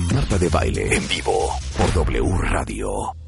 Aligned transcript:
Marta 0.00 0.38
de 0.38 0.48
Baile 0.48 0.96
en 0.96 1.06
vivo 1.08 1.50
por 1.76 1.92
W 1.92 2.38
Radio. 2.42 3.19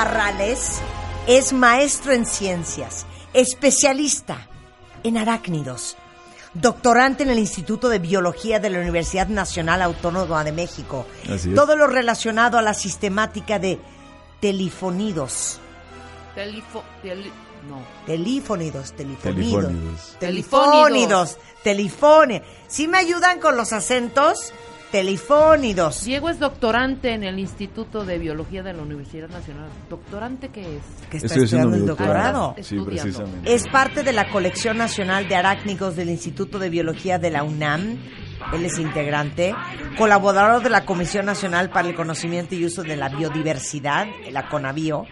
Barrales 0.00 0.82
es 1.26 1.54
maestro 1.54 2.12
en 2.12 2.26
ciencias, 2.26 3.06
especialista 3.32 4.46
en 5.02 5.16
arácnidos, 5.16 5.96
doctorante 6.52 7.22
en 7.22 7.30
el 7.30 7.38
Instituto 7.38 7.88
de 7.88 7.98
Biología 7.98 8.60
de 8.60 8.68
la 8.68 8.80
Universidad 8.80 9.28
Nacional 9.28 9.80
Autónoma 9.80 10.44
de 10.44 10.52
México. 10.52 11.06
Así 11.32 11.48
es. 11.48 11.54
Todo 11.54 11.76
lo 11.76 11.86
relacionado 11.86 12.58
a 12.58 12.62
la 12.62 12.74
sistemática 12.74 13.58
de 13.58 13.80
telifonidos. 14.38 15.60
Telifo, 16.34 16.84
teli- 17.02 17.32
no. 17.66 17.82
Telifonidos, 18.04 18.92
telifonidos. 18.92 19.62
Telefónidos. 19.64 20.18
Telifónidos, 20.20 21.38
telifone. 21.64 22.42
¿Sí 22.68 22.86
me 22.86 22.98
ayudan 22.98 23.40
con 23.40 23.56
los 23.56 23.72
acentos? 23.72 24.52
Telifónidos. 24.92 26.04
Diego 26.04 26.28
es 26.30 26.38
doctorante 26.38 27.12
en 27.12 27.24
el 27.24 27.38
Instituto 27.38 28.04
de 28.04 28.18
Biología 28.18 28.62
de 28.62 28.72
la 28.72 28.82
Universidad 28.82 29.28
Nacional. 29.28 29.68
¿Doctorante 29.90 30.48
qué 30.48 30.60
es? 30.76 30.82
Que 31.10 31.16
está 31.18 31.26
Estoy 31.26 31.44
haciendo 31.44 31.74
estudiando 31.74 31.76
el 31.76 31.86
doctorado. 31.86 32.38
doctorado. 32.46 32.54
Sí, 32.56 32.60
Estudiando. 32.76 33.02
precisamente. 33.02 33.54
Es 33.54 33.68
parte 33.68 34.02
de 34.04 34.12
la 34.12 34.30
colección 34.30 34.78
nacional 34.78 35.28
de 35.28 35.34
arácnidos 35.36 35.96
del 35.96 36.08
Instituto 36.10 36.58
de 36.58 36.70
Biología 36.70 37.18
de 37.18 37.30
la 37.30 37.42
UNAM. 37.42 37.98
Él 38.52 38.64
es 38.64 38.78
integrante, 38.78 39.54
colaborador 39.98 40.62
de 40.62 40.70
la 40.70 40.84
Comisión 40.84 41.26
Nacional 41.26 41.70
para 41.70 41.88
el 41.88 41.94
Conocimiento 41.96 42.54
y 42.54 42.64
Uso 42.64 42.82
de 42.82 42.94
la 42.96 43.08
Biodiversidad, 43.08 44.06
la 44.30 44.48
CONABIO, 44.48 45.04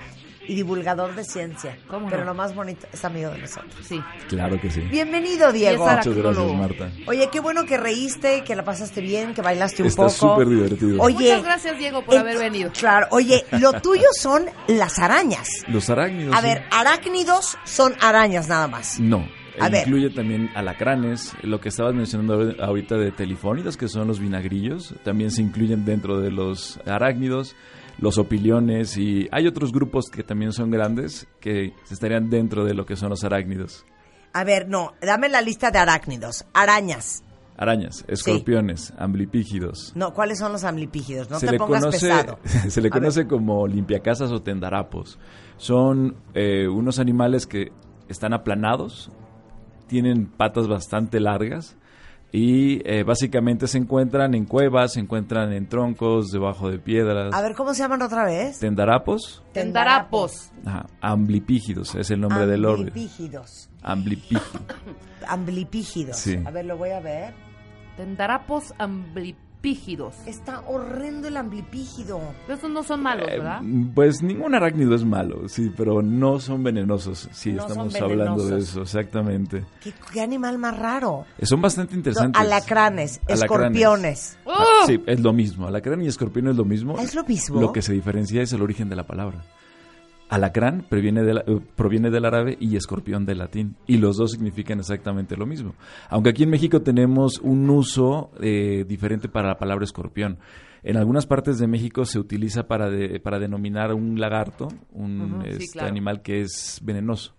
y 0.47 0.55
divulgador 0.55 1.15
de 1.15 1.25
ciencia. 1.25 1.79
¿Cómo 1.89 2.09
Pero 2.09 2.21
no? 2.21 2.27
lo 2.27 2.35
más 2.35 2.55
bonito 2.55 2.87
es 2.93 3.05
amigo 3.05 3.31
de 3.31 3.39
nosotros. 3.39 3.75
Sí. 3.83 4.01
Claro 4.29 4.61
que 4.61 4.71
sí. 4.71 4.81
Bienvenido, 4.83 5.53
Diego. 5.53 5.85
Muchas 5.85 6.07
gracias. 6.09 6.53
Marta. 6.55 6.91
Oye, 7.07 7.29
qué 7.33 7.41
bueno 7.41 7.65
que 7.67 7.77
reíste, 7.77 8.43
que 8.45 8.55
la 8.55 8.65
pasaste 8.65 9.01
bien, 9.01 9.35
que 9.35 9.43
bailaste 9.43 9.83
un 9.83 9.89
Está 9.89 10.03
poco. 10.03 10.11
súper 10.15 10.49
divertido. 10.49 11.01
Oye, 11.03 11.15
Muchas 11.15 11.43
gracias, 11.45 11.79
Diego, 11.79 12.05
por 12.05 12.15
eh, 12.15 12.19
haber 12.19 12.39
venido. 12.39 12.71
Claro, 12.73 13.07
oye, 13.11 13.45
lo 13.61 13.73
tuyo 13.81 14.07
son 14.19 14.45
las 14.69 14.99
arañas. 14.99 15.49
Los 15.69 15.89
arácnidos. 15.91 16.35
A 16.35 16.41
sí. 16.41 16.47
ver, 16.47 16.63
arácnidos 16.71 17.57
son 17.65 17.95
arañas 18.01 18.49
nada 18.49 18.69
más. 18.69 19.01
No. 19.01 19.27
A 19.61 19.69
e 19.69 19.71
ver. 19.71 19.87
incluye 19.87 20.11
también 20.11 20.51
alacranes, 20.57 21.33
lo 21.43 21.61
que 21.61 21.69
estabas 21.69 21.95
mencionando 21.95 22.41
ahor- 22.41 22.61
ahorita 22.61 22.97
de 22.97 23.13
telefónidos, 23.13 23.77
que 23.77 23.87
son 23.89 24.09
los 24.09 24.19
vinagrillos, 24.19 24.95
también 25.05 25.31
se 25.31 25.43
incluyen 25.43 25.85
dentro 25.85 26.21
de 26.21 26.33
los 26.33 26.81
arácnidos, 26.87 27.55
los 27.99 28.19
opiliones 28.19 28.97
y 28.97 29.29
hay 29.31 29.47
otros 29.47 29.73
grupos 29.73 30.07
que 30.11 30.23
también 30.23 30.53
son 30.53 30.71
grandes 30.71 31.27
que 31.41 31.73
estarían 31.91 32.31
dentro 32.31 32.65
de 32.65 32.75
lo 32.75 32.87
que 32.87 32.97
son 32.97 33.11
los 33.11 33.25
arácnidos. 33.25 33.85
A 34.33 34.45
ver, 34.45 34.69
no, 34.69 34.95
dame 35.01 35.29
la 35.29 35.41
lista 35.41 35.71
de 35.71 35.79
arácnidos. 35.79 36.45
Arañas. 36.53 37.23
Arañas, 37.57 38.05
escorpiones, 38.09 38.93
amblipígidos. 38.99 39.93
No, 39.95 40.13
¿cuáles 40.13 40.41
son 40.41 40.51
los 40.51 40.65
amblipígidos? 40.65 41.31
No 41.31 41.39
se 41.39 41.47
te 41.47 41.53
le 41.53 41.59
pongas 41.59 41.85
conoce, 41.85 42.09
pesado. 42.09 42.39
se 42.69 42.81
le 42.81 42.89
A 42.89 42.91
ver. 42.91 43.01
conoce 43.01 43.29
como 43.29 43.69
limpiacasas 43.69 44.33
o 44.33 44.43
tendarapos. 44.43 45.21
Son 45.57 46.17
eh, 46.35 46.67
unos 46.67 46.99
animales 46.99 47.47
que 47.47 47.71
están 48.09 48.33
aplanados, 48.33 49.13
tienen 49.87 50.27
patas 50.27 50.67
bastante 50.67 51.21
largas 51.21 51.77
y 52.37 52.83
eh, 52.85 53.05
básicamente 53.05 53.69
se 53.69 53.79
encuentran 53.79 54.35
en 54.35 54.45
cuevas, 54.45 54.95
se 54.95 55.01
encuentran 55.01 55.53
en 55.53 55.69
troncos, 55.69 56.33
debajo 56.33 56.69
de 56.69 56.81
piedras. 56.81 57.33
A 57.33 57.41
ver, 57.41 57.55
¿cómo 57.55 57.75
se 57.75 57.83
llaman 57.85 58.03
otra 58.03 58.25
vez? 58.25 58.59
Tendarapos, 58.59 59.45
Tendarapos. 59.53 60.51
ajá, 60.67 60.87
amblipígidos, 61.01 61.95
es 61.95 62.11
el 62.11 62.21
nombre 62.21 62.49
del 62.49 62.65
orden. 62.65 62.89
Amblipígidos. 62.89 63.71
Amblipígido. 63.83 64.61
Amblipígidos. 65.29 66.17
Sí. 66.17 66.37
A 66.45 66.51
ver, 66.51 66.65
lo 66.65 66.77
voy 66.77 66.91
a 66.91 66.99
ver. 66.99 67.35
Tendarapos 67.97 68.75
amblipígidos. 68.79 69.44
Está 70.27 70.61
horrendo 70.69 71.29
el 71.29 71.37
amblipígido. 71.37 72.21
Esos 72.49 72.71
no 72.71 72.83
son 72.83 73.03
malos, 73.03 73.27
Eh, 73.29 73.39
¿verdad? 73.39 73.63
pues 73.95 74.23
ningún 74.23 74.55
arácnido 74.55 74.95
es 74.95 75.05
malo, 75.05 75.49
sí, 75.49 75.73
pero 75.77 76.03
no 76.03 76.39
son 76.39 76.63
venenosos. 76.63 77.29
Sí, 77.33 77.53
No 77.53 77.63
estamos 77.67 77.95
hablando 77.97 78.47
de 78.47 78.59
eso, 78.59 78.83
exactamente. 78.83 79.65
¿Qué, 79.83 79.93
qué 80.13 80.21
animal 80.21 80.59
más 80.59 80.79
raro? 80.79 81.25
Son 81.43 81.61
bastante 81.63 81.95
interesantes. 81.95 82.41
Alacranes, 82.41 83.21
Alacranes. 83.27 83.43
escorpiones. 83.43 84.39
Ah, 84.47 84.85
Sí, 84.87 85.03
es 85.07 85.21
lo 85.21 85.33
mismo. 85.33 85.67
Alacrán 85.67 86.03
y 86.03 86.09
escorpión 86.09 86.49
es 86.49 86.57
lo 86.57 86.65
mismo. 86.65 86.99
¿Es 86.99 87.15
lo 87.15 87.25
mismo? 87.25 87.61
Lo 87.61 87.73
que 87.73 87.81
se 87.83 87.93
diferencia 87.93 88.43
es 88.43 88.53
el 88.53 88.61
origen 88.63 88.89
de 88.89 88.97
la 88.97 89.07
palabra. 89.07 89.45
Alacrán 90.29 90.87
proviene 90.89 91.23
del, 91.23 91.39
eh, 91.39 91.61
proviene 91.77 92.11
del 92.11 92.25
árabe 92.25 92.57
y 92.61 92.77
escorpión 92.77 93.25
del 93.27 93.39
latín. 93.39 93.77
Y 93.87 93.99
los 93.99 94.17
dos 94.17 94.33
significan 94.33 94.79
exactamente 94.81 95.37
lo 95.37 95.47
mismo. 95.47 95.75
Aunque 96.09 96.31
aquí 96.31 96.43
en 96.45 96.51
México 96.51 96.83
tenemos 96.83 97.39
un 97.39 97.69
uso 97.71 98.31
eh, 98.41 98.85
diferente 98.89 99.29
para 99.29 99.49
la 99.49 99.59
palabra 99.59 99.85
escorpión. 99.85 100.39
En 100.83 100.97
algunas 100.97 101.27
partes 101.27 101.59
de 101.59 101.67
México 101.67 102.05
se 102.05 102.19
utiliza 102.19 102.67
para, 102.67 102.91
de- 102.91 103.21
para 103.21 103.39
denominar 103.39 103.93
un 103.95 104.19
lagarto, 104.21 104.69
un 104.93 105.41
sí, 105.45 105.49
este, 105.51 105.73
claro. 105.73 105.89
animal 105.89 106.21
que 106.23 106.43
es 106.43 106.81
venenoso. 106.83 107.35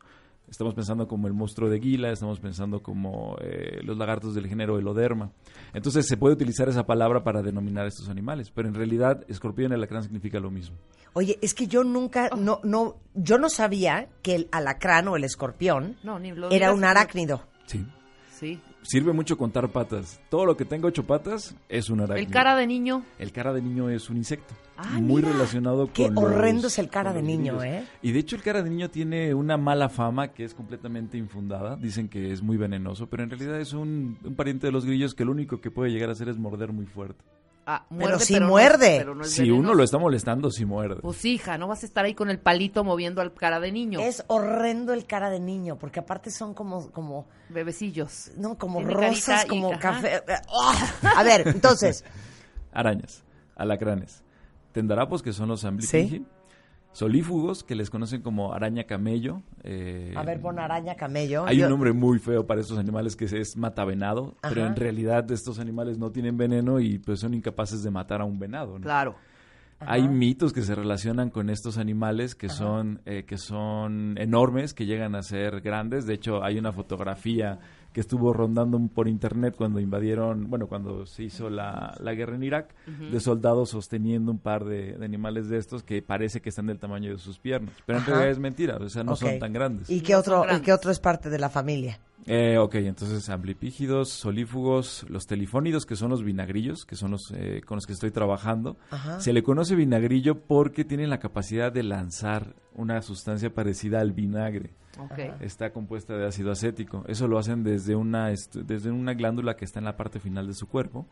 Estamos 0.50 0.73
pensando 0.73 1.07
como 1.07 1.28
el 1.28 1.33
monstruo 1.33 1.69
de 1.69 1.79
Gila, 1.79 2.11
estamos 2.11 2.39
pensando 2.39 2.81
como 2.81 3.35
eh, 3.41 3.79
los 3.83 3.97
lagartos 3.97 4.35
del 4.35 4.47
género 4.47 4.78
Eloderma. 4.78 5.31
Entonces 5.73 6.07
se 6.07 6.17
puede 6.17 6.35
utilizar 6.35 6.69
esa 6.69 6.85
palabra 6.85 7.23
para 7.23 7.41
denominar 7.41 7.85
a 7.85 7.88
estos 7.88 8.09
animales, 8.09 8.51
pero 8.51 8.67
en 8.67 8.75
realidad 8.75 9.23
escorpión 9.28 9.72
y 9.72 9.75
alacrán 9.75 10.03
significa 10.03 10.39
lo 10.39 10.51
mismo. 10.51 10.78
Oye, 11.13 11.39
es 11.41 11.53
que 11.53 11.67
yo 11.67 11.84
nunca, 11.84 12.29
no, 12.38 12.59
no, 12.63 12.97
yo 13.13 13.38
no 13.38 13.50
sabía 13.50 14.09
que 14.22 14.35
el 14.35 14.50
alacrán 14.51 15.07
o 15.07 15.16
el 15.16 15.23
escorpión 15.23 15.97
No, 16.03 16.19
ni 16.19 16.31
lo 16.31 16.51
era 16.51 16.73
un 16.73 16.84
arácnido. 16.84 17.47
Sí. 17.66 17.85
Sí. 18.31 18.59
Sirve 18.88 19.13
mucho 19.13 19.38
contar 19.38 19.68
patas. 19.69 20.19
Todo 20.29 20.46
lo 20.46 20.56
que 20.56 20.63
tenga 20.63 20.88
ocho 20.88 21.03
patas 21.03 21.56
es 21.69 21.90
un 21.90 22.01
arácnido. 22.01 22.28
El 22.28 22.31
cara 22.31 22.56
de 22.56 22.68
niño. 22.68 23.03
El 23.18 23.31
cara 23.31 23.51
de 23.51 23.62
niño 23.62 23.90
es 23.90 24.09
un 24.09 24.18
insecto. 24.18 24.53
Ah, 24.78 25.00
muy 25.00 25.22
mira. 25.22 25.31
relacionado 25.34 25.90
Qué 25.91 26.06
con 26.06 26.16
los- 26.16 26.23
horrendo 26.25 26.68
es 26.68 26.78
el 26.78 26.90
cara 26.90 27.12
de 27.13 27.23
niño. 27.23 27.63
¿eh? 27.63 27.84
Y 28.03 28.12
de 28.12 28.19
hecho 28.19 28.35
el 28.35 28.44
cara 28.44 28.62
de 28.62 28.69
niño 28.69 28.90
tiene 28.91 29.34
una 29.34 29.57
mala 29.57 29.90
fama 29.90 30.29
que 30.34 30.44
es 30.44 30.53
completamente 30.53 31.18
infundada. 31.18 31.78
Dicen 31.78 32.07
que 32.09 32.31
es 32.31 32.41
muy 32.44 32.57
venenoso, 32.57 33.07
pero 33.09 33.23
en 33.23 33.29
realidad 33.31 33.59
es 33.59 33.73
un, 33.73 34.18
un 34.23 34.35
pariente 34.35 34.68
de 34.68 34.72
los 34.72 34.85
grillos 34.85 35.16
que 35.16 35.25
lo 35.25 35.31
único 35.31 35.59
que 35.62 35.72
puede 35.72 35.91
llegar 35.91 36.09
a 36.09 36.12
hacer 36.12 36.29
es 36.29 36.38
morder 36.38 36.72
muy 36.72 36.85
fuerte. 36.85 37.23
Ah, 37.67 37.85
Pero 37.89 37.99
muerde, 38.09 38.25
sí 38.25 38.35
es- 38.35 38.41
muerde. 38.41 38.95
pero 38.99 39.15
no 39.15 39.23
es 39.23 39.31
Si 39.31 39.41
venenoso. 39.41 39.59
uno 39.61 39.73
lo 39.73 39.83
está 39.83 39.97
molestando, 39.97 40.51
sí 40.51 40.65
muerde. 40.65 41.01
Pues 41.01 41.25
hija, 41.25 41.57
no 41.57 41.67
vas 41.67 41.81
a 41.81 41.87
estar 41.87 42.05
ahí 42.05 42.13
con 42.13 42.29
el 42.29 42.37
palito 42.39 42.83
moviendo 42.83 43.21
al 43.21 43.33
cara 43.33 43.59
de 43.59 43.71
niño. 43.71 43.99
Es 43.99 44.23
horrendo 44.27 44.93
el 44.93 45.05
cara 45.07 45.31
de 45.31 45.39
niño, 45.39 45.77
porque 45.79 45.99
aparte 45.99 46.29
son 46.29 46.53
como, 46.53 46.91
como, 46.91 47.27
Bebecillos. 47.49 48.31
no, 48.37 48.57
como 48.59 48.79
Tiene 48.79 48.93
rosas, 48.93 49.45
y- 49.45 49.47
como 49.47 49.71
café. 49.79 50.21
A 51.17 51.23
ver, 51.23 51.47
entonces, 51.47 52.03
Arañas, 52.71 53.23
alacranes, 53.55 54.21
tendarapos 54.71 55.23
que 55.23 55.33
son 55.33 55.47
los 55.49 55.63
amblipigi, 55.65 56.25
solífugos 56.95 57.63
que 57.66 57.75
les 57.75 57.89
conocen 57.89 58.22
como 58.22 58.53
araña 58.53 58.85
camello. 58.85 59.41
eh, 59.63 60.13
a 60.16 60.23
ver, 60.23 60.39
pon 60.39 60.57
araña 60.59 60.95
camello. 60.95 61.45
Hay 61.45 61.57
Yo- 61.57 61.66
un 61.66 61.72
nombre 61.72 61.91
muy 61.91 62.19
feo 62.19 62.47
para 62.47 62.61
estos 62.61 62.78
animales 62.78 63.16
que 63.17 63.25
es 63.25 63.57
matavenado, 63.57 64.35
pero 64.41 64.61
Ajá. 64.61 64.67
en 64.69 64.75
realidad 64.78 65.29
estos 65.31 65.59
animales 65.59 65.97
no 65.97 66.11
tienen 66.11 66.37
veneno 66.37 66.79
y 66.79 66.97
pues 66.99 67.19
son 67.19 67.34
incapaces 67.34 67.84
de 67.84 67.91
matar 67.91 68.22
a 68.22 68.25
un 68.25 68.40
venado. 68.40 68.79
¿no? 68.79 68.84
Claro. 68.84 69.16
Hay 69.81 70.08
mitos 70.08 70.53
que 70.53 70.61
se 70.61 70.73
relacionan 70.73 71.29
con 71.29 71.49
estos 71.49 71.78
animales 71.78 72.34
que 72.34 72.47
son 72.47 73.02
eh, 73.05 73.25
que 73.25 73.37
son 73.37 74.16
enormes, 74.17 74.73
que 74.73 74.85
llegan 74.85 75.16
a 75.16 75.22
ser 75.22 75.59
grandes. 75.59 76.05
De 76.08 76.14
hecho, 76.14 76.43
hay 76.46 76.58
una 76.58 76.72
fotografía 76.72 77.59
que 77.95 78.01
estuvo 78.01 78.33
rondando 78.33 78.77
por 78.93 79.07
internet 79.07 79.55
cuando 79.57 79.79
invadieron, 79.79 80.49
bueno, 80.49 80.67
cuando 80.67 81.05
se 81.05 81.23
hizo 81.23 81.49
la, 81.49 81.95
la 82.01 82.13
guerra 82.13 82.35
en 82.35 82.43
Irak, 82.43 82.75
de 83.09 83.19
soldados 83.21 83.69
sosteniendo 83.69 84.33
un 84.33 84.37
par 84.37 84.65
de, 84.65 84.97
de 84.97 85.05
animales 85.05 85.47
de 85.47 85.57
estos 85.57 85.81
que 85.81 86.01
parece 86.01 86.41
que 86.41 86.49
están 86.49 86.65
del 86.65 86.77
tamaño 86.77 87.13
de 87.13 87.17
sus 87.19 87.39
piernas. 87.39 87.73
Pero 87.85 87.99
en 87.99 88.05
realidad 88.05 88.29
es 88.31 88.37
mentira, 88.37 88.75
o 88.81 88.89
sea, 88.89 89.05
no 89.05 89.15
son 89.15 89.39
tan 89.39 89.53
grandes. 89.53 89.89
¿Y 89.89 90.01
qué 90.01 90.13
No 90.13 90.19
otro, 90.19 90.45
¿y 90.53 90.59
qué 90.59 90.73
otro 90.73 90.91
es 90.91 90.99
parte 90.99 91.29
de 91.29 91.39
la 91.39 91.47
familia? 91.47 91.97
Eh, 92.28 92.58
ok, 92.58 92.76
entonces 92.76 93.29
amblipígidos, 93.29 94.09
solífugos, 94.09 95.06
los 95.09 95.28
telifónidos, 95.28 95.85
que 95.85 95.96
son 95.96 96.09
los 96.09 96.23
vinagrillos, 96.23 96.85
que 96.85 96.96
son 96.96 97.12
los 97.12 97.32
eh, 97.35 97.62
con 97.66 97.76
los 97.78 97.85
que 97.85 97.94
estoy 97.94 98.09
trabajando. 98.12 98.78
Ajá. 98.90 99.20
Se 99.20 99.32
le 99.34 99.44
conoce 99.44 99.76
vinagrillo 99.76 100.40
porque 100.40 100.84
tienen 100.85 101.09
la 101.12 101.20
capacidad 101.20 101.72
de 101.72 101.84
lanzar 101.84 102.56
una 102.73 103.02
sustancia 103.02 103.53
parecida 103.53 104.00
al 104.00 104.12
vinagre. 104.14 104.73
Ok. 104.97 105.20
Está 105.41 105.72
compuesta 105.72 106.16
de 106.17 106.26
ácido 106.26 106.52
acético. 106.52 107.03
Eso 107.08 107.28
lo 107.28 107.38
hacen 107.38 107.64
desde 107.64 107.96
una, 107.96 108.32
est- 108.32 108.56
desde 108.56 108.90
una 108.91 109.14
glándula 109.14 109.56
que 109.56 109.66
está 109.66 109.79
en 109.79 109.85
la 109.85 109.97
parte 109.97 110.20
final 110.20 110.47
de 110.47 110.53
su 110.53 110.67
cuerpo. 110.67 111.06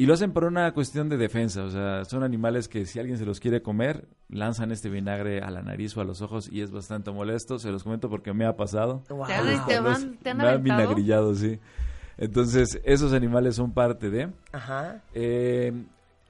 Y 0.00 0.06
lo 0.06 0.14
hacen 0.14 0.32
por 0.32 0.44
una 0.44 0.72
cuestión 0.72 1.10
de 1.10 1.18
defensa. 1.18 1.62
O 1.62 1.68
sea, 1.70 2.06
son 2.06 2.22
animales 2.22 2.68
que 2.68 2.86
si 2.86 2.98
alguien 2.98 3.18
se 3.18 3.26
los 3.26 3.38
quiere 3.38 3.60
comer, 3.60 4.08
lanzan 4.30 4.72
este 4.72 4.88
vinagre 4.88 5.40
a 5.42 5.50
la 5.50 5.60
nariz 5.60 5.94
o 5.94 6.00
a 6.00 6.04
los 6.04 6.22
ojos 6.22 6.48
y 6.50 6.62
es 6.62 6.70
bastante 6.70 7.10
molesto. 7.10 7.58
Se 7.58 7.70
los 7.70 7.82
comento 7.84 8.08
porque 8.08 8.32
me 8.32 8.46
ha 8.46 8.56
pasado. 8.56 9.02
Wow. 9.10 9.26
¿Te 9.26 9.34
han- 9.34 9.66
te 9.66 9.74
Los- 9.76 9.84
van- 9.84 10.16
te 10.16 10.30
han 10.30 10.36
me 10.38 10.42
han 10.44 10.48
aventado? 10.54 10.78
vinagrillado, 10.80 11.34
sí. 11.34 11.58
Entonces, 12.16 12.80
esos 12.84 13.12
animales 13.12 13.56
son 13.56 13.72
parte 13.72 14.08
de... 14.08 14.30
Ajá. 14.52 15.02
Eh, 15.12 15.72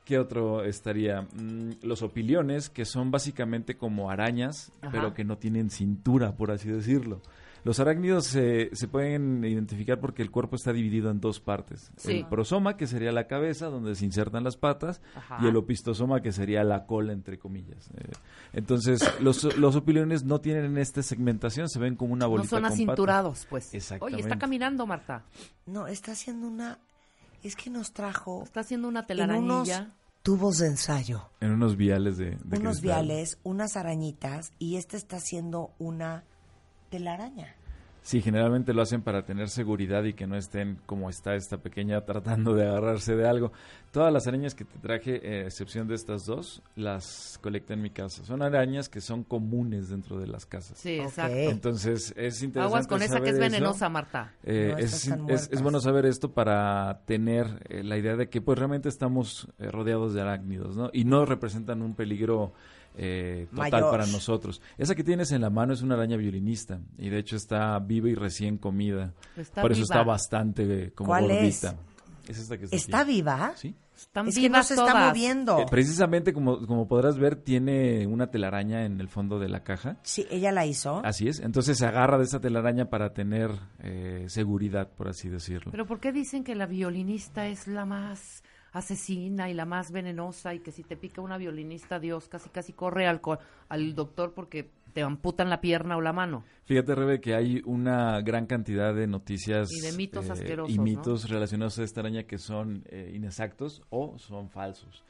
¿Qué 0.05 0.19
otro 0.19 0.65
estaría? 0.65 1.23
Mm, 1.23 1.75
los 1.83 2.03
opiliones, 2.03 2.71
que 2.71 2.85
son 2.85 3.13
básicamente 3.13 3.77
como 3.77 4.11
arañas, 4.11 4.73
Ajá. 4.83 4.91
pero 4.91 5.15
que 5.15 5.23
no 5.23 5.39
tienen 5.39 5.71
cintura, 5.71 6.33
por 6.33 6.51
así 6.51 6.69
decirlo. 6.69 7.21
Los 7.65 7.79
arácnidos 7.81 8.27
se, 8.27 8.71
se 8.75 8.89
pueden 8.89 9.45
identificar 9.45 10.01
porque 10.01 10.23
el 10.23 10.31
cuerpo 10.31 10.57
está 10.57 10.73
dividido 10.73 11.11
en 11.11 11.21
dos 11.21 11.41
partes. 11.41 11.91
Sí. 11.97 12.19
El 12.19 12.27
prosoma, 12.27 12.77
que 12.77 12.87
sería 12.87 13.13
la 13.13 13.27
cabeza, 13.27 13.67
donde 13.67 13.95
se 13.95 14.05
insertan 14.05 14.45
las 14.45 14.57
patas, 14.57 15.01
Ajá. 15.15 15.39
y 15.43 15.47
el 15.49 15.57
opistosoma, 15.57 16.23
que 16.23 16.33
sería 16.33 16.65
la 16.65 16.87
cola, 16.87 17.13
entre 17.13 17.39
comillas. 17.39 17.91
Eh, 17.97 18.11
entonces, 18.53 19.01
los, 19.21 19.57
los 19.59 19.77
opiliones 19.77 20.25
no 20.25 20.41
tienen 20.41 20.79
esta 20.79 21.03
segmentación, 21.03 21.69
se 21.69 21.79
ven 21.79 21.97
como 21.97 22.13
una 22.15 22.25
No 22.27 22.31
bolita 22.31 22.49
son 22.49 22.57
con 22.59 22.63
patas. 22.65 22.75
acinturados, 22.75 23.47
pues. 23.51 23.75
Exactamente. 23.75 24.17
Oye, 24.17 24.23
está 24.25 24.39
caminando, 24.39 24.87
Marta. 24.87 25.25
No, 25.67 25.87
está 25.87 26.13
haciendo 26.13 26.47
una. 26.49 26.79
Es 27.43 27.57
que 27.57 27.71
nos 27.71 27.93
trajo 27.93 28.43
Está 28.45 28.61
haciendo 28.61 28.89
una 28.89 29.01
en 29.01 29.05
unos 29.05 29.67
telarañilla. 29.69 29.91
tubos 30.23 30.59
de 30.59 30.67
ensayo, 30.67 31.31
En 31.41 31.53
unos 31.53 31.77
viales 31.77 32.19
de, 32.19 32.37
de 32.45 32.59
unos 32.59 32.81
cristal. 32.81 33.07
viales, 33.07 33.39
unas 33.45 33.77
arañitas, 33.77 34.53
y 34.59 34.77
este 34.77 34.97
está 34.99 35.17
haciendo 35.17 35.71
una 35.79 36.25
telaraña. 36.91 37.55
Sí, 38.03 38.23
generalmente 38.23 38.73
lo 38.73 38.81
hacen 38.81 39.03
para 39.03 39.25
tener 39.27 39.51
seguridad 39.51 40.05
y 40.05 40.15
que 40.15 40.27
no 40.27 40.35
estén 40.35 40.79
como 40.87 41.11
está 41.11 41.35
esta 41.35 41.59
pequeña 41.59 42.01
tratando 42.07 42.55
de 42.55 42.67
agarrarse 42.67 43.15
de 43.15 43.29
algo. 43.29 43.53
Todas 43.91 44.13
las 44.13 44.27
arañas 44.27 44.55
que 44.55 44.65
te 44.65 44.79
traje, 44.79 45.21
eh, 45.23 45.43
a 45.43 45.47
excepción 45.47 45.87
de 45.87 45.97
estas 45.97 46.25
dos, 46.25 46.63
las 46.77 47.39
colecté 47.43 47.75
en 47.75 47.83
mi 47.83 47.91
casa. 47.91 48.25
Son 48.25 48.41
arañas 48.41 48.89
que 48.89 49.01
son 49.01 49.23
comunes 49.23 49.91
dentro 49.91 50.19
de 50.19 50.29
las 50.29 50.47
casas. 50.47 50.79
Sí, 50.79 50.99
exacto. 50.99 51.37
Entonces 51.37 52.15
es 52.17 52.43
interesante 52.43 52.61
Aguas 52.61 52.87
con 52.87 53.03
esa 53.03 53.21
que 53.21 53.31
es 53.31 53.37
eso. 53.37 53.41
venenosa, 53.41 53.89
Marta. 53.89 54.33
Eh, 54.45 54.75
No, 55.19 55.29
es, 55.29 55.51
es 55.53 55.63
bueno 55.63 55.81
saber 55.81 56.07
esto 56.07 56.33
para 56.33 57.03
tener 57.05 57.67
eh, 57.69 57.83
la 57.85 57.99
idea 57.99 58.17
de 58.17 58.31
que 58.31 58.41
pues 58.41 58.59
realmente 58.59 58.89
estamos 58.89 59.49
eh, 59.59 59.71
rodeados 59.71 60.15
de 60.15 60.23
arácnidos, 60.23 60.77
¿no? 60.77 60.89
Y 60.93 61.05
no 61.05 61.27
representan 61.27 61.83
un 61.83 61.95
peligro 61.95 62.55
eh, 62.97 63.47
total 63.51 63.71
Mayor. 63.73 63.91
para 63.91 64.07
nosotros. 64.07 64.61
Esa 64.79 64.95
que 64.95 65.05
tienes 65.05 65.33
en 65.33 65.41
la 65.41 65.51
mano 65.51 65.73
es 65.73 65.83
una 65.83 65.95
araña 65.95 66.17
violinista 66.17 66.81
y 66.99 67.09
de 67.09 67.19
hecho 67.19 67.37
está 67.37 67.79
viva 67.79 68.09
y 68.09 68.15
recién 68.15 68.59
comida. 68.59 69.13
Está 69.37 69.63
Por 69.63 69.73
eso 69.73 69.83
viva. 69.83 69.95
está 69.95 70.03
bastante 70.05 70.85
eh, 70.87 70.93
como 70.93 71.09
gordita. 71.11 71.77
Es 72.29 72.39
esta 72.39 72.59
que 72.59 72.65
está, 72.65 72.77
¿Está 72.77 73.01
aquí. 73.01 73.13
viva? 73.13 73.53
Sí. 73.57 73.75
Están 73.97 74.29
Es 74.29 74.35
que 74.37 74.41
no 74.43 74.55
vivas 74.55 74.69
se 74.69 74.75
está 74.75 74.87
todas. 74.93 75.09
moviendo. 75.09 75.59
Eh, 75.59 75.67
precisamente 75.71 76.33
como, 76.33 76.67
como 76.67 76.89
podrás 76.89 77.19
ver, 77.19 77.37
tiene 77.37 78.07
una 78.07 78.29
telaraña 78.31 78.85
en 78.87 78.99
el 79.01 79.09
fondo 79.09 79.39
de 79.39 79.49
la 79.51 79.63
caja. 79.63 79.99
Sí, 80.03 80.27
ella 80.31 80.53
la 80.53 80.65
hizo. 80.65 81.03
Así 81.05 81.29
es. 81.29 81.41
Entonces 81.41 81.77
se 81.77 81.85
agarra 81.87 82.17
de 82.17 82.25
esa 82.25 82.41
telaraña 82.41 82.89
para 82.89 83.13
tener 83.13 83.51
eh, 83.81 84.25
seguridad, 84.29 84.89
por 84.89 85.09
así 85.09 85.29
decirlo. 85.29 85.71
Pero 85.71 85.87
¿por 85.87 86.01
qué 86.01 86.13
dicen 86.13 86.45
que 86.45 86.55
la 86.55 86.65
violinista 86.67 87.47
es 87.49 87.67
la 87.67 87.85
más 87.85 88.43
asesina 88.73 89.51
y 89.51 89.55
la 89.55 89.65
más 89.65 89.91
venenosa 89.93 90.55
y 90.55 90.61
que 90.61 90.73
si 90.73 90.83
te 90.83 90.97
pica 90.97 91.21
una 91.21 91.39
violinista, 91.39 91.99
Dios 91.99 92.29
casi 92.29 92.49
casi 92.51 92.73
corre 92.73 93.07
al, 93.07 93.21
co- 93.21 93.39
al 93.69 93.95
doctor 93.95 94.33
porque 94.33 94.71
te 94.93 95.03
amputan 95.03 95.49
la 95.51 95.61
pierna 95.61 95.97
o 95.97 96.01
la 96.01 96.13
mano? 96.13 96.43
Fíjate, 96.65 96.95
Rebe, 96.95 97.21
que 97.21 97.35
hay 97.35 97.63
una 97.65 98.21
gran 98.23 98.47
cantidad 98.47 98.95
de 98.95 99.07
noticias 99.07 99.69
Y 99.71 99.81
de 99.81 99.93
mitos 99.93 100.27
eh, 100.27 100.33
asquerosos, 100.33 100.75
y 100.75 100.79
¿no? 100.79 100.85
mitos 100.85 101.29
relacionados 101.31 101.79
a 101.79 101.85
esta 101.85 102.01
araña 102.01 102.25
que 102.25 102.39
son 102.39 102.85
eh, 102.89 103.13
inexactos 103.15 103.83
o 103.91 104.19
son 104.19 104.51
falsos. 104.51 105.05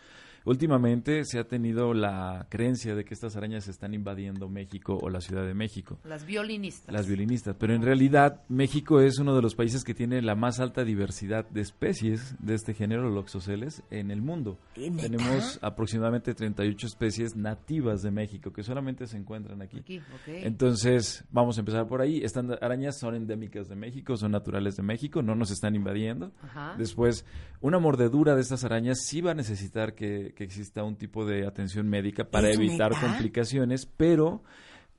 Últimamente 0.44 1.24
se 1.24 1.38
ha 1.38 1.44
tenido 1.44 1.94
la 1.94 2.46
creencia 2.48 2.94
de 2.94 3.04
que 3.04 3.14
estas 3.14 3.36
arañas 3.36 3.68
están 3.68 3.94
invadiendo 3.94 4.48
México 4.48 4.98
o 5.00 5.10
la 5.10 5.20
Ciudad 5.20 5.44
de 5.44 5.54
México. 5.54 5.98
Las 6.04 6.24
violinistas. 6.24 6.92
Las 6.92 7.06
violinistas, 7.06 7.56
pero 7.58 7.74
en 7.74 7.82
realidad 7.82 8.42
México 8.48 9.00
es 9.00 9.18
uno 9.18 9.34
de 9.34 9.42
los 9.42 9.54
países 9.54 9.84
que 9.84 9.94
tiene 9.94 10.22
la 10.22 10.34
más 10.34 10.60
alta 10.60 10.84
diversidad 10.84 11.48
de 11.48 11.60
especies 11.60 12.34
de 12.38 12.54
este 12.54 12.74
género, 12.74 13.10
Loxoceles, 13.10 13.82
en 13.90 14.10
el 14.10 14.22
mundo. 14.22 14.58
¿Neta? 14.76 15.02
Tenemos 15.02 15.58
aproximadamente 15.62 16.34
38 16.34 16.86
especies 16.86 17.36
nativas 17.36 18.02
de 18.02 18.10
México 18.10 18.52
que 18.52 18.62
solamente 18.62 19.06
se 19.06 19.16
encuentran 19.16 19.62
aquí. 19.62 19.78
Aquí, 19.78 19.98
ok. 19.98 20.28
Entonces, 20.28 21.24
vamos 21.30 21.56
a 21.56 21.60
empezar 21.60 21.86
por 21.86 22.00
ahí. 22.00 22.22
Estas 22.22 22.44
arañas 22.60 22.98
son 22.98 23.14
endémicas 23.14 23.68
de 23.68 23.76
México, 23.76 24.16
son 24.16 24.32
naturales 24.32 24.76
de 24.76 24.82
México, 24.82 25.22
no 25.22 25.34
nos 25.34 25.50
están 25.50 25.74
invadiendo. 25.74 26.32
Ajá. 26.42 26.74
Después, 26.78 27.24
una 27.60 27.78
mordedura 27.78 28.34
de 28.34 28.40
estas 28.40 28.64
arañas 28.64 28.98
sí 29.06 29.20
va 29.20 29.32
a 29.32 29.34
necesitar 29.34 29.94
que, 29.94 30.29
que 30.34 30.44
exista 30.44 30.84
un 30.84 30.96
tipo 30.96 31.24
de 31.24 31.46
atención 31.46 31.88
médica 31.88 32.24
para 32.24 32.48
¿Es 32.48 32.56
evitar 32.56 32.92
neta? 32.92 33.06
complicaciones, 33.06 33.86
pero 33.86 34.42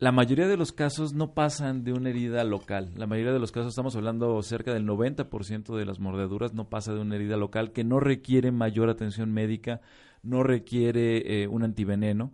la 0.01 0.12
mayoría 0.12 0.48
de 0.48 0.57
los 0.57 0.72
casos 0.72 1.13
no 1.13 1.33
pasan 1.33 1.83
de 1.83 1.94
una 1.94 2.10
herida 2.10 2.44
local. 2.44 2.92
La 2.95 3.06
mayoría 3.06 3.33
de 3.33 3.39
los 3.39 3.51
casos, 3.51 3.69
estamos 3.69 3.95
hablando 3.95 4.42
cerca 4.42 4.74
del 4.74 4.88
90% 4.88 5.78
de 5.78 5.86
las 5.86 6.00
mordeduras 6.00 6.54
no 6.54 6.69
pasa 6.69 6.94
de 6.94 7.01
una 7.01 7.16
herida 7.16 7.38
local 7.38 7.72
que 7.72 7.83
no 7.83 8.00
requiere 8.00 8.51
mayor 8.51 8.89
atención 8.89 9.31
médica, 9.31 9.80
no 10.24 10.42
requiere 10.42 11.44
eh, 11.44 11.48
un 11.48 11.63
antiveneno. 11.63 12.31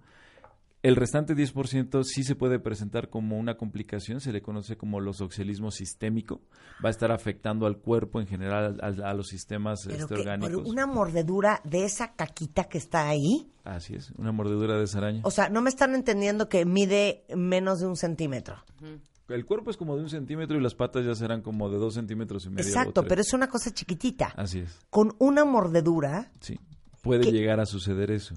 El 0.88 0.96
restante 0.96 1.36
10% 1.36 2.06
sí 2.06 2.24
se 2.24 2.36
puede 2.36 2.60
presentar 2.60 3.10
como 3.10 3.38
una 3.38 3.58
complicación, 3.58 4.22
se 4.22 4.32
le 4.32 4.42
conoce 4.42 4.78
como 4.78 5.02
los 5.02 5.20
oxelismo 5.20 5.70
sistémico, 5.70 6.40
va 6.82 6.88
a 6.88 6.92
estar 6.92 7.12
afectando 7.12 7.66
al 7.66 7.80
cuerpo 7.80 8.22
en 8.22 8.28
general, 8.28 8.80
a, 8.82 9.10
a 9.10 9.14
los 9.14 9.28
sistemas 9.28 9.82
Pero 9.84 9.98
este, 9.98 10.08
que 10.08 10.14
por 10.14 10.20
orgánicos. 10.22 10.66
una 10.66 10.86
mordedura 10.86 11.60
de 11.66 11.84
esa 11.84 12.14
caquita 12.14 12.70
que 12.70 12.78
está 12.78 13.10
ahí. 13.10 13.52
Así 13.66 13.96
es, 13.96 14.12
una 14.12 14.32
mordedura 14.32 14.78
de 14.78 14.86
esa 14.86 15.00
araña. 15.00 15.20
O 15.26 15.32
sea, 15.32 15.50
no 15.50 15.62
me 15.62 15.70
están 15.70 15.94
entendiendo 15.94 16.48
que 16.48 16.64
mide 16.64 17.26
menos 17.36 17.80
de 17.80 17.88
un 17.88 17.98
centímetro. 17.98 18.56
El 19.28 19.46
cuerpo 19.46 19.72
es 19.72 19.76
como 19.76 19.98
de 19.98 20.04
un 20.04 20.10
centímetro 20.10 20.58
y 20.58 20.62
las 20.62 20.74
patas 20.74 21.06
ya 21.06 21.16
serán 21.16 21.42
como 21.42 21.70
de 21.70 21.80
dos 21.80 21.96
centímetros 21.96 22.46
y 22.46 22.50
medio. 22.50 22.66
Exacto, 22.66 23.04
pero 23.04 23.20
es 23.20 23.34
una 23.34 23.50
cosa 23.50 23.74
chiquitita. 23.74 24.28
Así 24.38 24.60
es, 24.60 24.80
Con 24.90 25.18
una 25.20 25.44
mordedura, 25.44 26.32
sí. 26.40 26.58
Puede 27.02 27.30
llegar 27.30 27.60
a 27.60 27.66
suceder 27.66 28.10
eso. 28.10 28.36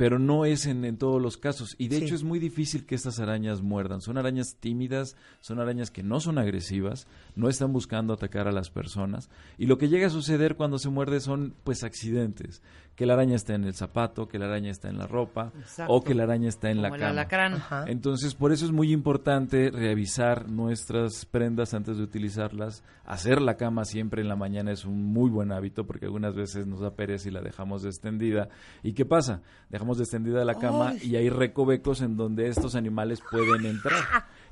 Pero 0.00 0.18
no 0.18 0.46
es 0.46 0.64
en, 0.64 0.86
en 0.86 0.96
todos 0.96 1.20
los 1.20 1.36
casos. 1.36 1.74
Y 1.76 1.88
de 1.88 1.98
Sí. 1.98 2.04
hecho 2.04 2.14
es 2.14 2.24
muy 2.24 2.38
difícil 2.38 2.86
que 2.86 2.94
estas 2.94 3.20
arañas 3.20 3.60
muerdan. 3.60 4.00
Son 4.00 4.16
arañas 4.16 4.56
tímidas, 4.58 5.14
son 5.40 5.60
arañas 5.60 5.90
que 5.90 6.02
no 6.02 6.20
son 6.20 6.38
agresivas, 6.38 7.06
no 7.36 7.50
están 7.50 7.70
buscando 7.74 8.14
atacar 8.14 8.48
a 8.48 8.52
las 8.52 8.70
personas. 8.70 9.28
Y 9.58 9.66
lo 9.66 9.76
que 9.76 9.90
llega 9.90 10.06
a 10.06 10.10
suceder 10.10 10.56
cuando 10.56 10.78
se 10.78 10.88
muerde 10.88 11.20
son 11.20 11.52
pues 11.64 11.84
accidentes. 11.84 12.62
Que 12.96 13.06
la 13.06 13.14
araña 13.14 13.36
está 13.36 13.54
en 13.54 13.64
el 13.64 13.74
zapato, 13.74 14.28
que 14.28 14.38
la 14.38 14.44
araña 14.46 14.70
está 14.70 14.88
en 14.90 14.98
la 14.98 15.06
ropa, 15.06 15.52
Exacto. 15.58 15.90
o 15.92 16.02
que 16.04 16.14
la 16.14 16.24
araña 16.24 16.48
está 16.48 16.70
en 16.70 16.82
la 16.82 16.88
el 16.88 16.94
cama. 17.00 17.84
Entonces, 17.86 18.34
por 18.34 18.52
eso 18.52 18.66
es 18.66 18.72
muy 18.72 18.92
importante 18.92 19.70
revisar 19.70 20.50
nuestras 20.50 21.24
prendas 21.24 21.72
antes 21.72 21.96
de 21.96 22.02
utilizarlas. 22.02 22.82
Hacer 23.06 23.40
la 23.40 23.56
cama 23.56 23.84
siempre 23.86 24.20
en 24.20 24.28
la 24.28 24.36
mañana 24.36 24.70
es 24.72 24.84
un 24.84 25.02
muy 25.12 25.30
buen 25.30 25.50
hábito 25.50 25.86
porque 25.86 26.06
algunas 26.06 26.34
veces 26.34 26.66
nos 26.66 26.80
da 26.80 26.94
pereza 26.94 27.28
y 27.28 27.32
la 27.32 27.40
dejamos 27.40 27.84
extendida. 27.86 28.48
¿Y 28.82 28.92
qué 28.92 29.06
pasa? 29.06 29.40
Dejamos 29.70 29.89
extendida 29.98 30.44
la 30.44 30.54
cama 30.56 30.90
Ay. 30.90 31.00
y 31.02 31.16
hay 31.16 31.30
recovecos 31.30 32.02
en 32.02 32.16
donde 32.16 32.46
estos 32.48 32.74
animales 32.76 33.20
pueden 33.30 33.64
entrar. 33.66 33.98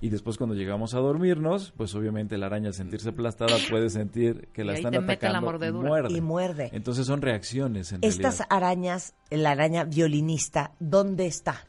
Y 0.00 0.08
después 0.10 0.36
cuando 0.38 0.54
llegamos 0.56 0.94
a 0.94 0.98
dormirnos, 0.98 1.72
pues 1.76 1.94
obviamente 1.94 2.38
la 2.38 2.46
araña 2.46 2.68
al 2.68 2.74
sentirse 2.74 3.10
aplastada 3.10 3.56
puede 3.68 3.90
sentir 3.90 4.48
que 4.52 4.64
la 4.64 4.74
están 4.74 4.92
la 4.94 5.00
atacando 5.00 5.40
mordedura. 5.42 5.88
muerde. 5.88 6.16
y 6.16 6.20
muerde. 6.20 6.70
Entonces 6.72 7.06
son 7.06 7.20
reacciones 7.20 7.92
en 7.92 7.98
Estas 8.02 8.38
realidad. 8.38 8.46
arañas, 8.50 9.14
la 9.30 9.50
araña 9.50 9.84
violinista, 9.84 10.72
¿dónde 10.80 11.26
está? 11.26 11.66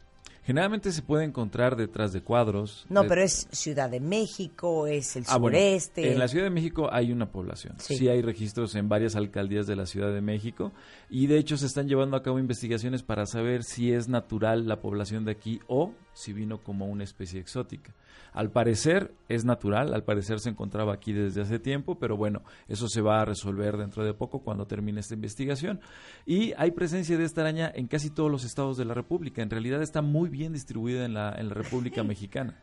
Generalmente 0.49 0.91
se 0.91 1.03
puede 1.03 1.25
encontrar 1.25 1.75
detrás 1.75 2.11
de 2.11 2.21
cuadros. 2.23 2.87
No, 2.89 3.03
de- 3.03 3.09
pero 3.09 3.21
es 3.21 3.47
Ciudad 3.51 3.87
de 3.87 3.99
México, 3.99 4.87
es 4.87 5.15
el 5.15 5.23
Ah, 5.27 5.37
bueno, 5.37 5.59
sureste. 5.59 6.11
en 6.11 6.17
la 6.17 6.27
Ciudad 6.27 6.45
de 6.45 6.49
México 6.49 6.89
hay 6.91 7.11
una 7.11 7.31
población. 7.31 7.75
Sí. 7.77 7.97
Sí. 7.97 8.07
hay 8.09 8.23
registros 8.23 8.73
en 8.73 8.89
varias 8.89 9.15
alcaldías 9.15 9.67
de 9.67 9.75
la 9.75 9.85
Ciudad 9.85 10.11
de 10.11 10.21
México 10.21 10.71
y 11.07 11.27
de 11.27 11.37
hecho 11.37 11.55
se 11.55 11.67
están 11.67 11.87
llevando 11.87 12.17
a 12.17 12.23
cabo 12.23 12.39
investigaciones 12.39 13.03
para 13.03 13.27
saber 13.27 13.63
si 13.63 13.93
es 13.93 14.07
natural 14.09 14.67
la 14.67 14.81
población 14.81 15.23
de 15.23 15.31
aquí 15.33 15.59
o 15.67 15.93
si 16.19 16.33
vino 16.33 16.61
como 16.61 16.85
una 16.87 17.03
especie 17.03 17.39
exótica. 17.39 17.93
Al 18.33 18.51
parecer 18.51 19.13
es 19.27 19.45
natural, 19.45 19.93
al 19.93 20.03
parecer 20.03 20.39
se 20.39 20.49
encontraba 20.49 20.93
aquí 20.93 21.13
desde 21.13 21.41
hace 21.41 21.59
tiempo, 21.59 21.97
pero 21.97 22.17
bueno, 22.17 22.43
eso 22.67 22.87
se 22.87 23.01
va 23.01 23.21
a 23.21 23.25
resolver 23.25 23.77
dentro 23.77 24.03
de 24.03 24.13
poco 24.13 24.39
cuando 24.39 24.67
termine 24.67 24.99
esta 24.99 25.13
investigación. 25.15 25.79
Y 26.25 26.53
hay 26.57 26.71
presencia 26.71 27.17
de 27.17 27.23
esta 27.23 27.41
araña 27.41 27.71
en 27.73 27.87
casi 27.87 28.09
todos 28.09 28.29
los 28.29 28.43
estados 28.43 28.77
de 28.77 28.85
la 28.85 28.93
República. 28.93 29.41
En 29.41 29.49
realidad 29.49 29.81
está 29.81 30.01
muy 30.01 30.29
bien 30.29 30.53
distribuida 30.53 31.05
en 31.05 31.13
la, 31.13 31.33
en 31.37 31.47
la 31.47 31.53
República 31.55 32.03
Mexicana. 32.03 32.59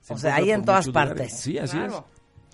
Se 0.00 0.14
O 0.14 0.18
sea, 0.18 0.36
hay 0.36 0.50
en 0.50 0.64
todas 0.64 0.86
lugares. 0.86 1.10
partes. 1.14 1.40
Sí, 1.40 1.58
así 1.58 1.76
Claro. 1.76 2.06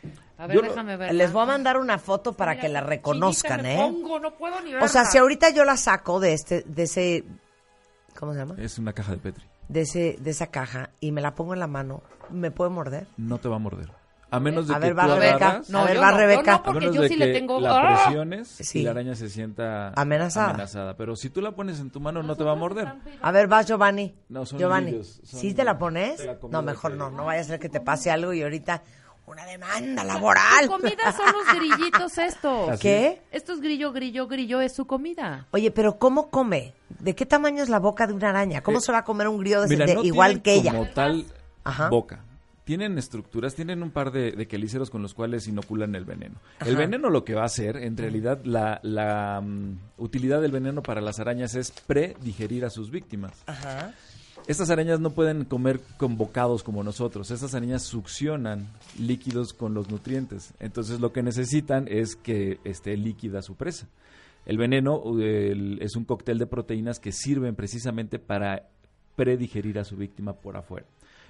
es. 0.04 0.10
A 0.38 0.46
ver, 0.46 0.56
Yo 0.56 0.62
déjame 0.62 0.96
ver. 0.96 1.12
Les 1.14 1.32
voy 1.32 1.42
a 1.42 1.46
mandar 1.46 1.78
una 1.78 1.98
foto 1.98 2.32
para 2.32 2.60
que 2.60 2.68
la 2.68 2.80
reconozcan, 2.80 3.66
¿eh? 3.66 3.76
no 4.22 4.36
puedo 4.38 4.60
ni 4.62 4.72
O 4.76 4.86
sea, 4.86 5.04
si 5.04 5.18
ahorita 5.18 5.50
yo 5.50 5.64
la 5.64 5.76
saco 5.76 6.20
de 6.20 6.32
este, 6.32 6.62
de 6.62 6.84
ese, 6.84 7.24
¿cómo 8.16 8.32
se 8.32 8.38
llama? 8.38 8.54
Es 8.58 8.78
una 8.78 8.92
caja 8.92 9.12
de 9.12 9.18
Petri. 9.18 9.44
De 9.68 9.82
ese, 9.82 10.16
de 10.20 10.30
esa 10.30 10.46
caja 10.48 10.90
y 11.00 11.12
me 11.12 11.20
la 11.20 11.34
pongo 11.34 11.52
en 11.54 11.60
la 11.60 11.66
mano, 11.66 12.02
¿me 12.30 12.50
puede 12.50 12.70
morder? 12.70 13.06
No 13.18 13.38
te 13.38 13.48
va 13.48 13.56
a 13.56 13.58
morder. 13.58 13.90
A 14.30 14.40
menos 14.40 14.68
de 14.68 14.74
A 14.74 14.76
que 14.78 14.86
ver, 14.88 14.98
va 14.98 15.06
tú 15.06 15.14
Rebeca. 15.14 15.34
agarras- 15.36 15.70
No, 15.70 15.78
A 15.80 15.84
ver, 15.86 16.00
va 16.02 16.10
no, 16.10 16.16
Rebeca. 16.18 16.50
no, 16.50 16.56
A 16.58 16.62
porque 16.62 16.80
menos 16.80 16.96
yo 16.96 17.00
de 17.02 17.08
sí 17.08 17.14
que 17.16 17.26
le 17.26 17.32
tengo... 17.32 17.60
la 17.60 17.78
¡Ah! 17.78 18.02
presiones 18.04 18.48
Sí. 18.48 18.80
y 18.80 18.82
la 18.82 18.90
araña 18.90 19.14
se 19.14 19.30
sienta 19.30 19.88
Amenazada. 19.94 20.50
amenazada. 20.50 20.96
Pero 20.98 21.16
si 21.16 21.30
tú 21.30 21.40
la 21.40 21.52
pones 21.52 21.80
en 21.80 21.88
tu 21.90 21.98
mano, 21.98 22.22
no 22.22 22.36
te 22.36 22.44
va 22.44 22.52
a 22.52 22.54
morder. 22.54 22.92
A 23.22 23.30
ver, 23.32 23.46
vas 23.46 23.66
Giovanni. 23.66 24.14
No, 24.28 24.44
son 24.44 24.58
Giovanni, 24.58 25.02
son- 25.02 25.40
¿sí 25.40 25.54
te 25.54 25.64
la 25.64 25.78
pones? 25.78 26.22
la 26.26 26.36
No, 26.50 26.60
mejor 26.60 26.92
no, 26.92 27.08
no 27.10 27.24
vaya 27.24 27.40
a 27.40 27.44
ser 27.44 27.58
que 27.58 27.70
te 27.70 27.80
pase 27.80 28.10
algo 28.10 28.34
y 28.34 28.42
ahorita 28.42 28.82
una 29.28 29.44
demanda 29.46 30.04
laboral. 30.04 30.64
Su 30.64 30.70
comida 30.70 31.12
son 31.16 31.26
los 31.32 31.56
grillitos 31.58 32.18
estos. 32.18 32.78
¿Qué? 32.80 33.20
Esto 33.30 33.52
es 33.52 33.60
grillo, 33.60 33.92
grillo, 33.92 34.26
grillo, 34.26 34.60
es 34.60 34.74
su 34.74 34.86
comida. 34.86 35.46
Oye, 35.50 35.70
pero 35.70 35.98
¿cómo 35.98 36.30
come? 36.30 36.74
¿De 37.00 37.14
qué 37.14 37.26
tamaño 37.26 37.62
es 37.62 37.68
la 37.68 37.78
boca 37.78 38.06
de 38.06 38.12
una 38.14 38.30
araña? 38.30 38.62
¿Cómo 38.62 38.78
Eh, 38.78 38.80
se 38.80 38.92
va 38.92 38.98
a 38.98 39.04
comer 39.04 39.28
un 39.28 39.38
grillo 39.38 39.60
de, 39.62 39.68
Mira, 39.68 39.86
de- 39.86 39.94
no 39.94 40.02
igual 40.04 40.42
que 40.42 40.54
ella? 40.54 40.72
como 40.72 40.86
tal 40.88 41.26
Ajá. 41.64 41.88
boca. 41.90 42.24
Tienen 42.64 42.98
estructuras, 42.98 43.54
tienen 43.54 43.82
un 43.82 43.90
par 43.90 44.12
de, 44.12 44.32
de 44.32 44.46
quelíceros 44.46 44.90
con 44.90 45.00
los 45.00 45.14
cuales 45.14 45.48
inoculan 45.48 45.94
el 45.94 46.04
veneno. 46.04 46.34
El 46.60 46.76
veneno 46.76 47.08
lo 47.08 47.24
que 47.24 47.32
va 47.34 47.40
a 47.42 47.46
hacer, 47.46 47.78
en 47.78 47.96
realidad, 47.96 48.40
la, 48.44 48.78
la, 48.82 49.40
mm, 49.42 49.78
utilidad 49.96 50.42
del 50.42 50.52
veneno 50.52 50.82
para 50.82 51.00
las 51.00 51.18
arañas 51.18 51.54
es 51.54 51.70
predigerir 51.70 52.66
a 52.66 52.70
sus 52.70 52.90
víctimas. 52.90 53.32
Ajá. 53.46 53.94
Estas 54.48 54.70
arañas 54.70 54.98
no 54.98 55.10
pueden 55.10 55.44
comer 55.44 55.78
con 55.98 56.16
bocados 56.16 56.62
como 56.64 56.82
nosotros. 56.82 57.30
Estas 57.30 57.54
arañas 57.54 57.82
succionan 57.82 58.66
líquidos 58.98 59.52
con 59.52 59.74
los 59.74 59.90
nutrientes. 59.90 60.54
Entonces 60.58 61.00
lo 61.00 61.12
que 61.12 61.22
necesitan 61.22 61.86
es 61.86 62.16
que 62.16 62.58
esté 62.64 62.96
líquida 62.96 63.42
su 63.42 63.54
presa. 63.56 63.86
El 64.46 64.56
veneno 64.56 65.02
el- 65.20 65.78
es 65.82 65.94
un 65.96 66.04
cóctel 66.04 66.38
de 66.38 66.46
proteínas 66.46 66.98
que 66.98 67.12
sirven 67.12 67.54
precisamente 67.54 68.18
para 68.18 68.68
predigerir 69.16 69.78
a 69.78 69.84
su 69.84 69.96
víctima 69.96 70.32
por 70.32 70.56
afuera. 70.56 70.86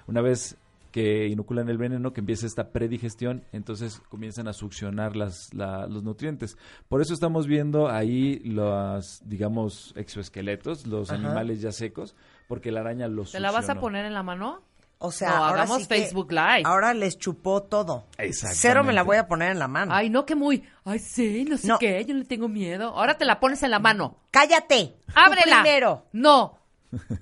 Una 0.07 0.21
vez 0.21 0.55
que 0.93 1.27
inoculan 1.27 1.69
el 1.69 1.77
veneno, 1.77 2.13
que 2.13 2.21
empieza 2.21 2.47
esta 2.47 2.69
predigestión, 2.71 3.43
entonces 3.51 3.99
comienzan 4.09 4.47
a 4.47 4.53
succionar 4.53 5.15
las, 5.15 5.53
la- 5.53 5.85
los 5.87 6.03
nutrientes. 6.03 6.57
Por 6.87 7.01
eso 7.01 7.13
estamos 7.13 7.45
viendo 7.47 7.89
ahí 7.89 8.39
los, 8.45 9.21
digamos, 9.25 9.93
exoesqueletos, 9.97 10.87
los 10.87 11.11
Ajá. 11.11 11.19
animales 11.21 11.61
ya 11.61 11.71
secos, 11.71 12.15
porque 12.49 12.71
la 12.71 12.79
araña 12.81 13.07
los 13.07 13.31
¿Te 13.31 13.39
la 13.39 13.51
vas 13.51 13.69
a 13.69 13.75
poner 13.75 14.05
en 14.05 14.13
la 14.15 14.23
mano? 14.23 14.63
O 14.97 15.11
sea, 15.11 15.29
No, 15.29 15.35
ahora 15.45 15.61
hagamos 15.61 15.83
sí 15.83 15.87
que- 15.87 15.95
Facebook 15.95 16.31
Live. 16.31 16.63
Ahora 16.65 16.93
les 16.95 17.17
chupó 17.17 17.61
todo. 17.63 18.07
Cero 18.33 18.83
me 18.83 18.91
la 18.91 19.03
voy 19.03 19.17
a 19.17 19.27
poner 19.27 19.51
en 19.51 19.59
la 19.59 19.67
mano. 19.69 19.93
Ay, 19.93 20.09
no, 20.09 20.25
que 20.25 20.35
muy... 20.35 20.63
Ay, 20.83 20.97
sí, 20.99 21.45
no 21.47 21.57
sé 21.57 21.67
No. 21.67 21.77
qué, 21.77 22.03
yo 22.03 22.15
le 22.15 22.25
tengo 22.25 22.49
miedo. 22.49 22.89
Ahora 22.89 23.17
te 23.17 23.23
la 23.23 23.39
pones 23.39 23.61
en 23.63 23.69
la 23.71 23.77
mano. 23.79 24.17
¡Cállate! 24.31 24.95
¡Ábrela! 25.15 25.61
primero. 25.61 26.05
No. 26.11 26.57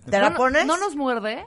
¿Te 0.10 0.18
la 0.20 0.30
¿No- 0.32 0.38
pones? 0.38 0.66
¿No 0.66 0.78
nos 0.78 0.96
muerde? 0.96 1.46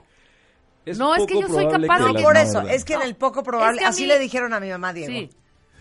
Es 0.85 0.97
No, 0.99 1.15
es 1.15 1.25
que 1.25 1.41
yo 1.41 1.47
soy 1.47 1.65
capaz 1.67 1.99
de 1.99 2.13
No, 2.13 2.21
por 2.21 2.37
eso. 2.37 2.61
Es 2.61 2.85
que 2.85 2.93
en 2.93 3.01
el 3.01 3.15
poco 3.15 3.41
probable... 3.43 3.77
es 3.77 3.79
que 3.79 3.85
a 3.85 3.89
así 3.89 4.05
le 4.05 4.17
dijeron 4.19 4.53
a 4.53 4.59
mi 4.59 4.69
mamá, 4.69 4.93
Diego. 4.93 5.11
Sí. 5.11 5.29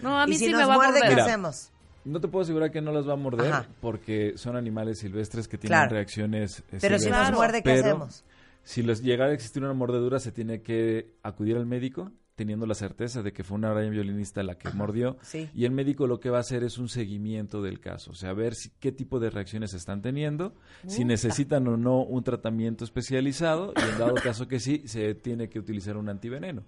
No, 0.00 0.18
a 0.18 0.26
mí 0.26 0.34
y 0.34 0.38
si 0.38 0.46
sí 0.46 0.50
nos 0.52 0.62
me 0.62 0.66
va 0.66 0.74
a 0.74 0.76
muerde, 0.78 1.00
¿qué. 1.02 1.08
Mira, 1.10 1.24
hacemos? 1.24 1.70
No 2.04 2.20
te 2.20 2.28
puedo 2.28 2.42
asegurar 2.42 2.70
que 2.70 2.80
no 2.80 2.92
las 2.92 3.06
va 3.08 3.12
a 3.12 3.16
morder 3.16 3.52
Ajá. 3.52 3.66
porque 3.80 4.32
son 4.36 4.56
animales 4.56 4.98
silvestres 5.00 5.48
que 5.48 5.58
tienen 5.58 5.78
Claro. 5.78 5.90
reacciones. 5.94 6.60
eh, 6.72 6.78
Pero 6.80 6.98
si 6.98 7.10
nos 7.10 7.32
muerde, 7.32 7.58
¿qué 7.62 7.70
Pero 7.74 7.86
hacemos? 7.88 8.24
Si 8.62 8.82
les 8.82 9.02
llegara 9.02 9.30
a 9.30 9.34
existir 9.34 9.62
una 9.62 9.72
mordedura, 9.74 10.18
se 10.18 10.32
tiene 10.32 10.62
que 10.62 11.14
acudir 11.22 11.56
al 11.56 11.66
médico 11.66 12.12
teniendo 12.36 12.64
la 12.66 12.74
certeza 12.74 13.22
de 13.22 13.34
que 13.34 13.44
fue 13.44 13.58
una 13.58 13.70
araña 13.70 13.90
violinista 13.90 14.42
la 14.42 14.56
que 14.56 14.70
mordió. 14.70 15.18
sí. 15.20 15.50
Y 15.54 15.66
el 15.66 15.72
médico 15.72 16.06
lo 16.06 16.20
que 16.20 16.30
va 16.30 16.38
a 16.38 16.40
hacer 16.40 16.64
es 16.64 16.78
un 16.78 16.88
seguimiento 16.88 17.60
del 17.60 17.80
caso, 17.80 18.12
o 18.12 18.14
sea, 18.14 18.32
ver 18.32 18.54
si, 18.54 18.70
qué 18.80 18.92
tipo 18.92 19.20
de 19.20 19.28
reacciones 19.28 19.74
están 19.74 20.00
teniendo, 20.00 20.54
si 20.86 21.04
necesitan 21.04 21.68
o 21.68 21.76
no 21.76 22.02
un 22.02 22.24
tratamiento 22.24 22.84
especializado 22.84 23.74
y 23.76 23.90
en 23.92 23.98
dado 23.98 24.14
caso 24.14 24.48
que 24.48 24.58
sí, 24.58 24.84
se 24.86 25.14
tiene 25.14 25.50
que 25.50 25.58
utilizar 25.58 25.98
un 25.98 26.08
antiveneno. 26.08 26.64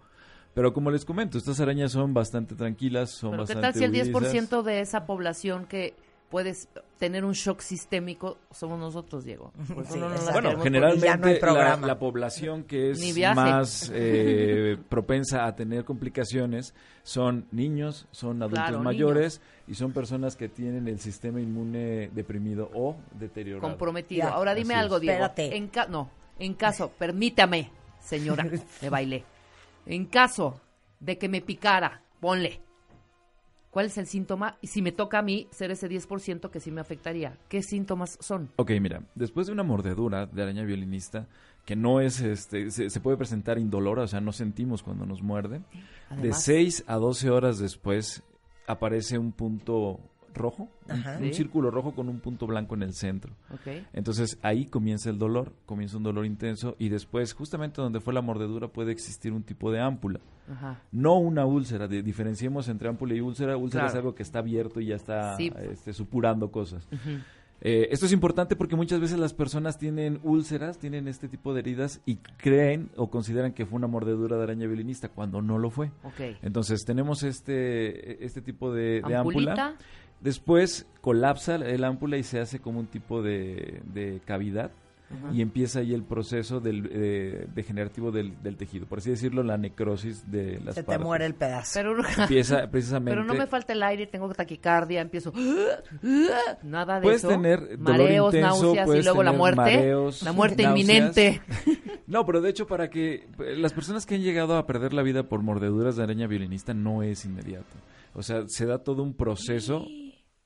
Pero 0.54 0.72
como 0.74 0.90
les 0.90 1.04
comento, 1.04 1.38
estas 1.38 1.60
arañas 1.60 1.92
son 1.92 2.12
bastante 2.12 2.54
tranquilas, 2.54 3.10
son 3.10 3.30
Pero 3.32 3.44
¿qué 3.46 3.54
bastante 3.54 3.66
tal 3.66 3.74
si 3.74 3.84
el 3.84 3.90
huidizas. 3.90 4.34
10% 4.34 4.62
de 4.62 4.80
esa 4.80 5.06
población 5.06 5.66
que 5.66 5.94
puedes 6.28 6.68
tener 6.98 7.24
un 7.26 7.32
shock 7.32 7.60
sistémico 7.60 8.38
somos 8.50 8.78
nosotros, 8.78 9.24
Diego? 9.24 9.52
Sí, 9.88 9.98
no 9.98 10.08
la 10.10 10.32
Bueno, 10.32 10.60
generalmente 10.60 11.40
la, 11.40 11.98
población 11.98 12.64
que 12.64 12.90
es 12.90 13.34
más 13.34 13.90
eh, 13.94 14.76
propensa 14.90 15.46
a 15.46 15.54
tener 15.56 15.84
complicaciones 15.84 16.74
son 17.02 17.46
niños, 17.50 18.06
son 18.10 18.42
adultos 18.42 18.62
Claro, 18.68 18.82
mayores 18.82 19.40
y 19.66 19.74
son 19.74 19.92
personas 19.92 20.36
que 20.36 20.48
tienen 20.50 20.86
el 20.86 21.00
sistema 21.00 21.40
inmune 21.40 22.10
deprimido 22.12 22.70
o 22.74 22.96
deteriorado. 23.18 23.68
comprometido. 23.68 24.28
Ya. 24.28 24.34
Ahora 24.34 24.54
dime 24.54 24.74
Así 24.74 24.80
es. 24.80 24.84
algo, 24.84 25.00
Diego. 25.00 25.24
Espérate. 25.24 25.56
En 25.56 25.68
ca- 25.68 25.86
no, 25.86 26.10
en 26.38 26.54
caso, 26.54 26.90
permítame, 26.98 27.70
señora, 28.00 28.46
me 28.82 28.88
bailé. 28.90 29.24
En 29.86 30.06
caso 30.06 30.60
de 31.00 31.18
que 31.18 31.28
me 31.28 31.40
picara, 31.40 32.02
ponle. 32.20 32.60
¿Cuál 33.70 33.86
es 33.86 33.96
el 33.96 34.06
síntoma? 34.06 34.58
Y 34.60 34.66
si 34.66 34.82
me 34.82 34.92
toca 34.92 35.18
a 35.18 35.22
mí 35.22 35.48
ser 35.50 35.70
ese 35.70 35.88
10% 35.88 36.50
que 36.50 36.60
sí 36.60 36.70
me 36.70 36.82
afectaría, 36.82 37.38
¿qué 37.48 37.62
síntomas 37.62 38.18
son? 38.20 38.50
Ok, 38.56 38.70
mira, 38.80 39.02
después 39.14 39.46
de 39.46 39.54
una 39.54 39.62
mordedura 39.62 40.26
de 40.26 40.42
araña 40.42 40.62
violinista, 40.62 41.26
que 41.64 41.74
no 41.74 42.00
es, 42.00 42.20
este, 42.20 42.70
se, 42.70 42.90
se 42.90 43.00
puede 43.00 43.16
presentar 43.16 43.58
indolora, 43.58 44.02
o 44.02 44.06
sea, 44.06 44.20
no 44.20 44.32
sentimos 44.32 44.82
cuando 44.82 45.06
nos 45.06 45.22
muerde, 45.22 45.58
de 45.58 45.64
Además- 46.10 46.42
6 46.44 46.84
a 46.86 46.96
12 46.96 47.30
horas 47.30 47.58
después 47.58 48.22
aparece 48.66 49.16
un 49.16 49.32
punto 49.32 50.00
rojo, 50.34 50.68
un- 50.86 50.92
Ajá. 50.92 51.18
un 51.18 51.24
Sí. 51.28 51.34
círculo 51.34 51.70
rojo 51.70 51.92
con 51.92 52.08
un 52.08 52.20
punto 52.20 52.46
blanco 52.46 52.74
en 52.74 52.82
el 52.82 52.92
centro. 52.94 53.32
Ok. 53.52 53.84
Entonces 53.92 54.38
ahí 54.42 54.66
comienza 54.66 55.10
el 55.10 55.18
dolor, 55.18 55.52
comienza 55.66 55.96
un 55.96 56.02
dolor 56.02 56.26
intenso 56.26 56.76
y 56.78 56.88
después, 56.88 57.32
justamente 57.34 57.80
donde 57.80 58.00
fue 58.00 58.12
la 58.14 58.22
mordedura, 58.22 58.68
puede 58.68 58.92
existir 58.92 59.32
un 59.32 59.42
tipo 59.42 59.70
de 59.72 59.80
ámpula. 59.80 60.20
Ajá. 60.50 60.80
No 60.90 61.18
una 61.18 61.46
úlcera, 61.46 61.86
de- 61.88 62.02
diferenciemos 62.02 62.68
entre 62.68 62.88
ámpula 62.88 63.14
y 63.14 63.20
úlcera. 63.20 63.56
Úlcera 63.56 63.84
Claro. 63.84 63.92
es 63.92 63.98
algo 63.98 64.14
que 64.14 64.22
está 64.24 64.40
abierto 64.40 64.80
y 64.80 64.86
ya 64.86 64.96
está 64.96 65.36
Sí. 65.36 65.52
este, 65.70 65.92
supurando 65.92 66.50
cosas. 66.50 66.86
Eh, 67.64 67.88
esto 67.92 68.06
es 68.06 68.12
importante 68.12 68.56
porque 68.56 68.74
muchas 68.74 68.98
veces 69.00 69.20
las 69.20 69.34
personas 69.34 69.78
tienen 69.78 70.18
úlceras, 70.24 70.78
tienen 70.78 71.06
este 71.06 71.28
tipo 71.28 71.54
de 71.54 71.60
heridas 71.60 72.00
y 72.04 72.16
creen 72.16 72.90
o 72.96 73.08
consideran 73.08 73.52
que 73.52 73.66
fue 73.66 73.76
una 73.76 73.86
mordedura 73.86 74.36
de 74.36 74.42
araña 74.42 74.66
violinista 74.66 75.08
cuando 75.08 75.40
no 75.42 75.58
lo 75.58 75.70
fue. 75.70 75.92
Ok. 76.02 76.38
Entonces 76.42 76.84
tenemos 76.84 77.22
este, 77.22 78.24
este 78.24 78.42
tipo 78.42 78.72
de, 78.72 79.00
de 79.06 79.14
ámpula. 79.14 79.76
Después 80.20 80.86
colapsa 81.00 81.54
el 81.54 81.84
ámpula 81.84 82.16
y 82.16 82.24
se 82.24 82.40
hace 82.40 82.58
como 82.58 82.80
un 82.80 82.86
tipo 82.86 83.22
de, 83.22 83.80
de 83.92 84.20
cavidad 84.24 84.72
Y 85.32 85.42
empieza 85.42 85.80
ahí 85.80 85.94
el 85.94 86.02
proceso 86.04 86.60
del, 86.60 86.88
eh, 86.92 87.46
degenerativo 87.54 88.10
del, 88.10 88.40
del 88.42 88.56
tejido, 88.56 88.86
por 88.86 88.98
así 88.98 89.10
decirlo, 89.10 89.42
la 89.42 89.56
necrosis 89.58 90.30
de 90.30 90.60
las 90.64 90.74
Se 90.74 90.82
te 90.82 90.86
partes. 90.86 91.04
muere 91.06 91.26
el 91.26 91.34
pedazo. 91.34 91.70
Pero, 91.74 91.96
no- 91.96 92.04
Empieza 92.18 92.68
precisamente... 92.70 93.10
pero 93.12 93.24
no 93.24 93.34
me 93.34 93.46
falta 93.46 93.72
el 93.72 93.82
aire, 93.82 94.06
tengo 94.06 94.32
taquicardia, 94.32 95.00
empiezo... 95.00 95.32
Nada 96.62 96.96
de 96.96 97.02
Puedes 97.02 97.20
eso. 97.20 97.28
tener 97.28 97.60
dolor 97.78 98.00
Mareos, 98.00 98.34
intenso, 98.34 98.74
náuseas 98.74 98.88
y 98.98 99.02
luego 99.02 99.22
la 99.22 99.32
muerte. 99.32 99.56
mareos, 99.56 100.22
la 100.22 100.32
muerte 100.32 100.62
náuseas. 100.64 100.88
inminente. 100.88 101.40
No, 102.04 102.26
pero 102.26 102.42
de 102.42 102.50
hecho 102.50 102.66
para 102.66 102.90
que 102.90 103.26
las 103.56 103.72
personas 103.72 104.04
que 104.04 104.16
han 104.16 104.20
llegado 104.20 104.56
a 104.58 104.66
perder 104.66 104.92
la 104.92 105.02
vida 105.02 105.22
por 105.30 105.40
mordeduras 105.42 105.96
de 105.96 106.02
araña 106.02 106.26
violinista 106.26 106.74
no 106.74 107.02
es 107.02 107.24
inmediato. 107.24 107.64
O 108.12 108.22
sea, 108.22 108.42
se 108.48 108.66
da 108.66 108.78
todo 108.80 109.02
un 109.02 109.14
proceso, 109.14 109.86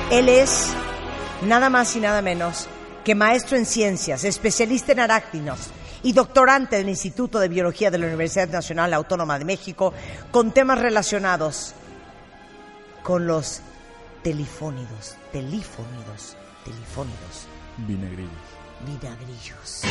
Él 0.10 0.30
es 0.30 0.70
nada 1.42 1.70
más 1.70 1.94
y 1.98 2.00
nada 2.00 2.22
menos 2.22 2.70
que 3.04 3.14
maestro 3.14 3.58
en 3.58 3.66
ciencias, 3.66 4.24
especialista 4.24 4.94
en 4.94 5.02
arácnidos 5.02 5.70
y 6.02 6.14
doctorante 6.14 6.78
del 6.78 6.88
Instituto 6.88 7.40
de 7.40 7.50
Biología 7.50 7.92
de 7.92 7.98
la 7.98 8.08
Universidad 8.08 8.48
Nacional 8.48 8.94
Autónoma 8.94 9.38
de 9.38 9.44
México 9.44 9.94
con 10.32 10.52
temas 10.52 10.80
relacionados 10.80 11.74
con 13.04 13.28
los 13.28 13.62
telifónidos, 14.24 15.16
telifónidos, 15.34 16.38
telifónidos, 16.64 17.48
Vinagrillos. 17.78 18.32
vinagrillos. 18.86 19.82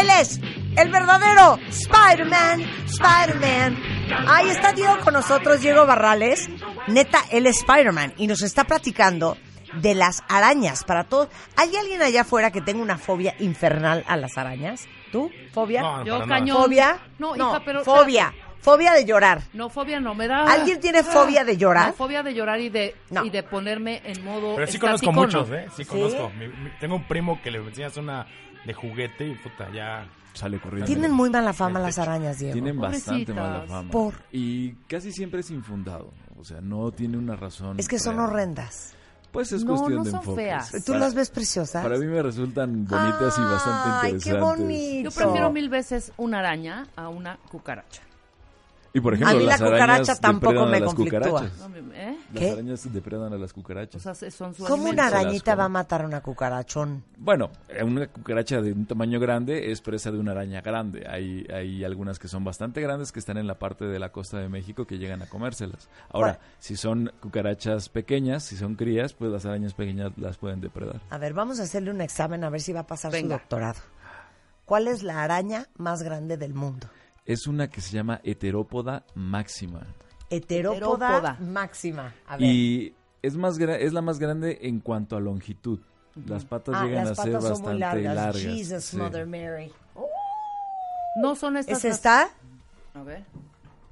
Él 0.00 0.08
es 0.20 0.40
el 0.76 0.90
verdadero 0.90 1.58
Spider-Man, 1.68 2.62
Spider-Man. 2.86 3.78
Ahí 4.26 4.50
está 4.50 4.72
Diego 4.72 4.98
con 5.04 5.14
nosotros, 5.14 5.60
Diego 5.60 5.86
Barrales. 5.86 6.48
Neta, 6.88 7.20
él 7.30 7.46
es 7.46 7.58
Spider-Man 7.58 8.14
y 8.16 8.26
nos 8.26 8.42
está 8.42 8.64
platicando 8.64 9.36
de 9.74 9.94
las 9.94 10.22
arañas 10.28 10.84
para 10.84 11.04
todos. 11.04 11.28
¿Hay 11.56 11.74
alguien 11.76 12.02
allá 12.02 12.22
afuera 12.22 12.50
que 12.50 12.60
tenga 12.60 12.82
una 12.82 12.98
fobia 12.98 13.34
infernal 13.38 14.04
a 14.06 14.16
las 14.16 14.36
arañas? 14.36 14.86
¿Tú? 15.10 15.30
¿Fobia? 15.52 15.80
No, 15.82 16.04
Yo 16.04 16.26
cañón. 16.26 16.56
¿Fobia? 16.62 16.98
No, 17.18 17.36
hija, 17.36 17.62
pero- 17.64 17.84
Fobia. 17.84 18.32
Fobia 18.60 18.92
de 18.92 19.04
llorar. 19.04 19.42
No, 19.54 19.68
fobia 19.70 19.98
no, 19.98 20.14
me 20.14 20.28
da... 20.28 20.44
¿Alguien 20.44 20.78
tiene 20.80 21.02
fobia 21.02 21.42
de 21.44 21.56
llorar? 21.56 21.88
No, 21.88 21.92
fobia 21.94 22.22
de 22.22 22.32
llorar 22.32 22.60
y 22.60 22.68
de, 22.68 22.94
No. 23.10 23.24
y 23.24 23.30
de 23.30 23.42
ponerme 23.42 24.00
en 24.04 24.24
modo 24.24 24.54
Pero 24.54 24.68
sí 24.68 24.76
estático, 24.76 24.86
conozco 24.86 25.12
muchos, 25.12 25.48
no. 25.48 25.56
¿eh? 25.56 25.66
Sí, 25.76 25.84
conozco. 25.84 26.30
Mi- 26.38 26.46
mi- 26.46 26.70
tengo 26.78 26.94
un 26.94 27.08
primo 27.08 27.40
que 27.42 27.50
le 27.50 27.58
enseñas 27.58 27.96
una 27.96 28.24
de 28.64 28.72
juguete 28.72 29.26
y 29.26 29.34
puta, 29.34 29.68
ya. 29.74 30.06
Sale 30.34 30.60
corriendo. 30.60 30.86
Tienen 30.86 31.12
muy 31.12 31.28
mala 31.30 31.52
fama 31.52 31.78
las 31.78 31.98
arañas, 31.98 32.38
Diego. 32.38 32.54
Tienen 32.54 32.78
bastante 32.80 33.26
Pobrecitas. 33.32 33.36
mala 33.36 33.66
fama. 33.66 33.90
Por. 33.90 34.14
Y 34.32 34.72
casi 34.88 35.12
siempre 35.12 35.40
es 35.40 35.50
infundado. 35.50 36.12
O 36.38 36.44
sea, 36.44 36.60
no 36.60 36.90
tiene 36.90 37.18
una 37.18 37.36
razón. 37.36 37.78
Es 37.78 37.86
que 37.88 37.98
son 37.98 38.16
real. 38.16 38.28
horrendas. 38.30 38.94
Pues 39.30 39.50
es 39.52 39.64
No, 39.64 39.70
cuestión 39.76 39.96
no 39.98 40.04
de 40.04 40.10
son 40.10 40.20
enfoque. 40.20 40.42
feas. 40.42 40.70
¿Tú 40.84 40.92
Para- 40.92 40.98
las 41.04 41.14
ves 41.14 41.30
preciosas? 41.30 41.82
Para 41.82 41.96
mí 41.98 42.06
me 42.06 42.22
resultan 42.22 42.84
bonitas 42.86 43.38
y 43.38 43.42
bastante 43.42 43.88
Ay, 44.02 44.10
interesantes. 44.12 44.24
qué 44.24 44.34
bonito. 44.40 45.10
Yo 45.10 45.14
prefiero 45.14 45.50
mil 45.52 45.68
veces 45.70 46.12
una 46.18 46.40
araña 46.40 46.86
a 46.96 47.08
una 47.08 47.38
cucaracha. 47.50 48.02
Y 48.94 49.00
por 49.00 49.14
ejemplo, 49.14 49.36
A 49.36 49.38
mí 49.40 49.46
la 49.46 49.56
cucaracha 49.58 50.16
tampoco 50.16 50.52
depredan 50.66 50.70
me 50.70 50.84
conflictúa. 50.84 51.46
¿eh? 51.94 52.18
Las 52.32 52.38
¿Qué? 52.40 52.50
arañas 52.50 52.92
depredan 52.92 53.32
a 53.32 53.38
las 53.38 53.52
cucarachas. 53.54 54.04
O 54.06 54.14
sea, 54.14 54.30
son 54.30 54.54
su 54.54 54.64
¿Cómo 54.64 54.90
una 54.90 55.06
arañita 55.06 55.54
va 55.54 55.64
a 55.64 55.68
matar 55.70 56.02
a 56.02 56.06
una 56.06 56.20
cucarachón? 56.20 57.02
Bueno, 57.16 57.50
eh, 57.70 57.82
una 57.82 58.06
cucaracha 58.06 58.60
de 58.60 58.72
un 58.72 58.84
tamaño 58.84 59.18
grande 59.18 59.72
es 59.72 59.80
presa 59.80 60.10
de 60.10 60.18
una 60.18 60.32
araña 60.32 60.60
grande. 60.60 61.06
Hay, 61.08 61.46
hay 61.52 61.84
algunas 61.84 62.18
que 62.18 62.28
son 62.28 62.44
bastante 62.44 62.82
grandes 62.82 63.12
que 63.12 63.18
están 63.18 63.38
en 63.38 63.46
la 63.46 63.58
parte 63.58 63.86
de 63.86 63.98
la 63.98 64.10
costa 64.12 64.38
de 64.38 64.48
México 64.50 64.86
que 64.86 64.98
llegan 64.98 65.22
a 65.22 65.26
comérselas. 65.26 65.88
Ahora, 66.10 66.32
Bueno. 66.38 66.44
si 66.58 66.76
son 66.76 67.12
cucarachas 67.20 67.88
pequeñas, 67.88 68.42
si 68.44 68.56
son 68.56 68.74
crías, 68.74 69.14
pues 69.14 69.30
las 69.32 69.46
arañas 69.46 69.72
pequeñas 69.72 70.12
las 70.18 70.36
pueden 70.36 70.60
depredar. 70.60 71.00
A 71.08 71.16
ver, 71.16 71.32
vamos 71.32 71.60
a 71.60 71.62
hacerle 71.62 71.90
un 71.90 72.02
examen 72.02 72.44
a 72.44 72.50
ver 72.50 72.60
si 72.60 72.72
va 72.74 72.80
a 72.80 72.86
pasar 72.86 73.12
su 73.12 73.26
doctorado. 73.26 73.80
¿Cuál 74.66 74.86
es 74.88 75.02
la 75.02 75.22
araña 75.22 75.66
más 75.76 76.02
grande 76.02 76.36
del 76.36 76.52
mundo? 76.54 76.88
Es 77.24 77.46
una 77.46 77.68
que 77.70 77.80
se 77.80 77.92
llama 77.92 78.20
heterópoda 78.24 79.04
máxima. 79.14 79.86
Heterópoda, 80.30 80.76
Heterópoda. 81.18 81.38
máxima. 81.40 82.14
A 82.26 82.36
ver. 82.36 82.46
Y 82.48 82.94
es, 83.22 83.36
más 83.36 83.58
es 83.58 83.92
la 83.92 84.02
más 84.02 84.18
grande 84.18 84.58
en 84.62 84.80
cuanto 84.80 85.16
a 85.16 85.20
longitud. 85.20 85.80
Las 86.26 86.44
patas 86.44 86.74
Ah, 86.78 86.84
llegan 86.84 87.04
las 87.06 87.18
a 87.18 87.22
ser 87.22 87.32
son 87.32 87.42
bastante 87.42 87.70
muy 87.70 87.78
largas. 87.78 88.14
largas. 88.16 88.42
Jesus, 88.42 88.84
sí. 88.84 88.96
Mother 88.96 89.26
Mary. 89.26 89.72
No 91.16 91.34
son 91.34 91.56
estas... 91.56 91.78
¿Ese 91.78 91.88
las- 91.88 91.96
está? 91.98 92.30
A 92.94 93.02
ver. 93.02 93.24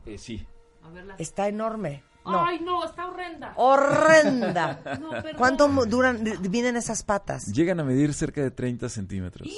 Eh, 0.07 0.19
sí. 0.19 0.47
A 0.83 0.89
ver 0.91 1.05
las... 1.07 1.21
Está 1.21 1.49
enorme. 1.49 2.03
No. 2.25 2.45
Ay, 2.45 2.61
no, 2.61 2.85
está 2.85 3.07
horrenda. 3.09 3.53
Horrenda. 3.57 4.81
No. 5.01 5.11
¿Cuánto 5.39 5.69
duran, 5.87 6.23
vienen 6.43 6.77
esas 6.77 7.03
patas? 7.03 7.47
Llegan 7.47 7.81
a 7.81 7.85
medir 7.85 8.13
cerca 8.15 8.41
de 8.43 8.51
30 8.51 8.89
centímetros. 8.89 9.49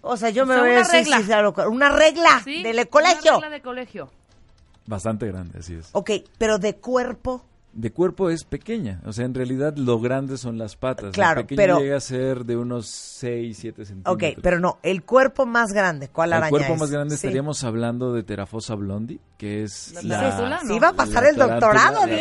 O 0.00 0.16
sea, 0.16 0.30
yo 0.30 0.44
O 0.44 0.46
me 0.46 0.54
sea, 0.54 0.62
voy 0.62 0.70
una 0.70 0.80
a 0.80 0.82
decir 0.84 0.98
regla. 1.00 1.16
si 1.18 1.24
sea 1.24 1.42
loco- 1.42 1.68
Una 1.68 1.88
regla 1.90 2.40
Sí, 2.44 2.62
del 2.62 2.76
Una 2.76 2.84
colegio. 2.86 3.32
regla 3.34 3.50
de 3.50 3.62
colegio. 3.62 4.10
Bastante 4.86 5.26
grande, 5.26 5.58
así 5.58 5.74
es. 5.74 5.90
Ok, 5.92 6.10
pero 6.38 6.58
de 6.58 6.76
cuerpo. 6.76 7.44
De 7.78 7.92
cuerpo 7.92 8.28
es 8.28 8.42
pequeña. 8.42 9.00
O 9.06 9.12
sea, 9.12 9.24
en 9.24 9.34
realidad 9.34 9.76
lo 9.76 10.00
grande 10.00 10.36
son 10.36 10.58
las 10.58 10.74
patas. 10.74 11.12
Claro, 11.12 11.42
el 11.42 11.46
pequeño 11.46 11.56
pero- 11.74 11.78
llega 11.78 11.96
a 11.96 12.00
ser 12.00 12.44
de 12.44 12.56
unos 12.56 12.88
6, 12.88 13.56
7 13.56 13.84
centímetros. 13.84 14.14
Ok, 14.32 14.40
pero 14.42 14.58
no, 14.58 14.78
el 14.82 15.04
cuerpo 15.04 15.46
más 15.46 15.72
grande. 15.72 16.08
¿Cuál 16.08 16.30
El 16.30 16.38
araña 16.38 16.50
cuerpo 16.50 16.74
es? 16.74 16.80
más 16.80 16.90
grande 16.90 17.16
Sí. 17.16 17.26
estaríamos 17.26 17.62
hablando 17.62 18.12
de 18.12 18.24
Terafosa 18.24 18.74
blondi, 18.74 19.20
que 19.36 19.62
es 19.62 19.92
La 20.02 20.02
la... 20.42 20.60
Sí, 20.66 20.76
va 20.80 20.88
a 20.88 20.92
pasar 20.92 21.22
la 21.22 21.28
el 21.30 21.36
doctorado, 21.36 22.04
la 22.04 22.16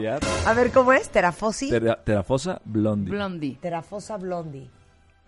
Diego. 0.00 0.18
A 0.44 0.52
ver, 0.54 0.72
¿cómo 0.72 0.92
es? 0.92 1.08
¿Terafosi? 1.08 1.70
Tera- 1.70 2.02
Terafosa 2.02 2.60
blondi. 2.64 3.08
Blondie. 3.12 3.58
Terafosa 3.60 4.16
blondi. 4.16 4.68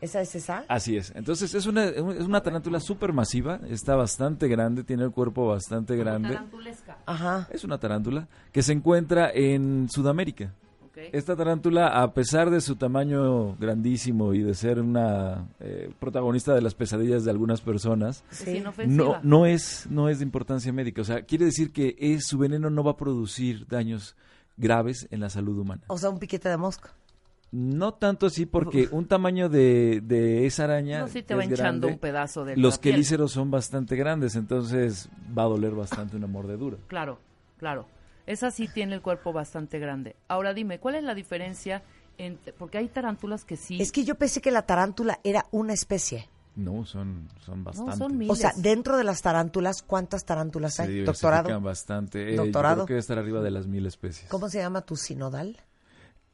¿Esa 0.00 0.20
es 0.20 0.34
esa? 0.34 0.64
Así 0.68 0.96
es. 0.96 1.12
Entonces 1.16 1.54
es 1.54 1.66
una, 1.66 1.84
es 1.86 2.00
una 2.24 2.40
tarántula 2.42 2.78
súper 2.80 3.12
masiva, 3.12 3.60
está 3.68 3.96
bastante 3.96 4.46
grande, 4.48 4.84
tiene 4.84 5.02
el 5.04 5.10
cuerpo 5.10 5.46
bastante 5.48 5.96
grande. 5.96 6.28
Tarantulesca. 6.30 6.98
Ajá. 7.06 7.48
Es 7.50 7.64
una 7.64 7.78
tarántula 7.78 8.28
que 8.52 8.62
se 8.62 8.72
encuentra 8.72 9.30
en 9.32 9.88
Sudamérica. 9.90 10.52
Esta 11.12 11.36
tarántula, 11.36 12.02
a 12.02 12.12
pesar 12.12 12.50
de 12.50 12.60
su 12.60 12.74
tamaño 12.74 13.54
grandísimo 13.54 14.34
y 14.34 14.42
de 14.42 14.52
ser 14.54 14.80
una 14.80 15.46
eh, 15.60 15.92
protagonista 16.00 16.52
de 16.54 16.60
las 16.60 16.74
pesadillas 16.74 17.24
de 17.24 17.30
algunas 17.30 17.60
personas, 17.60 18.24
Sí. 18.30 18.64
no, 18.88 19.20
no, 19.22 19.46
es, 19.46 19.86
no 19.90 20.08
es 20.08 20.18
de 20.18 20.24
importancia 20.24 20.72
médica. 20.72 21.02
O 21.02 21.04
sea, 21.04 21.22
quiere 21.22 21.44
decir 21.44 21.72
que 21.72 21.94
es, 22.00 22.26
su 22.26 22.36
veneno 22.36 22.68
no 22.68 22.82
va 22.82 22.92
a 22.92 22.96
producir 22.96 23.64
daños 23.68 24.16
graves 24.56 25.06
en 25.12 25.20
la 25.20 25.30
salud 25.30 25.56
humana. 25.58 25.82
O 25.86 25.98
sea, 25.98 26.10
un 26.10 26.18
piquete 26.18 26.48
de 26.48 26.56
mosca. 26.56 26.90
No 27.50 27.94
tanto 27.94 28.26
así 28.26 28.44
porque 28.44 28.88
un 28.90 29.06
tamaño 29.06 29.48
de, 29.48 30.02
de 30.02 30.46
esa 30.46 30.64
araña... 30.64 31.00
No, 31.00 31.08
sí 31.08 31.22
te 31.22 31.34
va 31.34 31.42
es 31.42 31.50
hinchando 31.50 31.86
grande, 31.86 31.86
un 31.94 31.98
pedazo 31.98 32.44
de 32.44 32.56
Los 32.56 32.78
quelíceros 32.78 33.32
son 33.32 33.50
bastante 33.50 33.96
grandes, 33.96 34.36
entonces 34.36 35.08
va 35.36 35.44
a 35.44 35.46
doler 35.46 35.72
bastante 35.72 36.16
una 36.16 36.26
mordedura. 36.26 36.76
Claro, 36.88 37.18
claro. 37.56 37.86
Esa 38.26 38.50
sí 38.50 38.68
tiene 38.68 38.94
el 38.94 39.00
cuerpo 39.00 39.32
bastante 39.32 39.78
grande. 39.78 40.14
Ahora 40.28 40.52
dime, 40.52 40.78
¿cuál 40.78 40.96
es 40.96 41.04
la 41.04 41.14
diferencia 41.14 41.82
entre... 42.18 42.52
Porque 42.52 42.76
hay 42.76 42.88
tarántulas 42.88 43.46
que 43.46 43.56
sí... 43.56 43.80
Es 43.80 43.92
que 43.92 44.04
yo 44.04 44.16
pensé 44.16 44.42
que 44.42 44.50
la 44.50 44.62
tarántula 44.62 45.18
era 45.24 45.46
una 45.50 45.72
especie. 45.72 46.28
No, 46.54 46.84
son, 46.84 47.28
son 47.38 47.64
bastantes. 47.64 47.96
son 47.96 48.18
mil. 48.18 48.30
O 48.30 48.34
sea, 48.34 48.50
Miles. 48.50 48.62
dentro 48.62 48.96
de 48.98 49.04
las 49.04 49.22
tarántulas, 49.22 49.82
¿cuántas 49.82 50.24
tarántulas 50.24 50.74
Se 50.74 50.82
hay? 50.82 51.00
Doctorado. 51.02 51.60
bastante. 51.60 52.34
Eh, 52.34 52.36
Doctorado. 52.36 52.74
Yo 52.74 52.84
creo 52.84 52.86
que 52.86 52.92
debe 52.94 53.00
estar 53.00 53.18
arriba 53.18 53.40
de 53.40 53.50
las 53.52 53.68
mil 53.68 53.86
especies. 53.86 54.28
¿Cómo 54.28 54.48
se 54.48 54.58
llama 54.58 54.82
tu 54.82 54.96
sinodal? 54.96 55.56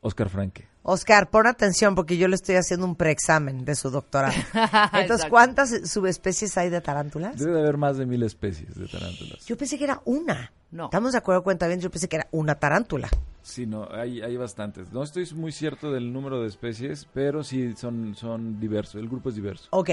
Oscar 0.01 0.31
Franke. 0.31 0.67
Oscar, 0.87 1.31
pon 1.31 1.47
atención 1.47 1.95
porque 1.95 2.19
yo 2.19 2.29
le 2.29 2.37
estoy 2.37 2.57
haciendo 2.57 2.85
un 2.85 2.95
preexamen 2.95 3.65
de 3.65 3.75
su 3.75 3.91
doctorado. 3.91 4.35
Entonces. 4.93 5.27
¿cuántas 5.31 5.91
subespecies 5.91 6.59
hay 6.59 6.69
de 6.69 6.83
tarántulas? 6.83 7.39
Debe 7.39 7.53
de 7.53 7.61
haber 7.61 7.79
más 7.79 7.97
de 7.97 8.05
mil 8.05 8.23
especies 8.23 8.75
de 8.75 8.87
tarántulas. 8.87 9.47
Yo 9.47 9.57
pensé 9.57 9.79
que 9.79 9.85
era 9.85 10.03
una. 10.05 10.53
No. 10.71 10.85
¿Estamos 10.85 11.13
de 11.13 11.19
acuerdo, 11.19 11.43
cuenta 11.43 11.67
bien? 11.69 11.81
Yo 11.81 11.91
pensé 11.91 12.07
que 12.07 12.17
era 12.17 12.29
una 12.33 12.57
tarántula. 12.57 13.09
Sí, 13.43 13.65
no, 13.65 13.89
hay, 13.91 14.21
hay 14.21 14.37
bastantes. 14.37 14.93
No 14.93 15.03
estoy 15.03 15.27
muy 15.35 15.53
cierto 15.53 15.91
del 15.91 16.13
número 16.13 16.43
de 16.43 16.49
especies, 16.49 17.09
pero 17.15 17.43
sí 17.45 17.75
son, 17.77 18.15
son 18.15 18.61
diversos. 18.61 18.97
El 18.97 19.09
grupo 19.09 19.31
es 19.31 19.37
diverso. 19.37 19.69
Ok, 19.71 19.91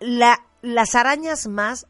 la, 0.00 0.40
las 0.60 0.96
arañas 0.96 1.46
más 1.46 1.86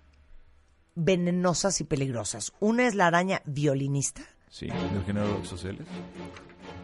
venenosas 0.94 1.80
y 1.80 1.84
peligrosas. 1.84 2.52
Una 2.60 2.86
es 2.86 2.94
la 2.94 3.06
araña 3.06 3.40
violinista. 3.46 4.22
Sí, 4.50 4.66
del 4.66 5.04
género 5.06 5.36
Oxoceles. 5.38 5.86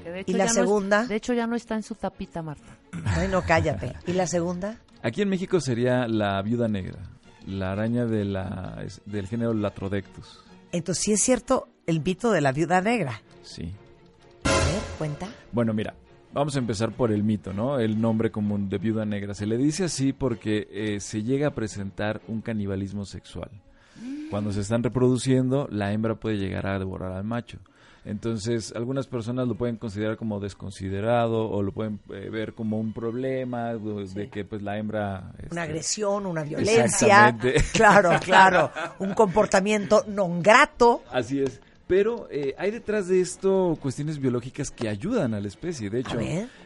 Que 0.02 0.10
de 0.10 0.20
hecho 0.20 0.30
¿Y 0.30 0.34
la 0.34 0.38
ya 0.38 0.44
no 0.44 0.50
es- 0.50 0.54
segunda? 0.66 1.06
de 1.06 1.16
hecho 1.16 1.32
ya 1.34 1.46
no 1.46 1.56
está 1.56 1.74
en 1.76 1.82
su 1.82 1.94
tapita, 1.94 2.42
Marta. 2.42 2.76
Ay, 3.04 3.28
no, 3.28 3.42
cállate. 3.42 3.94
¿Y 4.06 4.12
la 4.12 4.26
segunda? 4.26 4.76
Aquí 5.02 5.22
en 5.22 5.28
México 5.28 5.60
sería 5.60 6.08
la 6.08 6.40
viuda 6.42 6.68
negra, 6.68 6.98
la 7.46 7.72
araña 7.72 8.04
de 8.06 8.24
la, 8.24 8.78
es- 8.84 9.00
del 9.06 9.26
género 9.26 9.54
Latrodectus. 9.54 10.40
Entonces, 10.72 11.02
sí 11.04 11.12
es 11.12 11.22
cierto 11.22 11.68
el 11.86 12.00
mito 12.02 12.30
de 12.30 12.40
la 12.40 12.52
viuda 12.52 12.80
negra. 12.80 13.22
Sí. 13.42 13.72
A 14.44 14.48
ver, 14.50 14.82
cuenta. 14.98 15.28
Bueno, 15.52 15.72
mira, 15.74 15.94
Vamos 16.30 16.54
a 16.56 16.58
empezar 16.58 16.92
por 16.92 17.10
el 17.10 17.24
mito, 17.24 17.54
¿no? 17.54 17.78
El 17.80 17.98
nombre 18.02 18.30
común 18.30 18.68
de 18.68 18.76
viuda 18.76 19.06
negra. 19.06 19.32
Se 19.32 19.46
le 19.46 19.56
dice 19.56 19.84
así 19.84 20.12
porque 20.12 20.68
eh, 20.70 21.00
se 21.00 21.22
llega 21.22 21.48
a 21.48 21.54
presentar 21.54 22.20
un 22.28 22.42
canibalismo 22.42 23.06
sexual. 23.06 23.48
Cuando 24.30 24.52
se 24.52 24.60
están 24.60 24.82
reproduciendo, 24.82 25.66
la 25.72 25.90
hembra 25.90 26.16
puede 26.16 26.36
llegar 26.36 26.66
a 26.66 26.78
devorar 26.78 27.12
al 27.12 27.24
macho. 27.24 27.58
Entonces, 28.04 28.72
algunas 28.74 29.06
personas 29.06 29.46
lo 29.46 29.54
pueden 29.54 29.76
considerar 29.76 30.16
como 30.16 30.40
desconsiderado 30.40 31.50
o 31.50 31.62
lo 31.62 31.72
pueden 31.72 32.00
eh, 32.10 32.28
ver 32.30 32.54
como 32.54 32.78
un 32.78 32.92
problema 32.92 33.74
de, 33.74 34.06
de 34.06 34.28
que 34.30 34.44
pues 34.44 34.62
la 34.62 34.78
hembra... 34.78 35.32
Una 35.34 35.42
este, 35.42 35.60
agresión, 35.60 36.26
una 36.26 36.42
violencia. 36.42 37.36
Claro, 37.72 38.10
claro. 38.20 38.70
Un 38.98 39.14
comportamiento 39.14 40.04
non 40.08 40.42
grato. 40.42 41.02
Así 41.10 41.40
es. 41.40 41.60
Pero 41.88 42.28
eh, 42.30 42.54
hay 42.58 42.70
detrás 42.70 43.08
de 43.08 43.20
esto 43.20 43.78
cuestiones 43.80 44.18
biológicas 44.18 44.70
que 44.70 44.88
ayudan 44.90 45.32
a 45.32 45.40
la 45.40 45.48
especie. 45.48 45.88
De 45.88 46.00
hecho, 46.00 46.18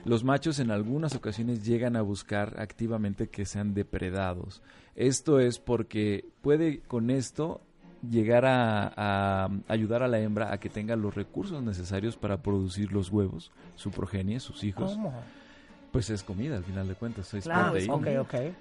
los 0.04 0.24
machos 0.24 0.58
en 0.58 0.72
algunas 0.72 1.14
ocasiones 1.14 1.64
llegan 1.64 1.94
a 1.94 2.02
buscar 2.02 2.60
activamente 2.60 3.28
que 3.28 3.46
sean 3.46 3.72
depredados. 3.72 4.62
Esto 4.96 5.38
es 5.38 5.60
porque 5.60 6.24
puede 6.42 6.80
con 6.80 7.08
esto 7.10 7.60
llegar 8.08 8.44
a, 8.44 8.92
a 8.96 9.48
ayudar 9.68 10.02
a 10.02 10.08
la 10.08 10.18
hembra 10.20 10.52
a 10.52 10.58
que 10.58 10.68
tenga 10.68 10.96
los 10.96 11.14
recursos 11.14 11.62
necesarios 11.62 12.16
para 12.16 12.42
producir 12.42 12.92
los 12.92 13.10
huevos, 13.10 13.50
su 13.76 13.90
progenie, 13.90 14.40
sus 14.40 14.64
hijos. 14.64 14.92
¿Cómo? 14.92 15.12
Pues 15.92 16.08
es 16.08 16.22
comida 16.22 16.56
al 16.56 16.64
final 16.64 16.88
de 16.88 16.94
cuentas, 16.94 17.32
es 17.34 17.44
Claro, 17.44 17.64
proteína. 17.72 17.92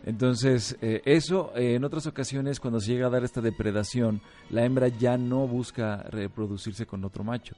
Entonces, 0.06 0.78
eh, 0.82 1.02
eso 1.06 1.54
eh, 1.56 1.76
en 1.76 1.84
otras 1.86 2.06
ocasiones, 2.06 2.60
cuando 2.60 2.80
se 2.82 2.92
llega 2.92 3.08
a 3.08 3.10
dar 3.10 3.24
esta 3.24 3.40
depredación, 3.40 4.22
la 4.50 4.66
hembra 4.66 4.90
ya 4.90 5.18
no 5.18 5.48
busca 5.48 6.04
reproducirse 6.10 6.86
con 6.86 7.06
otro 7.06 7.24
macho. 7.24 7.56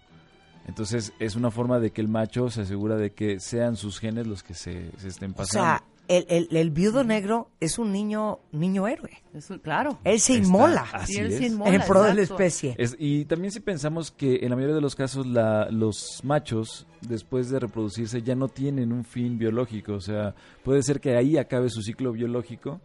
Entonces, 0.67 1.12
es 1.19 1.36
una 1.36 1.50
forma 1.52 1.80
de 1.80 1.91
que 1.91 2.02
el 2.02 2.08
macho 2.08 2.50
se 2.50 2.62
asegura 2.62 2.96
de 2.96 3.13
que 3.13 3.39
sean 3.39 3.76
sus 3.76 4.00
genes 4.00 4.28
los 4.28 4.43
que 4.43 4.54
se, 4.54 4.91
se 4.98 5.08
estén 5.08 5.32
O 5.32 5.36
pasando. 5.36 5.65
sea, 5.65 5.84
el, 6.08 6.26
el, 6.30 6.48
el 6.56 6.70
viudo 6.72 7.04
negro 7.04 7.50
es 7.60 7.80
un 7.80 7.92
niño, 7.94 8.39
niño 8.52 8.88
héroe. 8.88 9.24
Claro. 9.62 10.00
Él 10.04 10.20
se 10.20 10.34
Está- 10.34 10.46
inmola 10.46 10.86
así 10.92 11.13
Y 11.13 11.18
él 11.18 11.32
es. 11.32 11.38
se 11.39 11.46
inmola, 11.48 11.74
en 11.76 11.82
pro 11.82 12.04
de 12.04 12.13
la 12.13 12.22
exacto. 12.22 12.44
especie. 12.44 12.76
Es- 12.78 12.96
y 13.00 13.26
también 13.26 13.52
si 13.52 13.60
pensamos 13.62 14.12
que 14.12 14.39
en 14.44 14.50
la 14.50 14.56
mayoría 14.56 14.76
de 14.76 14.82
los 14.82 14.96
casos 14.96 15.26
la, 15.26 15.70
los 15.72 16.20
machos 16.24 16.86
después 17.02 17.50
de 17.50 17.60
reproducirse 17.60 18.22
ya 18.22 18.36
no 18.36 18.48
tienen 18.50 18.92
un 18.92 19.04
fin 19.06 19.38
biológico, 19.38 19.94
o 19.94 20.02
sea, 20.02 20.36
puede 20.63 20.84
ser 20.84 21.00
que 21.00 21.16
ahí 21.16 21.38
acabe 21.38 21.70
su 21.70 21.82
ciclo 21.82 22.12
biológico, 22.12 22.80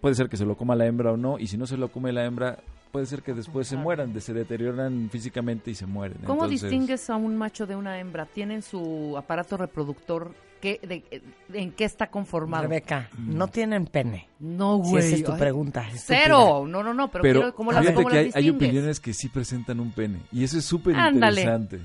puede 0.00 0.14
ser 0.14 0.28
que 0.28 0.36
se 0.36 0.44
lo 0.44 0.56
coma 0.56 0.74
la 0.76 0.86
hembra 0.86 1.12
o 1.12 1.16
no, 1.16 1.38
y 1.38 1.46
si 1.46 1.56
no 1.56 1.66
se 1.66 1.76
lo 1.76 1.90
come 1.90 2.12
la 2.12 2.24
hembra, 2.24 2.58
puede 2.92 3.06
ser 3.06 3.22
que 3.22 3.32
después 3.32 3.66
se 3.66 3.76
mueran, 3.76 4.12
de- 4.12 4.20
se 4.20 4.34
deterioran 4.34 5.08
físicamente 5.10 5.70
y 5.70 5.74
se 5.74 5.86
mueren. 5.86 6.18
¿Cómo 6.26 6.44
Entonces, 6.44 6.62
distingues 6.70 7.08
a 7.08 7.16
un 7.16 7.36
macho 7.36 7.66
de 7.66 7.76
una 7.76 7.98
hembra? 7.98 8.26
¿Tienen 8.26 8.60
su 8.62 9.14
aparato 9.16 9.56
reproductor? 9.56 10.32
¿Qué, 10.62 10.78
de- 10.80 11.22
¿En 11.60 11.72
qué 11.72 11.84
está 11.84 12.06
conformado? 12.08 12.62
Rebeca, 12.62 13.10
no 13.18 13.48
tienen 13.48 13.84
pene. 13.86 14.28
No, 14.38 14.80
Si 14.84 14.90
güey. 14.90 15.04
esa 15.04 15.16
es 15.16 15.24
tu 15.24 15.32
Ay, 15.32 15.38
pregunta. 15.40 15.80
estúpida. 15.88 16.20
Cero. 16.22 16.64
No, 16.68 16.82
no, 16.84 16.94
no. 16.94 17.10
Pero, 17.10 17.22
Pero 17.22 17.40
quiero- 17.40 17.54
¿cómo 17.56 17.72
las, 17.72 17.84
cómo 17.90 18.08
que 18.08 18.14
las 18.14 18.14
hay, 18.14 18.18
hay 18.26 18.42
distingues? 18.44 18.54
opiniones 18.68 19.00
que 19.00 19.12
sí 19.12 19.28
presentan 19.28 19.80
un 19.80 19.90
pene, 19.90 20.20
y 20.30 20.44
eso 20.44 20.56
es 20.58 20.64
súper 20.64 20.94
Ándale. 20.94 21.40
interesante. 21.42 21.80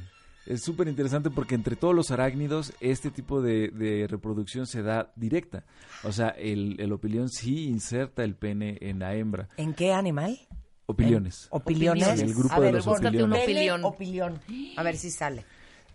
Es 0.45 0.61
súper 0.63 0.87
interesante 0.87 1.29
porque 1.31 1.55
entre 1.55 1.75
todos 1.75 1.93
los 1.95 2.09
arácnidos 2.11 2.71
este 2.79 3.09
tipo 3.11 3.41
de, 3.41 3.67
de 3.69 4.07
reproducción 4.07 4.65
se 4.67 4.81
da 4.83 5.11
directa. 5.15 5.65
O 6.03 6.11
sea, 6.13 6.29
el, 6.29 6.77
el 6.79 6.93
opilión 6.93 7.27
sí 7.29 7.65
inserta 7.65 8.23
el 8.23 8.35
pene 8.35 8.77
en 8.79 8.99
la 8.99 9.13
hembra. 9.15 9.49
¿En 9.57 9.73
qué 9.73 9.91
animal? 9.91 10.39
Opiliones. 10.85 11.47
Opiliones. 11.49 12.21
El 12.21 12.33
grupo 12.33 12.53
A 12.53 12.59
de 12.59 12.65
ver, 12.67 12.75
los 12.75 12.87
un 12.87 12.93
opiliones. 12.93 13.45
pene, 13.45 13.71
opilión. 13.83 14.39
A 14.77 14.83
ver 14.83 14.95
si 14.95 15.09
sale. 15.09 15.43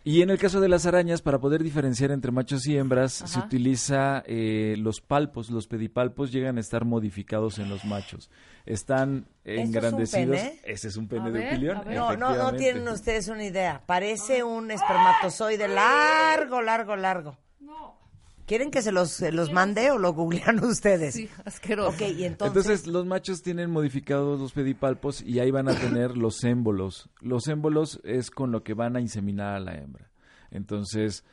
Y 0.05 0.23
en 0.23 0.31
el 0.31 0.39
caso 0.39 0.61
de 0.61 0.69
las 0.69 0.85
arañas, 0.87 1.23
para 1.23 1.39
poder 1.39 1.63
diferenciar 1.63 2.11
entre 2.11 2.33
machos 2.33 2.67
y 2.67 2.77
hembras, 2.77 3.13
se 3.13 3.39
utiliza 3.39 4.25
eh, 4.27 4.75
los 4.79 5.01
palpos. 5.01 5.49
Los 5.51 5.69
pedipalpos 5.69 6.33
llegan 6.33 6.57
a 6.57 6.61
estar 6.61 6.85
modificados 6.85 7.61
en 7.61 7.69
los 7.69 7.85
machos. 7.85 8.29
Están 8.67 9.29
engrandecidos. 9.45 10.37
pene? 10.37 10.61
Ese 10.65 10.89
es 10.89 10.97
un 10.97 11.07
pene 11.07 11.29
A 11.29 11.31
de 11.31 11.39
ver. 11.39 11.87
No, 11.87 12.17
no, 12.17 12.35
no 12.35 12.53
tienen 12.55 12.89
ustedes 12.89 13.29
una 13.29 13.45
idea. 13.45 13.83
Parece 13.87 14.43
un 14.43 14.73
espermatozoide 14.73 15.69
largo, 15.69 16.63
largo, 16.63 16.97
largo. 16.97 17.39
¿Quieren 18.53 18.71
que 18.71 18.83
se 18.83 18.93
los, 18.93 19.13
se 19.13 19.33
los 19.33 19.51
mande 19.51 19.91
o 19.93 19.99
lo 19.99 20.13
googlean 20.13 20.59
ustedes? 20.63 21.15
Sí, 21.15 21.27
asqueroso. 21.47 21.97
Ok, 21.97 22.03
y 22.03 22.25
entonces, 22.25 22.67
Entonces, 22.67 22.87
los 22.87 23.07
machos 23.07 23.41
tienen 23.41 23.71
modificados 23.71 24.39
los 24.39 24.53
pedipalpos 24.53 25.23
y 25.23 25.41
ahí 25.41 25.51
van 25.51 25.71
a 25.71 25.75
tener 25.75 26.17
los 26.19 26.45
émbolos. 26.45 27.09
Los 27.23 27.49
émbolos 27.49 27.99
es 28.05 28.31
con 28.31 28.53
lo 28.53 28.63
que 28.63 28.75
van 28.75 28.95
a 28.95 29.01
inseminar 29.01 29.55
a 29.55 29.61
la 29.61 29.77
hembra. 29.77 30.11
Entonces, 30.51 31.25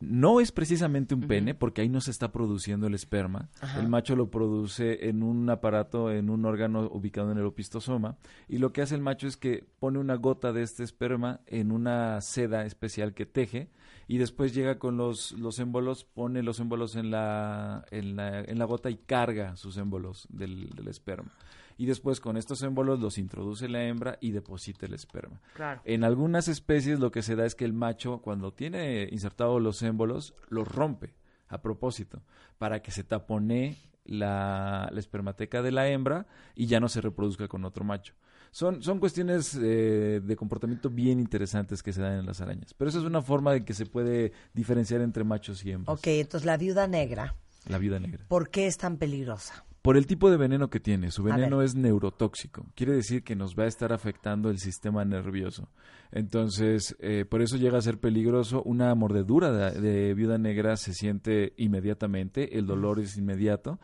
no 0.00 0.40
es 0.40 0.50
precisamente 0.50 1.14
un 1.14 1.28
pene 1.28 1.54
porque 1.54 1.82
ahí 1.82 1.88
no 1.88 2.00
se 2.00 2.10
está 2.10 2.32
produciendo 2.32 2.88
el 2.88 2.94
esperma. 2.94 3.50
El 3.78 3.88
macho 3.88 4.16
lo 4.16 4.28
produce 4.28 5.08
en 5.08 5.22
un 5.22 5.48
aparato, 5.50 6.10
en 6.10 6.28
un 6.28 6.44
órgano 6.44 6.88
ubicado 6.90 7.30
en 7.30 7.38
el 7.38 7.46
opistosoma. 7.46 8.16
Y 8.48 8.58
lo 8.58 8.72
que 8.72 8.82
hace 8.82 8.96
el 8.96 9.00
macho 9.00 9.28
es 9.28 9.36
que 9.36 9.64
pone 9.78 10.00
una 10.00 10.16
gota 10.16 10.52
de 10.52 10.64
este 10.64 10.82
esperma 10.82 11.40
en 11.46 11.70
una 11.70 12.20
seda 12.20 12.64
especial 12.64 13.14
que 13.14 13.26
teje 13.26 13.70
y 14.08 14.16
después 14.16 14.54
llega 14.54 14.78
con 14.78 14.96
los, 14.96 15.32
los 15.32 15.58
émbolos, 15.58 16.04
pone 16.04 16.42
los 16.42 16.58
émbolos 16.60 16.96
en 16.96 17.10
la, 17.10 17.84
en 17.90 18.16
la, 18.16 18.40
en 18.40 18.58
la 18.58 18.64
gota 18.64 18.88
y 18.88 18.96
carga 18.96 19.54
sus 19.56 19.76
émbolos 19.76 20.26
del, 20.30 20.70
del 20.70 20.88
esperma. 20.88 21.30
Y 21.76 21.84
después 21.84 22.18
con 22.18 22.38
estos 22.38 22.62
émbolos 22.62 22.98
los 23.00 23.18
introduce 23.18 23.68
la 23.68 23.84
hembra 23.84 24.16
y 24.20 24.30
deposita 24.32 24.86
el 24.86 24.94
esperma. 24.94 25.40
Claro. 25.54 25.82
En 25.84 26.04
algunas 26.04 26.48
especies 26.48 26.98
lo 26.98 27.12
que 27.12 27.22
se 27.22 27.36
da 27.36 27.44
es 27.44 27.54
que 27.54 27.66
el 27.66 27.74
macho 27.74 28.22
cuando 28.22 28.52
tiene 28.52 29.08
insertados 29.12 29.60
los 29.60 29.82
émbolos 29.82 30.34
los 30.48 30.66
rompe 30.66 31.14
a 31.46 31.60
propósito 31.60 32.22
para 32.56 32.80
que 32.80 32.90
se 32.90 33.04
tapone 33.04 33.76
la, 34.06 34.88
la 34.90 35.00
espermateca 35.00 35.60
de 35.60 35.70
la 35.70 35.86
hembra 35.86 36.26
y 36.54 36.66
ya 36.66 36.80
no 36.80 36.88
se 36.88 37.02
reproduzca 37.02 37.46
con 37.46 37.66
otro 37.66 37.84
macho. 37.84 38.14
Son, 38.58 38.82
son 38.82 38.98
cuestiones 38.98 39.54
eh, 39.54 40.20
de 40.20 40.34
comportamiento 40.34 40.90
bien 40.90 41.20
interesantes 41.20 41.80
que 41.80 41.92
se 41.92 42.02
dan 42.02 42.18
en 42.18 42.26
las 42.26 42.40
arañas. 42.40 42.74
Pero 42.74 42.88
esa 42.88 42.98
es 42.98 43.04
una 43.04 43.22
forma 43.22 43.52
de 43.52 43.64
que 43.64 43.72
se 43.72 43.86
puede 43.86 44.32
diferenciar 44.52 45.00
entre 45.00 45.22
machos 45.22 45.64
y 45.64 45.70
hembras. 45.70 45.96
ok, 45.96 46.06
entonces 46.08 46.44
la 46.44 46.56
viuda 46.56 46.88
negra, 46.88 47.36
La 47.68 47.78
viuda 47.78 48.00
negra. 48.00 48.24
¿por 48.26 48.50
qué 48.50 48.66
es 48.66 48.76
tan 48.76 48.96
peligrosa? 48.96 49.64
Por 49.80 49.96
el 49.96 50.08
tipo 50.08 50.28
de 50.28 50.38
veneno 50.38 50.70
que 50.70 50.80
tiene, 50.80 51.12
su 51.12 51.22
veneno 51.22 51.62
es 51.62 51.76
neurotóxico. 51.76 52.66
Quiere 52.74 52.94
decir 52.94 53.22
que 53.22 53.36
nos 53.36 53.54
va 53.54 53.62
a 53.62 53.68
estar 53.68 53.92
afectando 53.92 54.50
el 54.50 54.58
sistema 54.58 55.04
nervioso. 55.04 55.68
Entonces, 56.10 56.96
eh, 56.98 57.24
por 57.30 57.42
eso 57.42 57.58
llega 57.58 57.78
a 57.78 57.82
ser 57.82 58.00
peligroso. 58.00 58.60
Una 58.64 58.92
mordedura 58.96 59.52
de, 59.52 59.80
de 59.80 60.14
viuda 60.14 60.36
negra 60.36 60.76
se 60.76 60.94
siente 60.94 61.54
inmediatamente, 61.58 62.58
el 62.58 62.66
dolor 62.66 62.98
es 62.98 63.16
inmediato. 63.16 63.78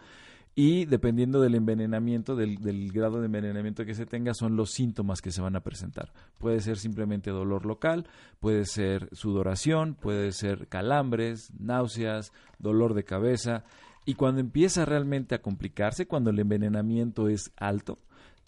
Y 0.56 0.84
dependiendo 0.84 1.40
del 1.40 1.56
envenenamiento, 1.56 2.36
del, 2.36 2.58
del 2.58 2.92
grado 2.92 3.18
de 3.18 3.26
envenenamiento 3.26 3.84
que 3.84 3.94
se 3.94 4.06
tenga, 4.06 4.34
son 4.34 4.54
los 4.54 4.70
síntomas 4.70 5.20
que 5.20 5.32
se 5.32 5.40
van 5.40 5.56
a 5.56 5.60
presentar. 5.64 6.12
Puede 6.38 6.60
ser 6.60 6.76
simplemente 6.78 7.30
dolor 7.30 7.66
local, 7.66 8.06
puede 8.38 8.64
ser 8.64 9.08
sudoración, 9.12 9.94
puede 9.94 10.30
ser 10.30 10.68
calambres, 10.68 11.50
náuseas, 11.58 12.30
dolor 12.60 12.94
de 12.94 13.02
cabeza. 13.02 13.64
Y 14.06 14.14
cuando 14.14 14.40
empieza 14.40 14.84
realmente 14.84 15.34
a 15.34 15.42
complicarse, 15.42 16.06
cuando 16.06 16.30
el 16.30 16.38
envenenamiento 16.38 17.28
es 17.28 17.50
alto, 17.56 17.98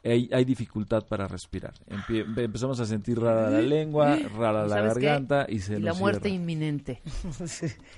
hay, 0.04 0.28
hay 0.32 0.44
dificultad 0.44 1.04
para 1.08 1.26
respirar. 1.26 1.74
Empie- 1.88 2.24
empezamos 2.40 2.78
a 2.78 2.84
sentir 2.86 3.18
rara 3.18 3.50
la 3.50 3.60
lengua, 3.62 4.16
rara 4.36 4.64
la 4.68 4.80
garganta 4.80 5.46
y 5.48 5.58
se 5.58 5.78
Y 5.78 5.80
la 5.82 5.90
nos 5.90 5.98
muerte 5.98 6.28
cierra. 6.28 6.36
inminente. 6.36 7.02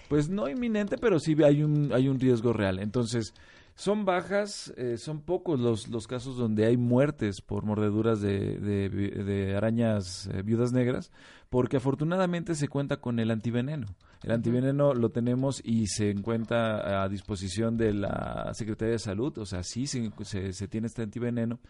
Pues 0.09 0.31
no 0.31 0.49
inminente, 0.49 0.97
pero 0.97 1.19
sí 1.21 1.37
hay 1.45 1.63
un, 1.63 1.93
hay 1.93 2.09
un 2.09 2.19
riesgo 2.19 2.55
real. 2.55 2.79
Entonces, 2.79 3.35
son 3.79 4.05
bajas, 4.05 4.73
eh, 4.77 4.97
son 4.99 5.21
pocos 5.21 5.61
los, 5.61 5.87
los 5.87 6.09
casos 6.09 6.37
donde 6.37 6.67
hay 6.67 6.77
muertes 6.77 7.41
por 7.41 7.65
mordeduras 7.65 8.21
de, 8.21 8.59
de 8.59 8.89
de 8.89 9.57
arañas 9.57 10.29
eh, 10.35 10.43
viudas 10.43 10.73
negras, 10.73 11.13
porque 11.49 11.77
afortunadamente 11.77 12.57
se 12.57 12.67
cuenta 12.67 12.97
con 12.97 13.21
el 13.21 13.31
antiveneno. 13.31 13.87
El 14.25 14.33
antiveneno 14.33 14.95
lo 14.95 15.11
tenemos 15.11 15.61
y 15.65 15.87
se 15.87 16.11
encuentra 16.11 17.05
a 17.05 17.09
disposición 17.09 17.77
de 17.77 17.95
la 17.95 18.51
Secretaría 18.53 18.95
de 18.95 18.99
Salud, 18.99 19.39
o 19.39 19.47
sea, 19.47 19.63
sí 19.63 19.87
se, 19.87 20.11
se, 20.25 20.53
se 20.53 20.67
tiene 20.67 20.89
este 20.89 21.03
antiveneno. 21.03 21.61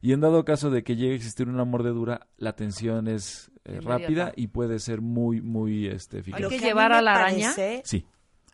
Y 0.00 0.12
en 0.12 0.20
dado 0.20 0.44
caso 0.44 0.70
de 0.70 0.84
que 0.84 0.94
llegue 0.94 1.14
a 1.14 1.16
existir 1.16 1.48
una 1.48 1.64
mordedura, 1.64 2.28
la 2.38 2.50
atención 2.50 3.08
es 3.08 3.50
eh, 3.64 3.80
rápida 3.82 4.32
y 4.36 4.46
puede 4.46 4.78
ser 4.78 5.00
muy, 5.00 5.40
muy 5.40 5.88
este, 5.88 6.20
eficaz. 6.20 6.40
Hay 6.40 6.48
que 6.48 6.60
llevar 6.60 6.92
a 6.92 7.02
la 7.02 7.14
araña. 7.14 7.52
parece- 7.56 7.82
Sí. 7.84 8.06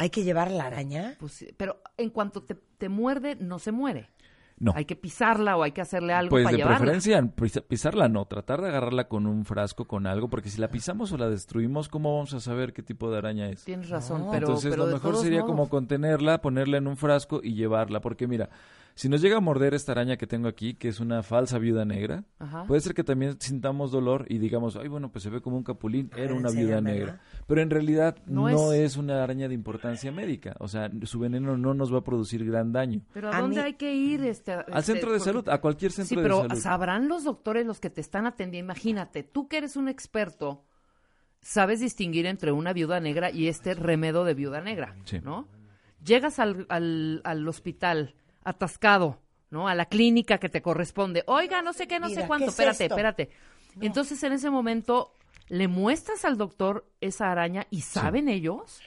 ¿Hay 0.02 0.10
que 0.10 0.24
llevar 0.24 0.50
la 0.50 0.64
araña? 0.64 1.14
Pues, 1.20 1.44
pero 1.56 1.80
en 1.96 2.10
cuanto 2.10 2.42
te, 2.42 2.56
te 2.56 2.88
muerde, 2.88 3.36
no 3.36 3.60
se 3.60 3.70
muere. 3.70 4.10
No. 4.58 4.72
Hay 4.76 4.84
que 4.84 4.96
pisarla 4.96 5.56
o 5.56 5.62
hay 5.62 5.70
que 5.72 5.80
hacerle 5.80 6.12
algo 6.12 6.30
Pues 6.30 6.42
para 6.44 6.52
de 6.52 6.58
llevarla. 6.58 6.78
preferencia 6.78 7.22
pisa- 7.34 7.60
pisarla 7.62 8.08
no, 8.08 8.26
tratar 8.26 8.60
de 8.60 8.68
agarrarla 8.68 9.08
con 9.08 9.26
un 9.26 9.44
frasco, 9.44 9.86
con 9.86 10.06
algo, 10.06 10.28
porque 10.28 10.50
si 10.50 10.60
la 10.60 10.68
pisamos 10.68 11.10
o 11.12 11.18
la 11.18 11.28
destruimos, 11.30 11.88
¿cómo 11.88 12.14
vamos 12.14 12.34
a 12.34 12.40
saber 12.40 12.72
qué 12.72 12.82
tipo 12.82 13.10
de 13.10 13.18
araña 13.18 13.48
es? 13.48 13.64
Tienes 13.64 13.88
razón, 13.90 14.22
No, 14.26 14.30
pero, 14.30 14.46
Entonces 14.48 14.70
pero 14.70 14.86
lo 14.86 14.92
mejor 14.92 15.16
sería 15.18 15.40
modos, 15.40 15.50
como 15.52 15.68
contenerla, 15.68 16.40
ponerla 16.42 16.78
en 16.78 16.86
un 16.88 16.96
frasco 16.96 17.40
y 17.42 17.54
llevarla, 17.54 18.00
porque 18.00 18.26
mira, 18.28 18.50
Si 18.94 19.08
nos 19.08 19.22
llega 19.22 19.38
a 19.38 19.40
morder 19.40 19.72
esta 19.72 19.92
araña 19.92 20.16
que 20.18 20.26
tengo 20.26 20.48
aquí, 20.48 20.74
que 20.74 20.88
es 20.88 21.00
una 21.00 21.22
falsa 21.22 21.58
viuda 21.58 21.84
negra, 21.86 22.24
Ajá. 22.38 22.64
puede 22.66 22.80
ser 22.82 22.92
que 22.94 23.02
también 23.02 23.40
sintamos 23.40 23.90
dolor 23.90 24.26
y 24.28 24.36
digamos, 24.38 24.76
ay, 24.76 24.88
bueno, 24.88 25.10
pues 25.10 25.22
se 25.24 25.30
ve 25.30 25.40
como 25.40 25.56
un 25.56 25.62
capulín, 25.64 26.10
era 26.14 26.34
una 26.34 26.50
viuda 26.50 26.80
negra. 26.82 27.20
Pero 27.46 27.62
en 27.62 27.70
realidad 27.70 28.18
No 28.26 28.50
no, 28.50 28.72
es. 28.72 28.92
es... 28.92 28.96
una 28.98 29.22
araña 29.22 29.48
de 29.48 29.54
importancia 29.54 30.12
médica. 30.12 30.54
O 30.58 30.68
sea, 30.68 30.90
su 31.04 31.18
veneno 31.18 31.56
no 31.56 31.72
nos 31.72 31.92
va 31.92 31.98
a 31.98 32.04
producir 32.04 32.44
gran 32.44 32.70
daño. 32.72 33.00
Pero 33.14 33.30
¿a, 33.30 33.38
A 33.38 33.40
dónde 33.40 33.56
mí- 33.56 33.62
hay 33.62 33.74
que 33.74 33.94
ir? 33.94 34.22
Este, 34.24 34.52
Al 34.52 34.84
centro 34.84 35.10
de 35.12 35.20
salud, 35.20 35.48
a 35.48 35.58
cualquier 35.60 35.90
centro 35.90 36.08
Sí, 36.08 36.16
de 36.16 36.22
pero 36.22 36.42
salud. 36.42 36.60
sabrán 36.60 37.08
los 37.08 37.24
doctores 37.24 37.64
los 37.66 37.80
que 37.80 37.88
te 37.90 38.02
están 38.02 38.26
atendiendo. 38.26 38.72
Imagínate, 38.72 39.22
tú 39.22 39.48
que 39.48 39.56
eres 39.56 39.76
un 39.76 39.88
experto, 39.88 40.64
sabes 41.40 41.80
distinguir 41.80 42.26
entre 42.26 42.52
una 42.52 42.72
viuda 42.72 43.00
negra 43.00 43.30
y 43.30 43.48
este 43.48 43.74
remedo 43.74 44.24
de 44.24 44.34
viuda 44.34 44.60
negra, 44.60 44.94
Sí. 45.06 45.18
¿no? 45.24 45.48
Llegas 46.04 46.38
al, 46.38 46.66
al, 46.68 47.20
al 47.24 47.48
hospital 47.48 48.14
atascado, 48.44 49.18
¿no? 49.50 49.68
A 49.68 49.74
la 49.74 49.86
clínica 49.86 50.38
que 50.38 50.48
te 50.48 50.62
corresponde. 50.62 51.24
Oiga, 51.26 51.62
no 51.62 51.72
sé 51.72 51.86
qué, 51.86 52.00
no 52.00 52.08
Mira, 52.08 52.22
sé 52.22 52.26
cuánto. 52.26 52.46
¿qué 52.46 52.48
es 52.50 52.54
espérate, 52.54 52.84
esto? 52.84 52.94
espérate. 52.94 53.30
Entonces, 53.80 54.22
en 54.22 54.32
ese 54.32 54.50
momento, 54.50 55.14
¿le 55.48 55.68
muestras 55.68 56.24
al 56.24 56.36
doctor 56.36 56.86
esa 57.00 57.30
araña 57.30 57.66
y 57.70 57.82
saben 57.82 58.28
ellos? 58.28 58.80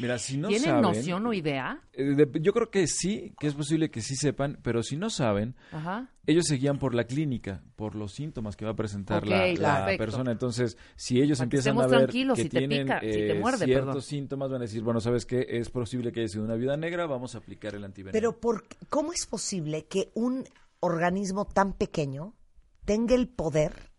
Mira, 0.00 0.18
si 0.18 0.36
no 0.38 0.48
¿Tienen 0.48 0.70
saben, 0.70 0.82
noción 0.82 1.26
o 1.26 1.32
idea? 1.32 1.80
eh, 1.92 2.14
de- 2.14 2.40
yo 2.40 2.52
creo 2.52 2.70
que 2.70 2.86
sí, 2.86 3.34
que 3.38 3.46
es 3.46 3.54
posible 3.54 3.90
que 3.90 4.00
sí 4.00 4.16
sepan, 4.16 4.58
pero 4.62 4.82
si 4.82 4.96
no 4.96 5.10
saben, 5.10 5.56
Ajá. 5.72 6.08
ellos 6.26 6.46
se 6.46 6.56
guían 6.56 6.78
por 6.78 6.94
la 6.94 7.04
clínica, 7.04 7.62
por 7.76 7.94
los 7.94 8.12
síntomas 8.12 8.56
que 8.56 8.64
va 8.64 8.70
a 8.70 8.76
presentar 8.76 9.26
la, 9.26 9.94
persona. 9.98 10.32
Entonces, 10.32 10.78
si 10.96 11.20
ellos 11.20 11.40
empiezan 11.40 11.78
a 11.80 11.86
ver 11.86 12.00
tranquilos, 12.02 12.36
que 12.36 12.42
si 12.44 12.48
te 12.48 12.58
tienen 12.58 12.86
pica, 12.86 13.00
si 13.00 13.06
te 13.06 13.32
eh, 13.32 13.40
muerde, 13.40 13.64
ciertos 13.66 13.86
perdón. 13.86 14.02
síntomas, 14.02 14.50
van 14.50 14.60
a 14.62 14.64
decir, 14.64 14.82
bueno, 14.82 15.00
¿sabes 15.00 15.26
qué? 15.26 15.46
Es 15.48 15.68
posible 15.70 16.12
que 16.12 16.20
haya 16.20 16.28
sido 16.28 16.44
una 16.44 16.54
viuda 16.54 16.76
negra, 16.76 17.06
vamos 17.06 17.34
a 17.34 17.38
aplicar 17.38 17.74
el 17.74 17.84
antiveneno. 17.84 18.12
Pero 18.12 18.40
por, 18.40 18.64
¿cómo 18.88 19.12
es 19.12 19.26
posible 19.26 19.86
que 19.86 20.10
un 20.14 20.44
organismo 20.80 21.44
tan 21.46 21.74
pequeño 21.74 22.34
tenga 22.86 23.14
el 23.14 23.28
poder 23.28 23.89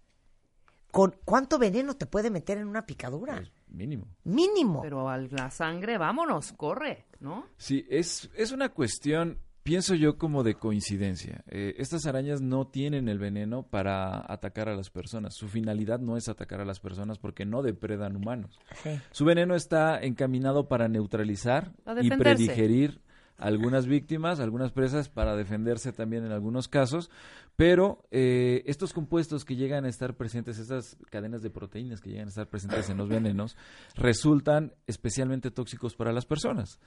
con 0.92 1.16
cuánto 1.26 1.58
veneno 1.58 1.96
te 1.96 2.06
puede 2.06 2.30
meter 2.30 2.58
en 2.58 2.68
una 2.68 2.86
picadura? 2.86 3.36
Pues, 3.36 3.52
mínimo. 3.70 4.08
Mínimo. 4.24 4.82
Pero 4.82 5.10
a 5.10 5.18
la 5.18 5.50
sangre, 5.50 5.98
vámonos, 5.98 6.52
corre, 6.54 7.06
¿no? 7.20 7.46
Sí, 7.58 7.86
es, 7.90 8.30
es 8.36 8.52
una 8.52 8.70
cuestión, 8.70 9.40
pienso 9.64 9.96
yo, 9.96 10.18
como 10.18 10.44
de 10.44 10.56
coincidencia. 10.56 11.44
Eh, 11.48 11.76
estas 11.78 12.06
arañas 12.06 12.42
no 12.42 12.68
tienen 12.68 13.10
el 13.10 13.20
veneno 13.20 13.64
para 13.64 14.32
atacar 14.32 14.70
a 14.70 14.76
las 14.76 14.90
personas. 14.90 15.36
Su 15.36 15.48
finalidad 15.48 16.00
no 16.00 16.18
es 16.18 16.30
atacar 16.30 16.62
a 16.62 16.66
las 16.66 16.80
personas 16.80 17.18
porque 17.18 17.46
no 17.46 17.62
depredan 17.62 18.16
humanos. 18.16 18.60
Sí. 18.84 18.92
Su 19.12 19.26
veneno 19.26 19.56
está 19.56 20.00
encaminado 20.00 20.68
para 20.68 20.88
neutralizar 20.88 21.72
y 22.02 22.10
predigerir 22.12 23.01
algunas 23.42 23.88
víctimas, 23.88 24.40
algunas 24.40 24.72
presas, 24.72 25.10
para 25.10 25.36
defenderse 25.36 25.92
también 25.92 26.26
en 26.26 26.32
algunos 26.32 26.68
casos. 26.68 27.10
Pero 27.56 28.06
eh, 28.12 28.64
estos 28.66 28.94
compuestos 28.94 29.44
que 29.44 29.56
llegan 29.56 29.86
a 29.86 29.90
estar 29.90 30.16
presentes, 30.16 30.58
estas 30.58 30.98
cadenas 31.10 31.42
de 31.42 31.50
proteínas 31.50 32.00
que 32.02 32.10
llegan 32.10 32.28
a 32.28 32.30
estar 32.30 32.48
presentes 32.48 32.90
en 32.90 32.98
los 32.98 33.10
venenos, 33.10 33.58
resultan 33.96 34.74
especialmente 34.88 35.52
tóxicos 35.52 35.96
para 35.96 36.14
las 36.14 36.26
personas. 36.26 36.80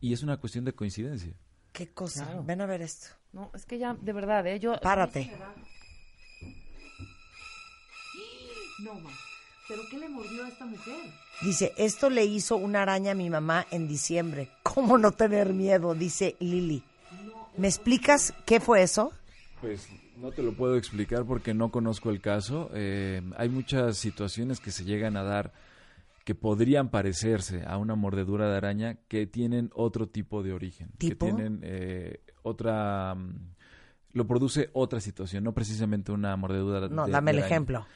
Y 0.00 0.12
es 0.12 0.22
una 0.22 0.38
cuestión 0.38 0.64
de 0.64 0.72
coincidencia. 0.72 1.34
¿Qué 1.72 1.92
cosa? 1.92 2.24
Claro. 2.24 2.44
Ven 2.44 2.60
a 2.60 2.66
ver 2.66 2.82
esto. 2.82 3.06
No, 3.32 3.50
es 3.54 3.64
que 3.64 3.78
ya, 3.78 3.94
de 3.94 4.12
verdad, 4.12 4.46
¿eh? 4.46 4.58
Yo... 4.58 4.74
Párate. 4.80 5.30
No, 8.82 8.94
ma. 8.94 9.10
¿Pero 9.74 9.88
qué 9.90 9.98
le 9.98 10.08
mordió 10.10 10.44
a 10.44 10.48
esta 10.48 10.66
mujer? 10.66 10.94
Dice, 11.40 11.72
esto 11.78 12.10
le 12.10 12.26
hizo 12.26 12.56
una 12.56 12.82
araña 12.82 13.12
a 13.12 13.14
mi 13.14 13.30
mamá 13.30 13.66
en 13.70 13.88
diciembre. 13.88 14.50
¿Cómo 14.62 14.98
no 14.98 15.12
tener 15.12 15.54
miedo? 15.54 15.94
Dice 15.94 16.36
Lili. 16.40 16.82
¿Me 17.56 17.68
explicas 17.68 18.34
qué 18.44 18.60
fue 18.60 18.82
eso? 18.82 19.12
Pues 19.62 19.88
no 20.20 20.30
te 20.30 20.42
lo 20.42 20.52
puedo 20.52 20.76
explicar 20.76 21.24
porque 21.24 21.54
no 21.54 21.70
conozco 21.70 22.10
el 22.10 22.20
caso. 22.20 22.70
Eh, 22.74 23.22
hay 23.38 23.48
muchas 23.48 23.96
situaciones 23.96 24.60
que 24.60 24.70
se 24.72 24.84
llegan 24.84 25.16
a 25.16 25.22
dar 25.22 25.54
que 26.24 26.34
podrían 26.34 26.90
parecerse 26.90 27.64
a 27.66 27.78
una 27.78 27.94
mordedura 27.94 28.50
de 28.50 28.56
araña 28.58 28.96
que 29.08 29.26
tienen 29.26 29.70
otro 29.74 30.06
tipo 30.06 30.42
de 30.42 30.52
origen. 30.52 30.90
¿Tipo? 30.98 31.26
Que 31.26 31.32
tienen 31.32 31.60
eh, 31.62 32.20
otra... 32.42 33.14
mm, 33.14 33.54
Lo 34.12 34.26
produce 34.26 34.68
otra 34.74 35.00
situación, 35.00 35.42
no 35.44 35.52
precisamente 35.52 36.12
una 36.12 36.36
mordedura 36.36 36.88
No, 36.88 37.06
de- 37.06 37.12
dame 37.12 37.32
de 37.32 37.38
el 37.38 37.42
araña. 37.44 37.46
ejemplo. 37.54 37.86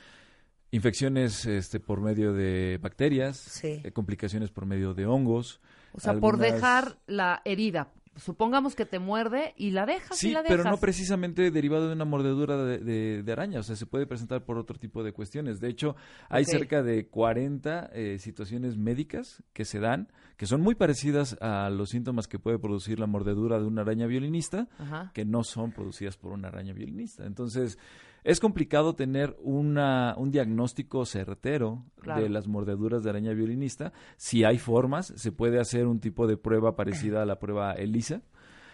Infecciones 0.73 1.47
este, 1.47 1.81
por 1.81 2.01
medio 2.01 2.33
de 2.33 2.79
bacterias, 2.83 3.37
Sí. 3.39 3.81
eh, 3.85 3.93
complicaciones 3.93 4.51
por 4.51 4.67
medio 4.67 4.95
de 4.95 5.07
hongos. 5.07 5.61
O 5.93 6.01
sea, 6.01 6.15
por 6.19 6.39
dejar 6.39 6.99
la 7.07 7.41
herida. 7.45 7.93
Supongamos 8.17 8.75
que 8.75 8.87
te 8.87 8.99
muerde 8.99 9.53
y 9.59 9.71
la 9.73 9.85
dejas 9.85 10.17
y 10.23 10.29
Sí, 10.29 10.33
la 10.33 10.43
dejas. 10.43 10.57
pero 10.57 10.71
no 10.71 10.79
precisamente 10.79 11.51
derivado 11.51 11.87
de 11.89 11.93
una 11.93 12.07
mordedura 12.07 12.57
de, 12.65 12.79
de- 12.79 13.23
de 13.23 13.33
araña, 13.33 13.61
o 13.61 13.63
sea, 13.63 13.77
se 13.77 13.85
puede 13.87 14.07
presentar 14.07 14.45
por 14.45 14.57
otro 14.57 14.79
tipo 14.79 15.05
de 15.05 15.13
cuestiones. 15.13 15.61
De 15.61 15.69
hecho, 15.69 15.97
hay 16.31 16.47
cerca 16.47 16.83
de 16.83 17.09
40 17.09 17.91
eh, 17.93 18.19
situaciones 18.19 18.77
médicas 18.79 19.43
que 19.53 19.67
se 19.67 19.81
dan, 19.81 20.09
que 20.39 20.47
son 20.47 20.63
muy 20.63 20.75
parecidas 20.75 21.37
a 21.43 21.69
los 21.71 21.91
síntomas 21.91 22.27
que 22.27 22.39
puede 22.39 22.59
producir 22.59 22.99
la 22.99 23.07
mordedura 23.07 23.59
de 23.59 23.67
una 23.67 23.83
araña 23.83 24.07
violinista, 24.07 24.67
Ajá. 24.79 25.11
que 25.15 25.27
no 25.27 25.45
son 25.45 25.73
producidas 25.73 26.17
por 26.17 26.33
una 26.33 26.49
araña 26.49 26.73
violinista. 26.73 27.27
Entonces, 27.27 27.79
es 28.27 28.41
complicado 28.41 28.95
tener 28.95 29.37
una, 29.41 30.15
un 30.19 30.31
diagnóstico 30.31 31.07
certero 31.07 31.85
Claro. 32.01 32.23
de 32.23 32.29
las 32.29 32.47
mordeduras 32.47 33.03
de 33.03 33.11
araña 33.11 33.33
violinista. 33.33 33.93
Si 34.17 34.45
hay 34.45 34.59
formas, 34.59 35.13
se 35.17 35.33
puede 35.33 35.59
hacer 35.59 35.87
un 35.87 35.99
tipo 36.01 36.27
de 36.27 36.37
prueba 36.37 36.77
parecida 36.77 37.23
a 37.23 37.27
la 37.27 37.39
prueba 37.39 37.73
ELISA 37.73 38.23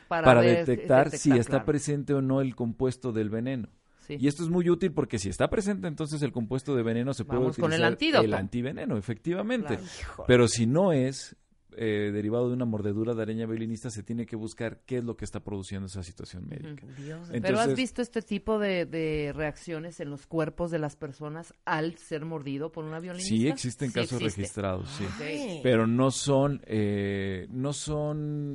para, 0.09 0.41
ver- 0.41 0.67
detectar, 0.67 1.11
si 1.11 1.31
está 1.33 1.65
presente 1.65 2.13
o 2.15 2.21
no 2.21 2.41
el 2.41 2.55
compuesto 2.55 3.13
del 3.13 3.31
veneno. 3.31 3.69
Sí. 4.01 4.17
Y 4.21 4.27
esto 4.27 4.43
es 4.43 4.51
muy 4.51 4.69
útil 4.69 4.93
porque 4.93 5.19
si 5.19 5.29
está 5.29 5.49
presente, 5.49 5.87
entonces 5.87 6.21
el 6.23 6.33
compuesto 6.33 6.75
de 6.75 6.83
veneno 6.83 7.15
se 7.15 7.25
puede 7.25 7.39
Vamos 7.41 7.57
con 7.57 7.73
el 7.73 7.79
utilizar 7.81 7.93
antídoto. 7.93 8.25
El 8.25 8.35
antiveneno, 8.35 8.97
efectivamente. 8.97 9.77
Claro. 9.77 10.25
Pero 10.27 10.49
si 10.49 10.67
no 10.67 10.93
es 10.93 11.37
eh, 11.77 12.11
derivado 12.13 12.49
de 12.49 12.55
una 12.55 12.65
mordedura 12.65 13.15
de 13.15 13.23
araña 13.23 13.47
violinista, 13.47 13.91
se 13.91 14.03
tiene 14.03 14.27
que 14.27 14.37
buscar 14.37 14.81
qué 14.87 14.99
es 14.99 15.05
lo 15.05 15.17
que 15.17 15.25
está 15.25 15.41
produciendo 15.41 15.87
esa 15.87 16.03
situación 16.03 16.49
médica. 16.49 16.87
Dios 16.99 17.29
Pero 17.31 17.61
has 17.61 17.75
visto 17.75 18.03
este 18.03 18.23
tipo 18.23 18.59
de, 18.59 18.87
de 18.87 19.33
reacciones 19.35 20.01
en 20.01 20.11
los 20.11 20.27
cuerpos 20.27 20.71
de 20.71 20.79
las 20.79 20.97
personas 20.97 21.55
al 21.65 21.97
ser 21.99 22.25
mordido 22.25 22.73
por 22.73 22.85
una 22.85 23.01
violinista. 23.01 23.35
Sí 23.35 23.49
existen 23.49 23.89
Sí 23.89 23.95
casos 23.95 24.13
existe. 24.21 24.41
registrados, 24.41 24.89
sí. 24.91 25.61
Pero 25.63 25.87
no 25.87 26.11
son, 26.11 26.61
eh, 26.67 27.47
no 27.51 27.73
son 27.73 28.55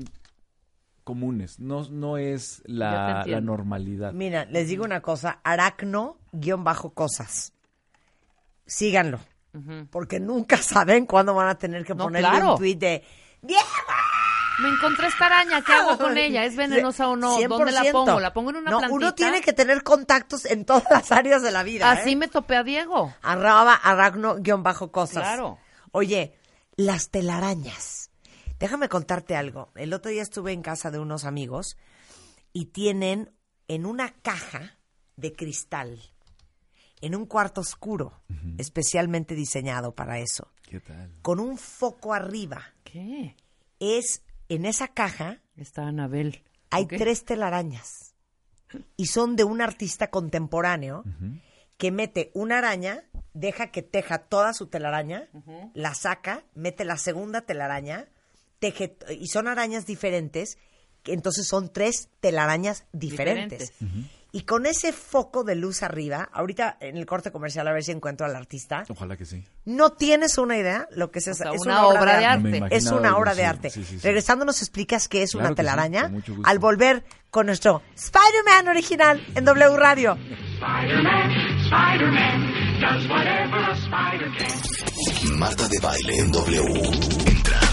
comunes, 1.04 1.60
no, 1.60 1.88
no 1.90 2.18
es 2.18 2.62
la, 2.66 3.24
la 3.26 3.42
normalidad. 3.42 4.14
Mira, 4.14 4.46
les 4.46 4.68
digo 4.68 4.84
una 4.84 5.02
cosa, 5.02 5.40
aracno-cosas. 5.44 7.54
Síganlo, 8.66 9.20
Porque 9.89 10.20
nunca 10.20 10.58
saben 10.62 11.06
cuándo 11.06 11.34
van 11.34 11.50
a 11.50 11.58
tener 11.58 11.86
que 11.86 11.93
No, 11.96 12.06
ponerle 12.06 12.30
claro. 12.30 12.52
un 12.54 12.58
tuit 12.58 12.80
de 12.80 13.04
¡Vieja! 13.41 13.63
Me 14.60 14.70
encontré 14.70 15.06
esta 15.08 15.28
araña, 15.28 15.62
¿qué 15.62 15.72
hago 15.72 16.00
con 16.00 16.17
ella? 16.17 16.43
¿Es 16.43 16.56
venenosa 16.56 17.08
o 17.10 17.15
no? 17.15 17.39
¿Dónde 17.48 17.72
la 17.72 17.84
100%. 17.84 17.91
pongo? 17.91 18.20
¿La 18.20 18.34
pongo 18.34 18.50
en 18.50 18.56
una 18.56 18.72
no, 18.72 18.80
plantita? 18.80 18.96
uno 18.96 19.13
tiene 19.13 19.41
que 19.41 19.54
tener 19.54 19.84
contactos 19.84 20.46
en 20.46 20.65
todas 20.65 20.86
las 20.89 21.12
áreas 21.12 21.43
de 21.43 21.52
la 21.52 21.62
vida. 21.62 21.91
Así 21.91 22.13
¿eh? 22.13 22.15
me 22.15 22.28
topé 22.28 22.56
a 22.56 22.63
Diego. 22.63 23.13
Arroba 23.22 23.76
aracno-cosas. 23.76 25.24
Claro. 25.24 25.60
Oye, 25.91 26.34
las 26.76 27.10
telarañas. 27.10 28.10
Déjame 28.60 28.89
contarte 28.89 29.36
algo. 29.36 29.70
El 29.76 29.93
otro 29.93 30.10
día 30.10 30.24
estuve 30.24 30.52
en 30.54 30.63
casa 30.63 30.89
de 30.89 30.98
unos 30.98 31.26
amigos 31.26 31.78
y 32.52 32.65
tienen 32.65 33.32
en 33.67 33.86
una 33.86 34.10
caja 34.24 34.78
de 35.15 35.34
cristal, 35.34 36.02
en 37.02 37.16
un 37.16 37.26
cuarto 37.26 37.62
oscuro, 37.62 38.22
especialmente 38.58 39.36
diseñado 39.36 39.94
para 39.94 40.20
eso, 40.20 40.52
¿Qué 40.64 40.80
tal? 40.80 41.12
con 41.22 41.40
un 41.40 41.58
foco 41.58 42.14
arriba. 42.14 42.74
¿Qué? 42.84 43.36
Es 43.80 44.24
en 44.50 44.66
esa 44.66 44.88
caja 44.88 45.42
Está 45.56 45.88
Anabel. 45.88 46.44
hay 46.72 46.86
tres 46.86 47.24
telarañas 47.26 48.16
y 48.96 49.06
son 49.08 49.36
de 49.36 49.44
un 49.44 49.62
artista 49.62 50.10
contemporáneo 50.10 51.04
que 51.78 51.92
mete 51.92 52.32
una 52.34 52.58
araña, 52.58 53.04
deja 53.34 53.68
que 53.72 53.84
teja 53.84 54.18
toda 54.20 54.54
su 54.54 54.68
telaraña, 54.68 55.30
la 55.74 55.94
saca, 55.94 56.44
mete 56.56 56.84
la 56.86 56.98
segunda 56.98 57.42
telaraña, 57.42 58.08
teje 58.60 58.98
y 59.20 59.28
son 59.28 59.48
arañas 59.48 59.86
diferentes, 59.86 60.58
entonces 61.06 61.48
son 61.48 61.72
tres 61.72 62.10
telarañas 62.20 62.86
diferentes. 62.92 63.74
Y 64.38 64.41
con 64.41 64.67
ese 64.67 64.93
foco 64.93 65.43
de 65.43 65.56
luz 65.56 65.82
arriba, 65.82 66.30
ahorita 66.32 66.78
en 66.80 66.95
el 66.95 67.08
corte 67.08 67.32
comercial 67.32 67.67
a 67.67 67.71
ver 67.73 67.84
si 67.84 67.91
encuentro 67.91 68.23
al 68.23 68.36
artista, 68.36 68.84
Ojalá 68.88 69.17
que 69.17 69.26
sí. 69.26 69.43
no 69.65 69.93
tienes 69.93 70.38
una 70.38 70.56
idea 70.58 70.88
lo 70.91 71.10
que 71.10 71.17
es 71.17 71.28
esa. 71.28 71.45
sea, 71.45 71.54
es 71.54 71.62
una 71.62 71.88
obra 71.88 72.19
de 72.19 72.26
arte. 72.26 72.62
Es 72.69 72.86
una 72.91 73.17
obra 73.17 73.34
de 73.34 73.45
arte. 73.45 73.71
Sí, 73.71 73.84
sí, 73.84 73.95
sí. 74.00 74.06
Regresando 74.08 74.45
nos 74.45 74.62
explicas 74.62 75.08
qué 75.08 75.23
es 75.23 75.32
Claro 75.32 75.47
una 75.47 75.56
telaraña 75.56 76.04
con 76.04 76.12
mucho 76.12 76.36
gusto. 76.36 76.47
al 76.47 76.60
volver 76.60 77.04
con 77.32 77.47
nuestro 77.47 77.82
Spider-Man 77.95 78.67
original 78.67 79.26
en 79.34 79.43
W 79.43 79.76
Radio. 79.76 80.12
Spider-Man, 80.13 81.32
Spider-Man, 81.65 82.80
does 82.80 83.10
whatever 83.10 83.60
a 83.60 83.76
spider 83.76 84.32
can. 84.38 85.39
Marta 85.39 85.67
de 85.67 85.80
baile 85.80 86.19
en 86.19 86.32
W. 86.32 87.27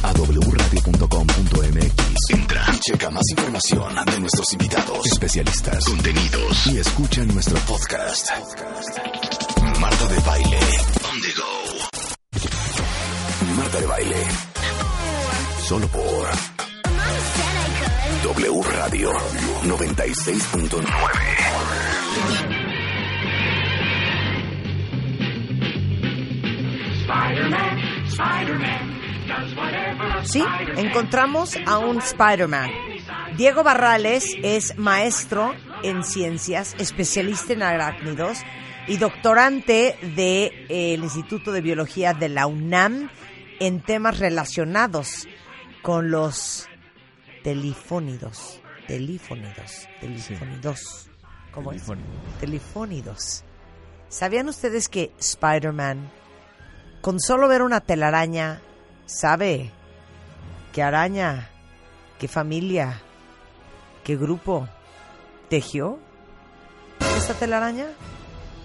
Entra 0.06 0.22
a 0.22 0.38
wradio.com.mx. 0.48 2.30
Entra. 2.30 2.66
Checa 2.80 3.10
más 3.10 3.22
información 3.30 3.94
de 4.04 4.20
nuestros 4.20 4.52
invitados, 4.52 5.06
especialistas, 5.06 5.82
contenidos 5.86 6.66
y 6.66 6.78
escucha 6.78 7.24
nuestro 7.24 7.58
podcast. 7.60 8.28
Marta 9.80 10.08
de 10.08 10.20
Baile, 10.20 10.58
on 11.10 11.20
the 11.22 11.32
go. 11.38 11.44
Marta 13.56 13.80
de 13.80 13.86
Baile. 13.86 14.26
Solo 15.66 15.88
por 15.88 16.28
W 18.24 18.62
Radio 18.62 19.10
96.9. 19.64 20.84
Spider-Man, 27.06 27.78
Spider-Man 28.08 29.03
Sí, 30.24 30.42
encontramos 30.76 31.56
a 31.66 31.78
un 31.78 31.98
Spider-Man. 31.98 32.70
Diego 33.36 33.62
Barrales 33.62 34.36
es 34.42 34.76
maestro 34.78 35.54
en 35.82 36.04
ciencias, 36.04 36.74
especialista 36.78 37.52
en 37.52 37.62
arácnidos 37.62 38.38
y 38.86 38.96
doctorante 38.96 39.96
del 40.16 41.02
Instituto 41.02 41.52
de 41.52 41.60
Biología 41.60 42.12
de 42.12 42.28
la 42.28 42.46
UNAM 42.46 43.10
en 43.60 43.80
temas 43.80 44.18
relacionados 44.18 45.26
con 45.82 46.10
los 46.10 46.68
telifónidos. 47.42 48.60
Telifónidos. 48.86 49.88
Telifónidos. 50.00 51.08
¿Cómo 51.52 51.72
es? 51.72 51.82
Telifónidos. 52.40 53.44
¿Sabían 54.08 54.48
ustedes 54.48 54.88
que 54.88 55.12
Spider-Man, 55.18 56.10
con 57.00 57.20
solo 57.20 57.48
ver 57.48 57.62
una 57.62 57.80
telaraña, 57.80 58.60
sabe 59.06 59.70
qué 60.72 60.82
araña, 60.82 61.48
qué 62.18 62.28
familia, 62.28 63.00
qué 64.02 64.16
grupo 64.16 64.68
tejió 65.48 65.98
esta 67.16 67.34
telaraña? 67.34 67.86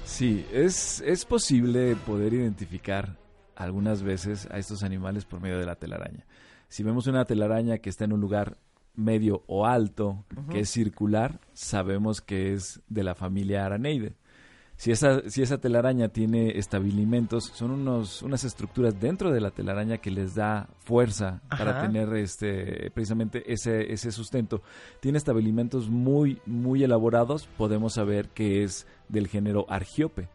Sí, 0.05 0.45
es, 0.51 1.01
es 1.01 1.25
posible 1.25 1.95
poder 1.95 2.33
identificar 2.33 3.15
algunas 3.55 4.01
veces 4.01 4.47
a 4.49 4.57
estos 4.57 4.83
animales 4.83 5.25
por 5.25 5.39
medio 5.39 5.59
de 5.59 5.65
la 5.65 5.75
telaraña. 5.75 6.25
Si 6.67 6.83
vemos 6.83 7.07
una 7.07 7.25
telaraña 7.25 7.77
que 7.79 7.89
está 7.89 8.05
en 8.05 8.13
un 8.13 8.21
lugar 8.21 8.57
medio 8.95 9.43
o 9.47 9.65
alto, 9.65 10.25
que 10.51 10.61
es 10.61 10.69
circular, 10.69 11.39
sabemos 11.53 12.21
que 12.21 12.53
es 12.53 12.81
de 12.89 13.03
la 13.03 13.15
familia 13.15 13.65
Araneide. 13.65 14.15
Si 14.79 14.91
esa, 14.91 15.29
si 15.29 15.41
esa 15.41 15.57
telaraña 15.57 16.07
tiene 16.07 16.57
estabilimentos, 16.57 17.51
son 17.53 17.71
unos, 17.71 18.21
unas 18.21 18.45
estructuras 18.45 18.97
dentro 18.97 19.29
de 19.29 19.41
la 19.41 19.51
telaraña 19.51 19.97
que 19.97 20.09
les 20.09 20.35
da 20.35 20.69
fuerza 20.85 21.41
para 21.49 21.81
tener 21.81 22.13
este, 22.15 22.89
precisamente 22.91 23.43
ese, 23.51 23.91
ese 23.91 24.13
sustento. 24.13 24.61
Tiene 25.01 25.17
estabilimentos 25.17 25.89
muy, 25.89 26.41
muy 26.45 26.81
elaborados, 26.81 27.49
podemos 27.57 27.95
saber 27.95 28.29
que 28.29 28.63
es 28.63 28.87
del 29.09 29.27
género 29.27 29.65
Argiope. 29.67 30.29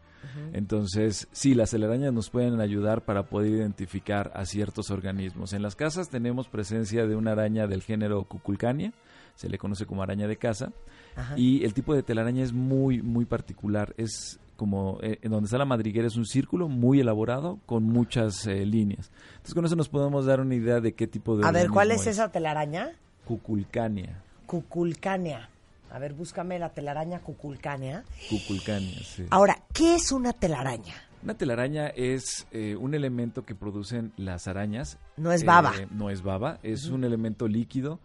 Entonces, 0.53 1.27
sí, 1.31 1.55
las 1.55 1.71
telarañas 1.71 2.13
nos 2.13 2.29
pueden 2.29 2.61
ayudar 2.61 3.03
para 3.03 3.23
poder 3.23 3.51
identificar 3.51 4.31
a 4.35 4.45
ciertos 4.45 4.91
organismos. 4.91 5.53
En 5.53 5.63
las 5.63 5.75
casas 5.75 6.09
tenemos 6.09 6.49
presencia 6.49 7.07
de 7.07 7.15
una 7.15 7.31
araña 7.31 7.65
del 7.65 7.81
género 7.81 8.23
Cuculcania, 8.25 8.93
se 9.33 9.49
le 9.49 9.57
conoce 9.57 9.87
como 9.87 10.03
araña 10.03 10.27
de 10.27 10.37
casa, 10.37 10.71
Ajá. 11.15 11.37
y 11.37 11.63
el 11.63 11.73
tipo 11.73 11.93
de 11.93 12.03
telaraña 12.03 12.43
es 12.43 12.53
muy, 12.53 13.01
muy 13.01 13.25
particular. 13.25 13.93
Es 13.97 14.39
como, 14.55 14.99
eh, 15.01 15.19
en 15.21 15.31
donde 15.31 15.45
está 15.45 15.57
la 15.57 15.65
madriguera 15.65 16.07
es 16.07 16.15
un 16.15 16.25
círculo 16.25 16.67
muy 16.67 16.99
elaborado 16.99 17.59
con 17.65 17.83
muchas 17.83 18.45
eh, 18.47 18.65
líneas. 18.65 19.11
Entonces, 19.31 19.53
con 19.53 19.65
eso 19.65 19.75
nos 19.75 19.89
podemos 19.89 20.25
dar 20.25 20.39
una 20.39 20.55
idea 20.55 20.79
de 20.79 20.93
qué 20.93 21.07
tipo 21.07 21.37
de 21.37 21.45
A 21.45 21.51
ver, 21.51 21.69
¿cuál 21.69 21.91
es 21.91 22.07
esa 22.07 22.31
telaraña? 22.31 22.91
Cuculcania. 23.25 24.21
Cuculcánea. 24.45 25.49
A 25.91 25.99
ver, 25.99 26.13
búscame 26.13 26.59
la 26.59 26.69
telaraña 26.69 27.19
cuculcánea. 27.19 28.03
Cuculcania, 28.29 28.99
sí. 29.03 29.25
Ahora, 29.29 29.57
¿qué 29.73 29.95
es 29.95 30.11
una 30.11 30.33
telaraña? 30.33 30.93
Una 31.23 31.35
telaraña 31.35 31.87
es 31.87 32.45
eh, 32.51 32.75
un 32.75 32.93
elemento 32.93 33.45
que 33.45 33.55
producen 33.55 34.11
las 34.17 34.47
arañas. 34.47 34.99
No 35.17 35.31
es 35.31 35.43
baba. 35.43 35.73
No 35.89 36.09
es 36.09 36.21
baba, 36.21 36.59
es 36.63 36.85
un 36.87 37.03
elemento 37.03 37.47
líquido 37.47 37.99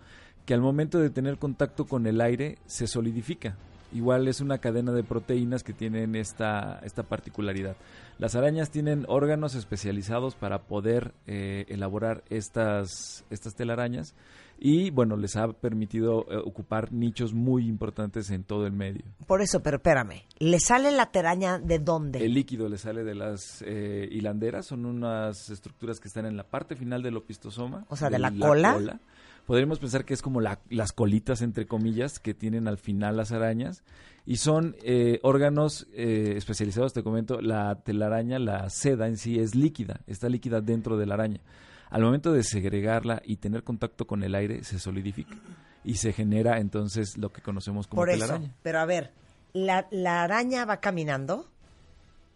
que 0.50 0.54
al 0.54 0.62
momento 0.62 0.98
de 0.98 1.10
tener 1.10 1.38
contacto 1.38 1.84
con 1.84 2.08
el 2.08 2.20
aire 2.20 2.58
se 2.66 2.88
solidifica. 2.88 3.54
Igual 3.92 4.26
es 4.26 4.40
una 4.40 4.58
cadena 4.58 4.90
de 4.90 5.04
proteínas 5.04 5.62
que 5.62 5.72
tienen 5.72 6.16
esta, 6.16 6.80
esta 6.82 7.04
particularidad. 7.04 7.76
Las 8.18 8.34
arañas 8.34 8.72
tienen 8.72 9.04
órganos 9.06 9.54
especializados 9.54 10.34
para 10.34 10.62
poder 10.62 11.14
eh, 11.28 11.66
elaborar 11.68 12.24
estas, 12.30 13.24
estas 13.30 13.54
telarañas 13.54 14.16
y 14.58 14.90
bueno, 14.90 15.16
les 15.16 15.36
ha 15.36 15.46
permitido 15.52 16.26
eh, 16.28 16.36
ocupar 16.44 16.92
nichos 16.92 17.32
muy 17.32 17.68
importantes 17.68 18.28
en 18.32 18.42
todo 18.42 18.66
el 18.66 18.72
medio. 18.72 19.04
Por 19.28 19.42
eso, 19.42 19.62
pero 19.62 19.76
espérame. 19.76 20.24
¿Le 20.40 20.58
sale 20.58 20.90
la 20.90 21.12
telaraña 21.12 21.60
de 21.60 21.78
dónde? 21.78 22.24
El 22.26 22.34
líquido 22.34 22.68
le 22.68 22.76
sale 22.76 23.04
de 23.04 23.14
las 23.14 23.62
eh, 23.64 24.08
hilanderas, 24.10 24.66
son 24.66 24.84
unas 24.84 25.48
estructuras 25.48 26.00
que 26.00 26.08
están 26.08 26.26
en 26.26 26.36
la 26.36 26.42
parte 26.42 26.74
final 26.74 27.04
del 27.04 27.16
opistosoma. 27.16 27.84
O 27.88 27.94
sea, 27.94 28.10
¿de 28.10 28.18
la 28.18 28.32
cola? 28.32 28.98
Podríamos 29.46 29.78
pensar 29.78 30.04
que 30.04 30.14
es 30.14 30.22
como 30.22 30.40
la- 30.40 30.60
las 30.68 30.92
colitas, 30.92 31.42
entre 31.42 31.66
comillas, 31.66 32.18
que 32.20 32.34
tienen 32.34 32.68
al 32.68 32.78
final 32.78 33.16
las 33.16 33.32
arañas. 33.32 33.82
Y 34.26 34.36
son 34.36 34.76
eh, 34.84 35.18
órganos 35.22 35.88
eh, 35.92 36.34
especializados, 36.36 36.92
te 36.92 37.02
comento, 37.02 37.40
la 37.40 37.76
telaraña, 37.82 38.38
la 38.38 38.68
seda 38.70 39.08
en 39.08 39.16
sí 39.16 39.38
es 39.40 39.54
líquida, 39.54 40.00
está 40.06 40.28
líquida 40.28 40.60
dentro 40.60 40.96
de 40.98 41.06
la 41.06 41.14
araña. 41.14 41.40
Al 41.88 42.02
momento 42.02 42.32
de 42.32 42.44
segregarla 42.44 43.20
y 43.24 43.36
tener 43.38 43.64
contacto 43.64 44.06
con 44.06 44.22
el 44.22 44.34
aire, 44.36 44.62
se 44.62 44.78
solidifica. 44.78 45.34
Y 45.82 45.94
se 45.96 46.12
genera 46.12 46.58
entonces 46.60 47.16
lo 47.16 47.30
que 47.32 47.40
conocemos 47.42 47.86
como 47.88 48.02
Por 48.02 48.10
eso. 48.10 48.20
telaraña. 48.20 48.54
Pero 48.62 48.78
a 48.78 48.84
ver, 48.84 49.10
la, 49.54 49.88
la 49.90 50.22
araña 50.22 50.64
va 50.66 50.76
caminando. 50.76 51.48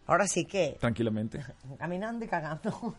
Ahora 0.07 0.27
sí 0.27 0.45
que 0.45 0.75
Tranquilamente. 0.79 1.39
caminando 1.79 2.25
y 2.25 2.27
cagando. 2.27 2.71
o 2.75 2.95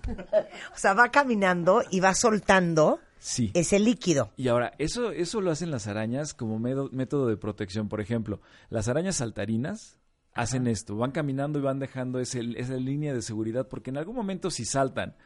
sea, 0.78 0.94
va 0.94 1.10
caminando 1.10 1.82
y 1.90 2.00
va 2.00 2.14
soltando 2.14 3.00
Sí. 3.18 3.50
ese 3.54 3.78
líquido. 3.78 4.32
Y 4.36 4.48
ahora, 4.48 4.72
eso, 4.78 5.10
eso 5.10 5.40
lo 5.40 5.50
hacen 5.50 5.70
las 5.70 5.86
arañas 5.86 6.34
como 6.34 6.58
medo- 6.58 6.90
método 6.92 7.26
de 7.28 7.36
protección. 7.36 7.88
Por 7.88 8.00
ejemplo, 8.00 8.40
las 8.70 8.88
arañas 8.88 9.16
saltarinas 9.16 9.98
hacen 10.34 10.66
esto, 10.66 10.96
van 10.96 11.12
caminando 11.12 11.58
y 11.58 11.62
van 11.62 11.78
dejando 11.78 12.18
ese, 12.20 12.40
esa 12.56 12.74
línea 12.76 13.14
de 13.14 13.22
seguridad, 13.22 13.68
porque 13.68 13.90
en 13.90 13.96
algún 13.96 14.14
momento 14.16 14.50
si 14.50 14.64
saltan 14.64 15.16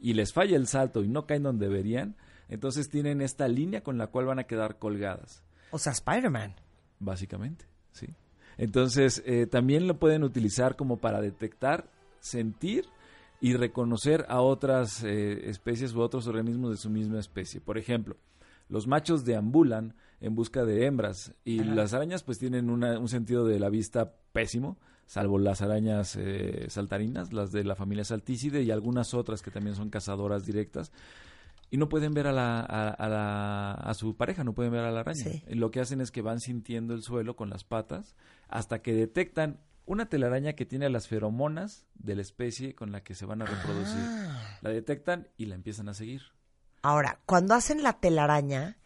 y 0.00 0.14
les 0.14 0.32
falla 0.32 0.56
el 0.56 0.66
salto 0.66 1.02
y 1.04 1.08
no 1.08 1.24
caen 1.26 1.44
donde 1.44 1.68
deberían, 1.68 2.16
entonces 2.48 2.88
tienen 2.90 3.20
esta 3.20 3.46
línea 3.48 3.82
con 3.82 3.96
la 3.96 4.08
cual 4.08 4.26
van 4.26 4.38
a 4.40 4.44
quedar 4.44 4.78
colgadas, 4.78 5.42
O 5.70 5.78
sea, 5.78 5.92
Spider-Man. 5.92 6.54
básicamente. 6.98 7.64
¿sí? 7.92 8.08
Entonces, 8.58 9.22
eh, 9.24 9.46
también 9.46 9.86
lo 9.86 9.98
pueden 9.98 10.24
utilizar 10.24 10.76
como 10.76 10.96
para 10.98 11.20
detectar, 11.20 11.88
sentir 12.20 12.86
y 13.46 13.54
reconocer 13.54 14.24
a 14.28 14.40
otras 14.40 15.04
eh, 15.04 15.48
especies 15.48 15.94
u 15.94 16.00
otros 16.00 16.26
organismos 16.26 16.70
de 16.70 16.76
su 16.76 16.90
misma 16.90 17.18
especie. 17.20 17.60
Por 17.60 17.78
ejemplo, 17.78 18.16
los 18.68 18.86
machos 18.86 19.24
deambulan 19.24 19.94
en 20.20 20.34
busca 20.34 20.64
de 20.64 20.86
hembras 20.86 21.32
y 21.44 21.62
las 21.62 21.92
arañas 21.94 22.22
pues 22.24 22.38
tienen 22.38 22.70
una- 22.70 22.98
un 22.98 23.08
sentido 23.08 23.46
de 23.46 23.60
la 23.60 23.68
vista 23.68 24.14
pésimo, 24.32 24.78
salvo 25.06 25.38
las 25.38 25.62
arañas 25.62 26.16
eh, 26.18 26.66
saltarinas, 26.68 27.32
las 27.32 27.52
de 27.52 27.62
la 27.64 27.76
familia 27.76 28.04
Saltícide 28.04 28.62
y 28.62 28.70
algunas 28.70 29.14
otras 29.14 29.42
que 29.42 29.50
también 29.52 29.76
son 29.76 29.90
cazadoras 29.90 30.44
directas. 30.44 30.90
Y 31.70 31.76
no 31.78 31.88
pueden 31.88 32.14
ver 32.14 32.26
a, 32.28 32.32
la, 32.32 32.60
a, 32.60 32.88
a 32.90 33.08
la- 33.08 33.72
a 33.74 33.94
su 33.94 34.16
pareja, 34.16 34.42
no 34.44 34.54
pueden 34.54 34.72
ver 34.72 34.84
a 34.84 34.90
la 34.90 35.00
araña. 35.00 35.22
Sí. 35.24 35.42
Y 35.48 35.54
lo 35.54 35.70
que 35.70 35.80
hacen 35.80 36.00
es 36.00 36.10
que 36.10 36.22
van 36.22 36.40
sintiendo 36.40 36.94
el 36.94 37.02
suelo 37.02 37.36
con 37.36 37.50
las 37.50 37.64
patas 37.64 38.16
hasta 38.48 38.80
que 38.82 38.92
detectan 38.94 39.58
una 39.86 40.08
telaraña 40.08 40.54
que 40.54 40.66
tiene 40.66 40.90
las 40.90 41.08
feromonas 41.08 41.86
de 41.94 42.16
la 42.16 42.22
especie 42.22 42.74
con 42.74 42.92
la 42.92 43.02
que 43.02 43.14
se 43.14 43.24
van 43.24 43.42
a 43.42 43.46
reproducir. 43.46 44.00
Ah. 44.00 44.58
La 44.60 44.70
detectan 44.70 45.28
y 45.36 45.46
la 45.46 45.54
empiezan 45.54 45.88
a 45.88 45.94
seguir. 45.94 46.22
Ahora, 46.82 47.20
cuando 47.24 47.54
hacen 47.54 47.82
la 47.82 47.94
telaraña, 47.94 48.76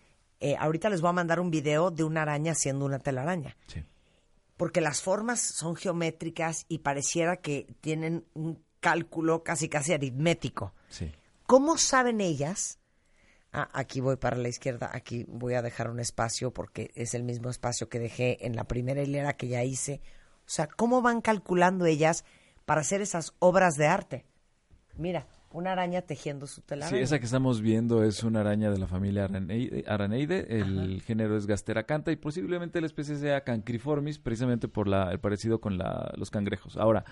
eh, 0.41 0.57
ahorita 0.59 0.89
les 0.89 1.01
voy 1.01 1.11
a 1.11 1.15
mandar 1.15 1.41
un 1.41 1.51
video 1.51 1.91
de 1.91 2.05
una 2.05 2.23
araña 2.23 2.53
haciendo 2.53 2.85
una 2.85 2.99
telaraña. 2.99 3.57
Sí. 3.67 3.85
Porque 4.57 4.81
las 4.81 5.01
formas 5.01 5.41
son 5.41 5.75
geométricas 5.75 6.65
y 6.69 6.79
pareciera 6.79 7.39
que 7.39 7.67
tienen 7.81 8.25
un 8.35 8.63
cálculo 8.81 9.43
casi 9.43 9.69
casi 9.69 9.93
aritmético. 9.93 10.75
Sí. 10.89 11.13
¿Cómo 11.47 11.79
saben 11.79 12.21
ellas? 12.21 12.79
Ah, 13.53 13.69
aquí 13.73 14.01
voy 14.01 14.17
para 14.17 14.37
la 14.37 14.49
izquierda, 14.49 14.91
aquí 14.93 15.25
voy 15.29 15.55
a 15.55 15.63
dejar 15.63 15.91
un 15.91 15.99
espacio 15.99 16.53
porque 16.53 16.93
es 16.95 17.15
el 17.15 17.25
mismo 17.25 17.51
espacio 17.51 17.89
que 17.89 17.99
dejé 17.99 18.47
en 18.47 18.55
la 18.55 18.65
primera 18.65 19.03
hilera 19.03 19.37
que 19.37 19.49
ya 19.49 19.65
hice. 19.65 20.01
O 20.51 20.53
sea, 20.53 20.67
¿cómo 20.67 21.01
van 21.01 21.21
calculando 21.21 21.87
ellas 21.87 22.25
para 22.65 22.81
hacer 22.81 23.01
esas 23.01 23.35
obras 23.39 23.77
de 23.77 23.87
arte? 23.87 24.25
Mira, 24.97 25.29
una 25.53 25.71
araña 25.71 26.03
tejiendo 26.03 26.49
su 26.49 26.57
Sí, 26.57 26.67
telaraña. 26.67 26.99
esa 27.01 27.21
que 27.21 27.27
estamos 27.27 27.61
viendo 27.61 28.03
es 28.03 28.25
una 28.25 28.41
araña 28.41 28.69
de 28.73 28.79
la 28.79 28.89
familia 28.89 29.27
Araneide. 29.27 29.85
Araneide. 29.87 30.59
El 30.59 31.03
género 31.03 31.37
es 31.37 31.47
Gasteracanta 31.47 32.11
y 32.11 32.17
posiblemente 32.17 32.81
la 32.81 32.89
especie 32.89 33.15
sea 33.15 33.45
Cancriformis, 33.45 34.19
precisamente 34.19 34.67
por 34.67 34.89
la- 34.89 35.13
el 35.13 35.21
parecido 35.21 35.61
con 35.61 35.79
la- 35.79 36.13
los 36.17 36.31
cangrejos. 36.31 36.77
Ahora, 36.77 37.05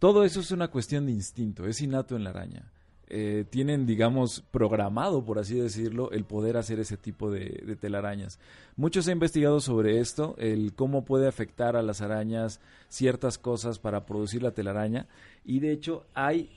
todo 0.00 0.24
eso 0.24 0.40
es 0.40 0.50
una 0.50 0.66
cuestión 0.66 1.06
de 1.06 1.12
instinto, 1.12 1.66
es 1.68 1.80
innato 1.80 2.16
en 2.16 2.24
la 2.24 2.30
araña. 2.30 2.72
Eh, 3.08 3.44
tienen, 3.48 3.86
digamos, 3.86 4.42
programado, 4.50 5.24
por 5.24 5.38
así 5.38 5.54
decirlo, 5.54 6.10
el 6.12 6.24
poder 6.24 6.56
hacer 6.56 6.80
ese 6.80 6.96
tipo 6.96 7.30
de, 7.30 7.62
de 7.66 7.76
telarañas. 7.76 8.38
Muchos 8.76 9.06
han 9.08 9.14
investigado 9.14 9.60
sobre 9.60 10.00
esto, 10.00 10.34
el 10.38 10.74
cómo 10.74 11.04
puede 11.04 11.28
afectar 11.28 11.76
a 11.76 11.82
las 11.82 12.00
arañas 12.00 12.60
ciertas 12.88 13.38
cosas 13.38 13.78
para 13.78 14.06
producir 14.06 14.42
la 14.42 14.52
telaraña, 14.52 15.06
y 15.44 15.60
de 15.60 15.72
hecho 15.72 16.06
hay 16.14 16.50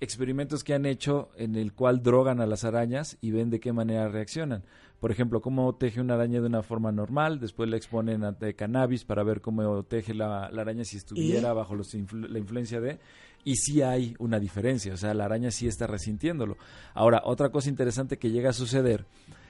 experimentos 0.00 0.64
que 0.64 0.74
han 0.74 0.84
hecho 0.84 1.30
en 1.36 1.54
el 1.54 1.72
cual 1.72 2.02
drogan 2.02 2.40
a 2.40 2.46
las 2.46 2.64
arañas 2.64 3.18
y 3.20 3.30
ven 3.30 3.50
de 3.50 3.60
qué 3.60 3.72
manera 3.72 4.08
reaccionan. 4.08 4.64
Por 5.02 5.10
ejemplo, 5.10 5.40
cómo 5.40 5.74
teje 5.74 6.00
una 6.00 6.14
araña 6.14 6.40
de 6.40 6.46
una 6.46 6.62
forma 6.62 6.92
normal, 6.92 7.40
después 7.40 7.68
le 7.68 7.76
exponen 7.76 8.22
a 8.22 8.30
de 8.30 8.54
cannabis 8.54 9.04
para 9.04 9.24
ver 9.24 9.40
cómo 9.40 9.82
teje 9.82 10.14
la, 10.14 10.48
la 10.52 10.62
araña 10.62 10.84
si 10.84 10.96
estuviera 10.96 11.52
bajo 11.52 11.74
los 11.74 11.92
influ- 11.96 12.28
la 12.28 12.38
influencia 12.38 12.80
de... 12.80 13.00
Y 13.42 13.56
sí 13.56 13.82
hay 13.82 14.14
una 14.20 14.38
diferencia, 14.38 14.94
o 14.94 14.96
sea, 14.96 15.12
la 15.12 15.24
araña 15.24 15.50
sí 15.50 15.66
está 15.66 15.88
resintiéndolo. 15.88 16.56
Ahora, 16.94 17.22
otra 17.24 17.48
cosa 17.48 17.68
interesante 17.68 18.16
que 18.16 18.30
llega 18.30 18.50
a 18.50 18.52
suceder 18.52 19.04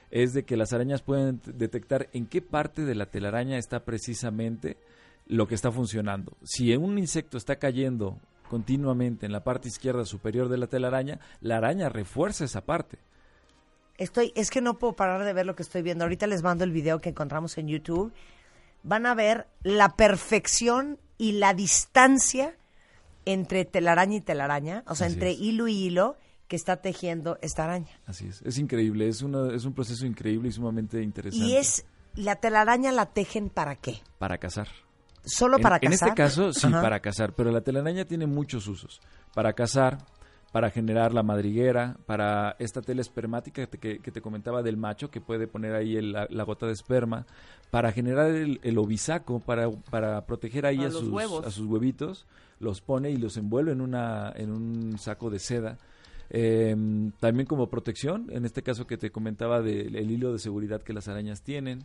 es 0.09 0.33
de 0.33 0.43
que 0.43 0.57
las 0.57 0.73
arañas 0.73 1.03
pueden 1.03 1.39
detectar 1.45 2.09
en 2.13 2.25
qué 2.25 2.41
parte 2.41 2.83
de 2.85 2.95
la 2.95 3.05
telaraña 3.05 3.59
está 3.59 3.85
precisamente 3.85 4.77
lo 5.27 5.47
que 5.47 5.53
está 5.53 5.71
funcionando. 5.71 6.35
Si 6.41 6.75
un 6.75 6.97
insecto 6.97 7.37
está 7.37 7.57
cayendo 7.57 8.17
continuamente 8.49 9.27
en 9.27 9.31
la 9.31 9.43
parte 9.43 9.67
izquierda 9.67 10.05
superior 10.05 10.49
de 10.49 10.57
la 10.57 10.65
telaraña, 10.65 11.19
la 11.41 11.57
araña 11.57 11.89
refuerza 11.89 12.45
esa 12.45 12.61
parte. 12.65 12.97
Estoy, 13.97 14.31
es 14.35 14.49
que 14.49 14.61
no 14.61 14.79
puedo 14.79 14.95
parar 14.95 15.23
de 15.23 15.33
ver 15.33 15.45
lo 15.45 15.55
que 15.55 15.63
estoy 15.63 15.81
viendo. 15.81 16.03
Ahorita 16.03 16.27
les 16.27 16.41
mando 16.43 16.63
el 16.63 16.71
video 16.71 16.99
que 16.99 17.09
encontramos 17.09 17.57
en 17.57 17.67
YouTube. 17.67 18.11
Van 18.83 19.05
a 19.05 19.13
ver 19.15 19.47
la 19.61 19.95
perfección 19.95 20.99
y 21.17 21.33
la 21.33 21.53
distancia 21.53 22.55
entre 23.25 23.63
telaraña 23.65 24.17
y 24.17 24.21
telaraña, 24.21 24.83
o 24.87 24.95
sea, 24.95 25.07
Así 25.07 25.13
entre 25.13 25.31
es. 25.31 25.39
hilo 25.39 25.67
y 25.67 25.75
hilo 25.85 26.17
que 26.47 26.55
está 26.57 26.77
tejiendo 26.81 27.37
esta 27.41 27.63
araña. 27.63 27.87
Así 28.05 28.27
es, 28.27 28.41
es 28.41 28.57
increíble, 28.57 29.07
es, 29.07 29.21
una, 29.21 29.53
es 29.55 29.63
un 29.63 29.73
proceso 29.73 30.05
increíble 30.05 30.49
y 30.49 30.51
sumamente 30.51 31.01
interesante. 31.01 31.45
Y 31.47 31.55
es, 31.55 31.85
la 32.15 32.35
telaraña 32.35 32.91
la 32.91 33.05
tejen 33.07 33.49
para 33.49 33.75
qué? 33.75 34.01
para 34.17 34.37
cazar. 34.37 34.67
Solo 35.25 35.57
para 35.59 35.77
en, 35.77 35.85
en 35.85 35.91
cazar. 35.91 36.09
este 36.09 36.17
caso, 36.21 36.51
sí, 36.51 36.67
Ajá. 36.67 36.81
para 36.81 36.99
cazar, 36.99 37.31
pero 37.33 37.49
la 37.49 37.61
telaraña 37.61 38.03
tiene 38.03 38.27
muchos 38.27 38.67
usos. 38.67 38.99
Para 39.33 39.53
cazar, 39.53 39.99
para 40.53 40.69
generar 40.69 41.13
la 41.13 41.23
madriguera, 41.23 41.97
para 42.05 42.55
esta 42.59 42.81
tela 42.81 43.01
espermática 43.01 43.65
que 43.65 43.77
te, 43.77 43.99
que 43.99 44.11
te 44.11 44.21
comentaba 44.21 44.61
del 44.63 44.77
macho, 44.77 45.09
que 45.11 45.19
puede 45.19 45.47
poner 45.47 45.73
ahí 45.75 45.97
el- 45.97 46.13
la, 46.13 46.27
la 46.29 46.43
gota 46.43 46.67
de 46.67 46.73
esperma, 46.73 47.25
para 47.71 47.91
generar 47.91 48.29
el, 48.29 48.59
el 48.63 48.77
ovisaco, 48.77 49.39
para, 49.39 49.69
para 49.89 50.25
proteger 50.27 50.65
ahí 50.67 50.77
Para 50.77 50.89
a 50.89 50.91
sus, 50.91 51.09
huevos. 51.09 51.45
a 51.45 51.49
sus 51.51 51.65
huevitos, 51.65 52.27
los 52.59 52.81
pone 52.81 53.09
y 53.09 53.17
los 53.17 53.35
envuelve 53.35 53.71
en, 53.71 53.81
una, 53.81 54.31
en 54.35 54.51
un 54.51 54.97
saco 54.99 55.29
de 55.31 55.39
seda. 55.39 55.79
Eh, 56.29 56.75
también 57.19 57.47
como 57.47 57.67
protección, 57.69 58.27
en 58.29 58.45
este 58.45 58.61
caso 58.63 58.87
que 58.87 58.97
te 58.97 59.11
comentaba 59.11 59.61
del 59.61 59.95
el 59.95 60.11
hilo 60.11 60.31
de 60.31 60.39
seguridad 60.39 60.81
que 60.83 60.93
las 60.93 61.07
arañas 61.07 61.41
tienen. 61.41 61.83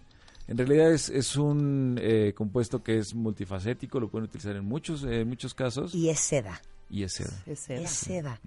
En 0.48 0.56
realidad 0.56 0.90
es, 0.92 1.10
es 1.10 1.36
un 1.36 1.98
eh, 2.00 2.32
compuesto 2.34 2.82
que 2.82 2.98
es 2.98 3.14
multifacético, 3.14 4.00
lo 4.00 4.08
pueden 4.10 4.24
utilizar 4.24 4.56
en 4.56 4.64
muchos, 4.64 5.04
en 5.04 5.28
muchos 5.28 5.52
casos 5.54 5.94
Y 5.94 6.08
es 6.08 6.20
seda. 6.20 6.60
y 6.88 7.02
es 7.02 7.12
seda. 7.12 7.42
Es 7.46 7.60
seda. 7.60 7.80
Es 7.82 7.90
seda. 7.90 8.40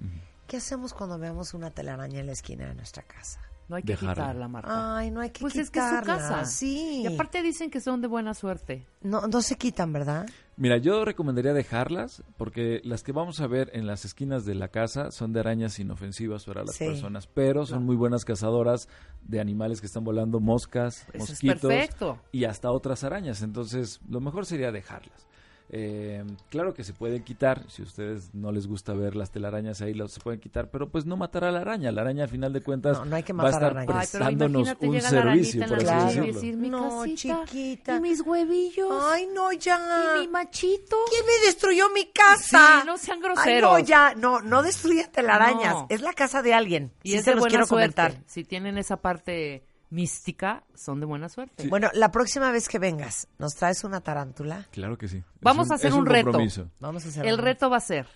¿Qué 0.47 0.57
hacemos 0.57 0.93
cuando 0.93 1.17
vemos 1.19 1.53
una 1.53 1.69
telaraña 1.71 2.19
en 2.19 2.25
la 2.25 2.31
esquina 2.33 2.67
de 2.67 2.75
nuestra 2.75 3.03
casa? 3.03 3.39
No 3.71 3.77
hay 3.77 3.83
que 3.83 3.93
Dejarla. 3.93 4.13
quitarla, 4.13 4.47
Marta. 4.49 4.97
Ay, 4.97 5.11
no 5.11 5.21
hay 5.21 5.29
que 5.29 5.39
pues 5.39 5.55
es 5.55 5.71
que 5.71 5.79
es 5.79 5.85
su 5.85 5.91
quitarla. 6.01 6.17
casa. 6.17 6.43
Sí. 6.45 7.03
Y 7.03 7.07
aparte 7.07 7.41
dicen 7.41 7.71
que 7.71 7.79
son 7.79 8.01
de 8.01 8.07
buena 8.09 8.33
suerte. 8.33 8.85
No, 9.01 9.21
no 9.27 9.41
se 9.41 9.55
quitan, 9.55 9.93
¿verdad? 9.93 10.27
Mira, 10.57 10.75
yo 10.77 11.05
recomendaría 11.05 11.53
dejarlas 11.53 12.21
porque 12.35 12.81
las 12.83 13.01
que 13.01 13.13
vamos 13.13 13.39
a 13.39 13.47
ver 13.47 13.71
en 13.73 13.87
las 13.87 14.03
esquinas 14.03 14.43
de 14.43 14.55
la 14.55 14.67
casa 14.67 15.09
son 15.11 15.31
de 15.31 15.39
arañas 15.39 15.79
inofensivas 15.79 16.43
para 16.43 16.65
las 16.65 16.75
Sí. 16.75 16.83
personas, 16.85 17.27
pero 17.27 17.65
son 17.65 17.85
muy 17.85 17.95
buenas 17.95 18.25
cazadoras 18.25 18.89
de 19.23 19.39
animales 19.39 19.79
que 19.79 19.87
están 19.87 20.03
volando, 20.03 20.41
moscas, 20.41 21.05
Eso 21.13 21.23
es 21.23 21.29
mosquitos 21.29 21.61
perfecto. 21.61 22.19
y 22.33 22.43
hasta 22.43 22.71
otras 22.71 23.05
arañas. 23.05 23.41
Entonces, 23.41 24.01
lo 24.09 24.19
mejor 24.19 24.45
sería 24.45 24.73
dejarlas. 24.73 25.27
Eh, 25.73 26.21
claro 26.49 26.73
que 26.73 26.83
se 26.83 26.91
pueden 26.91 27.23
quitar, 27.23 27.63
si 27.69 27.81
a 27.81 27.85
ustedes 27.85 28.33
no 28.35 28.51
les 28.51 28.67
gusta 28.67 28.91
ver 28.93 29.15
las 29.15 29.31
telarañas 29.31 29.81
ahí, 29.81 29.93
las 29.93 30.11
se 30.11 30.19
pueden 30.19 30.41
quitar, 30.41 30.69
pero 30.69 30.89
pues 30.89 31.05
no 31.05 31.15
matar 31.15 31.45
a 31.45 31.51
la 31.51 31.61
araña. 31.61 31.93
La 31.93 32.01
araña, 32.01 32.23
al 32.25 32.29
final 32.29 32.51
de 32.51 32.59
cuentas, 32.61 32.99
No, 32.99 33.05
no 33.05 33.15
hay 33.15 33.23
que 33.23 33.31
va 33.31 33.43
a 33.43 33.51
matar 33.51 33.63
a 33.63 33.67
estar 33.67 33.77
araña. 33.77 33.91
Ay, 34.01 34.07
prestándonos 34.11 34.75
un 34.81 35.01
servicio, 35.01 35.65
por 35.65 35.81
la 35.83 36.05
así 36.07 36.17
noche 36.19 36.29
y 36.29 36.33
decirlo. 36.33 36.33
decir, 36.33 36.57
mi 36.57 36.69
No, 36.69 36.99
casita, 37.03 37.41
chiquita. 37.45 37.95
y 37.95 37.99
mis 38.01 38.19
huevillos, 38.21 39.03
Ay, 39.05 39.27
no, 39.33 39.51
ya. 39.53 39.79
y 40.17 40.19
mi 40.21 40.27
machito. 40.27 40.97
¿Quién 41.09 41.25
me 41.25 41.45
destruyó 41.47 41.89
mi 41.91 42.05
casa? 42.11 42.79
Sí, 42.81 42.87
no 42.87 42.97
sean 42.97 43.19
Ay, 43.19 43.23
groseros. 43.23 43.71
no, 43.71 43.79
ya, 43.79 44.13
no, 44.15 44.41
no 44.41 44.63
destruyan 44.63 45.09
telarañas. 45.09 45.73
No. 45.73 45.85
Es 45.89 46.01
la 46.01 46.11
casa 46.11 46.41
de 46.41 46.53
alguien. 46.53 46.91
Y 47.01 47.11
sí 47.11 47.15
es 47.19 47.23
se 47.23 47.29
de 47.31 47.35
los 47.35 47.43
buena 47.43 47.51
quiero 47.51 47.65
suerte. 47.65 47.95
comentar. 47.95 48.23
Si 48.27 48.43
tienen 48.43 48.77
esa 48.77 48.97
parte 48.97 49.63
mística, 49.91 50.63
son 50.73 50.99
de 50.99 51.05
buena 51.05 51.29
suerte. 51.29 51.67
Bueno, 51.67 51.89
la 51.93 52.11
próxima 52.11 52.49
vez 52.51 52.67
que 52.67 52.79
vengas, 52.79 53.27
¿nos 53.37 53.53
traes 53.55 53.83
una 53.83 54.01
tarántula? 54.01 54.65
Claro 54.71 54.97
que 54.97 55.07
sí. 55.07 55.21
Vamos 55.41 55.67
un- 55.67 55.73
a 55.73 55.75
hacer 55.75 55.89
es 55.89 55.93
un 55.93 56.05
reto. 56.07 56.25
compromiso. 56.25 56.71
Vamos 56.79 57.05
a 57.05 57.09
hacer 57.09 57.25
El 57.25 57.35
un- 57.35 57.39
reto 57.41 57.69
va 57.69 57.77
a 57.77 57.81
ser 57.81 58.07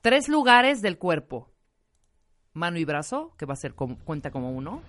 tres 0.00 0.28
lugares 0.28 0.82
del 0.82 0.98
cuerpo. 0.98 1.48
Mano 2.54 2.78
y 2.78 2.84
brazo, 2.84 3.34
que 3.38 3.44
va 3.46 3.52
a 3.52 3.56
ser 3.56 3.74
como, 3.74 3.98
cuenta 3.98 4.30
como 4.30 4.50
uno. 4.50 4.82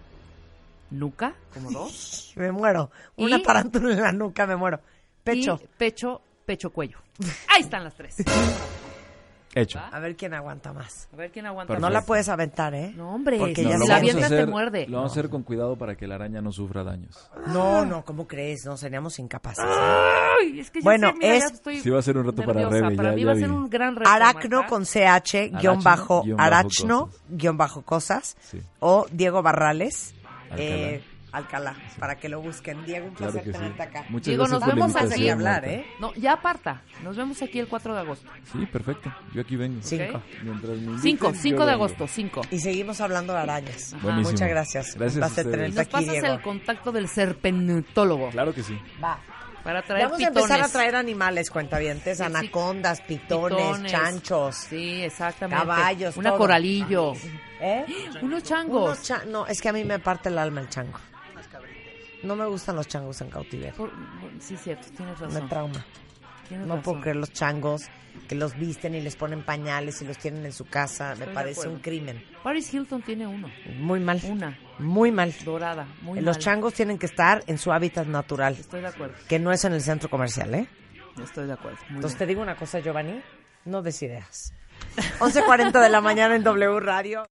Nuca, 0.89 1.35
como 1.53 1.69
dos. 1.69 2.31
Me 2.37 2.51
muero. 2.51 2.89
Una 3.17 3.37
Y- 3.37 3.43
tarántula 3.43 3.93
en 3.93 4.01
la 4.01 4.11
nuca, 4.13 4.47
me 4.47 4.55
muero. 4.55 4.79
Pecho. 5.23 5.59
Y 5.61 5.67
pecho, 5.77 6.21
pecho, 6.45 6.71
cuello. 6.71 6.97
Ahí 7.49 7.61
están 7.63 7.83
las 7.83 7.93
tres. 7.95 8.15
Hecho. 9.61 9.79
¿Va? 9.79 9.87
A 9.89 9.99
ver 9.99 10.15
quién 10.15 10.33
aguanta 10.33 10.73
más. 10.73 11.07
A 11.13 11.15
ver 11.15 11.31
quién 11.31 11.45
aguanta. 11.45 11.67
Perfecto. 11.73 11.81
No 11.87 11.93
más. 11.93 12.01
la 12.03 12.05
puedes 12.07 12.29
aventar, 12.29 12.73
¿eh? 12.75 12.93
No, 12.95 13.13
hombre, 13.15 13.37
Porque 13.37 13.55
si 13.55 13.63
ya 13.63 13.69
No, 13.69 13.73
se- 13.73 13.79
lo 13.79 13.87
la 13.87 13.95
avientas 13.97 14.29
te 14.29 14.45
muerde. 14.45 14.85
Lo 14.87 14.97
vamos 14.97 15.11
a 15.11 15.13
hacer 15.19 15.29
con 15.29 15.43
cuidado 15.43 15.75
para 15.77 15.95
que 15.95 16.07
la 16.07 16.15
araña 16.15 16.41
no 16.41 16.51
sufra 16.51 16.83
daños. 16.83 17.29
No, 17.47 17.85
no, 17.85 18.03
¿cómo 18.05 18.27
crees? 18.27 18.65
No, 18.65 18.77
seríamos 18.77 19.17
incapaces. 19.19 19.65
Ay, 19.67 20.59
es 20.59 20.69
que 20.71 20.79
ya 20.79 20.83
Bueno, 20.83 21.09
sé, 21.09 21.13
mira, 21.17 21.35
es- 21.35 21.43
ya 21.49 21.55
estoy 21.55 21.79
Sí 21.81 21.89
va 21.89 21.99
a 21.99 22.01
ser 22.01 22.17
un 22.17 22.25
reto 22.25 22.43
para. 22.43 22.69
Rebe, 22.69 22.95
Para 22.95 23.09
ya- 23.09 23.15
mí 23.15 23.21
ya 23.21 23.27
va 23.27 23.33
a 23.33 23.35
ser 23.35 23.51
un 23.51 23.69
gran 23.69 23.95
reto. 23.95 24.09
Aracno 24.09 24.65
con 24.67 24.85
CH, 24.85 25.49
guion 25.59 25.81
bajo, 25.83 26.23
arachno, 26.37 27.09
guion 27.29 27.57
bajo 27.57 27.81
cosas, 27.83 28.35
Sí. 28.41 28.61
o 28.79 29.05
Diego 29.11 29.41
Barrales, 29.41 30.13
eh, 30.55 31.03
Alcalá, 31.37 31.75
para 31.99 32.15
que 32.17 32.29
lo 32.29 32.41
busquen. 32.41 32.85
Diego, 32.85 33.07
un 33.07 33.13
Claro 33.13 33.31
placer 33.33 33.51
que 33.51 33.57
sí. 33.57 33.63
tenerte 33.63 33.83
acá. 33.83 34.05
Muchas 34.09 34.25
Diego, 34.27 34.43
gracias 34.43 34.59
nos 34.59 34.67
vemos 34.69 34.93
Vamos 34.93 34.95
a 34.95 34.99
seguir 35.15 35.31
invitación, 35.31 35.55
hablar. 35.55 35.65
¿eh? 35.69 35.85
No, 35.99 36.13
ya 36.15 36.33
aparta. 36.33 36.81
Nos 37.03 37.15
vemos 37.17 37.41
aquí 37.41 37.59
el 37.59 37.67
4 37.67 37.93
de 37.93 37.99
agosto. 38.01 38.29
Sí, 38.51 38.65
perfecto. 38.65 39.13
Yo 39.33 39.41
aquí 39.41 39.55
vengo. 39.55 39.79
Cinco. 39.81 40.21
Mientras 40.43 40.71
me 40.73 40.77
inviten, 40.77 40.99
5, 41.01 41.31
yo 41.31 41.39
5 41.39 41.65
de 41.65 41.71
agosto, 41.71 42.07
5. 42.07 42.41
Y 42.51 42.59
seguimos 42.59 42.99
hablando 43.01 43.33
de 43.33 43.39
arañas. 43.39 43.95
Buenísimo. 44.01 44.31
Muchas 44.31 44.49
gracias. 44.49 44.95
Gracias 44.95 45.17
Un 45.17 45.23
a 45.23 45.35
tenerte 45.51 45.69
Nos 45.69 45.77
aquí, 45.79 45.91
pasas 45.91 46.11
Diego. 46.11 46.27
el 46.27 46.41
contacto 46.41 46.91
del 46.91 47.07
serpentólogo 47.07 48.29
Claro 48.29 48.53
que 48.53 48.63
sí. 48.63 48.77
Va. 49.03 49.17
para 49.63 49.81
traer 49.81 50.05
Vamos 50.05 50.17
pitones. 50.19 50.37
a 50.37 50.39
empezar 50.55 50.61
a 50.61 50.71
traer 50.71 50.95
animales, 50.95 51.49
cuentavientes, 51.51 52.17
Sí, 52.17 52.23
sí. 52.23 52.27
anacondas, 52.29 53.01
pitones, 53.01 53.57
Pitones. 53.57 53.91
chanchos. 53.91 54.55
Sí, 54.55 55.03
exactamente. 55.03 55.61
Caballos, 55.65 56.15
Una 56.15 56.29
todo. 56.29 56.37
coralillo. 56.39 57.13
¿Eh? 57.59 57.85
Unos 58.21 58.43
changos. 58.43 58.83
Unos 58.85 59.01
cha- 59.03 59.25
no, 59.27 59.45
es 59.47 59.61
que 59.61 59.67
a 59.69 59.73
mí 59.73 59.83
me 59.83 59.99
parte 59.99 60.29
el 60.29 60.37
alma 60.37 60.61
el 60.61 60.69
chango. 60.69 60.97
No 62.23 62.35
me 62.35 62.45
gustan 62.45 62.75
los 62.75 62.87
changos 62.87 63.21
en 63.21 63.29
cautiverio. 63.29 63.73
Por- 63.75 63.91
sí, 64.39 64.57
cierto, 64.57 64.87
tienes 64.95 65.19
Me 65.19 65.27
razón. 65.27 65.49
trauma. 65.49 65.85
tienes 66.47 66.65
No 66.67 66.75
puedo 66.81 66.95
razón. 66.95 67.01
creer 67.01 67.15
los 67.17 67.31
changos 67.33 67.83
que 68.27 68.35
los 68.35 68.57
visten 68.57 68.95
y 68.95 69.01
les 69.01 69.15
ponen 69.15 69.43
pañales 69.43 70.01
y 70.01 70.05
los 70.05 70.17
tienen 70.17 70.45
en 70.45 70.51
su 70.53 70.65
casa. 70.65 71.13
Estoy 71.13 71.27
me 71.27 71.33
parece 71.33 71.67
un 71.67 71.79
crimen. 71.79 72.23
Paris 72.43 72.73
Hilton 72.73 73.01
tiene 73.03 73.27
uno. 73.27 73.49
Muy 73.77 73.99
mal. 73.99 74.19
Una. 74.23 74.57
Muy 74.79 75.11
mal. 75.11 75.33
Dorada. 75.45 75.85
Muy 76.01 76.19
los 76.21 76.37
mal. 76.37 76.43
changos 76.43 76.73
tienen 76.73 76.97
que 76.97 77.05
estar 77.05 77.43
en 77.47 77.57
su 77.57 77.71
hábitat 77.71 78.07
natural, 78.07 78.55
Estoy 78.59 78.81
de 78.81 78.87
acuerdo. 78.87 79.15
que 79.27 79.37
no 79.39 79.51
es 79.51 79.63
en 79.65 79.73
el 79.73 79.81
centro 79.81 80.09
comercial, 80.09 80.53
¿eh? 80.55 80.67
Estoy 81.21 81.47
de 81.47 81.53
acuerdo. 81.53 81.77
Muy 81.89 81.95
Entonces 81.97 82.17
bien. 82.17 82.19
te 82.19 82.25
digo 82.27 82.41
una 82.41 82.55
cosa, 82.55 82.79
Giovanni, 82.79 83.21
no 83.65 83.81
des 83.81 84.01
ideas. 84.03 84.53
11.40 85.19 85.81
de 85.81 85.89
la 85.89 86.01
mañana 86.01 86.35
en 86.35 86.43
W 86.43 86.79
Radio. 86.79 87.25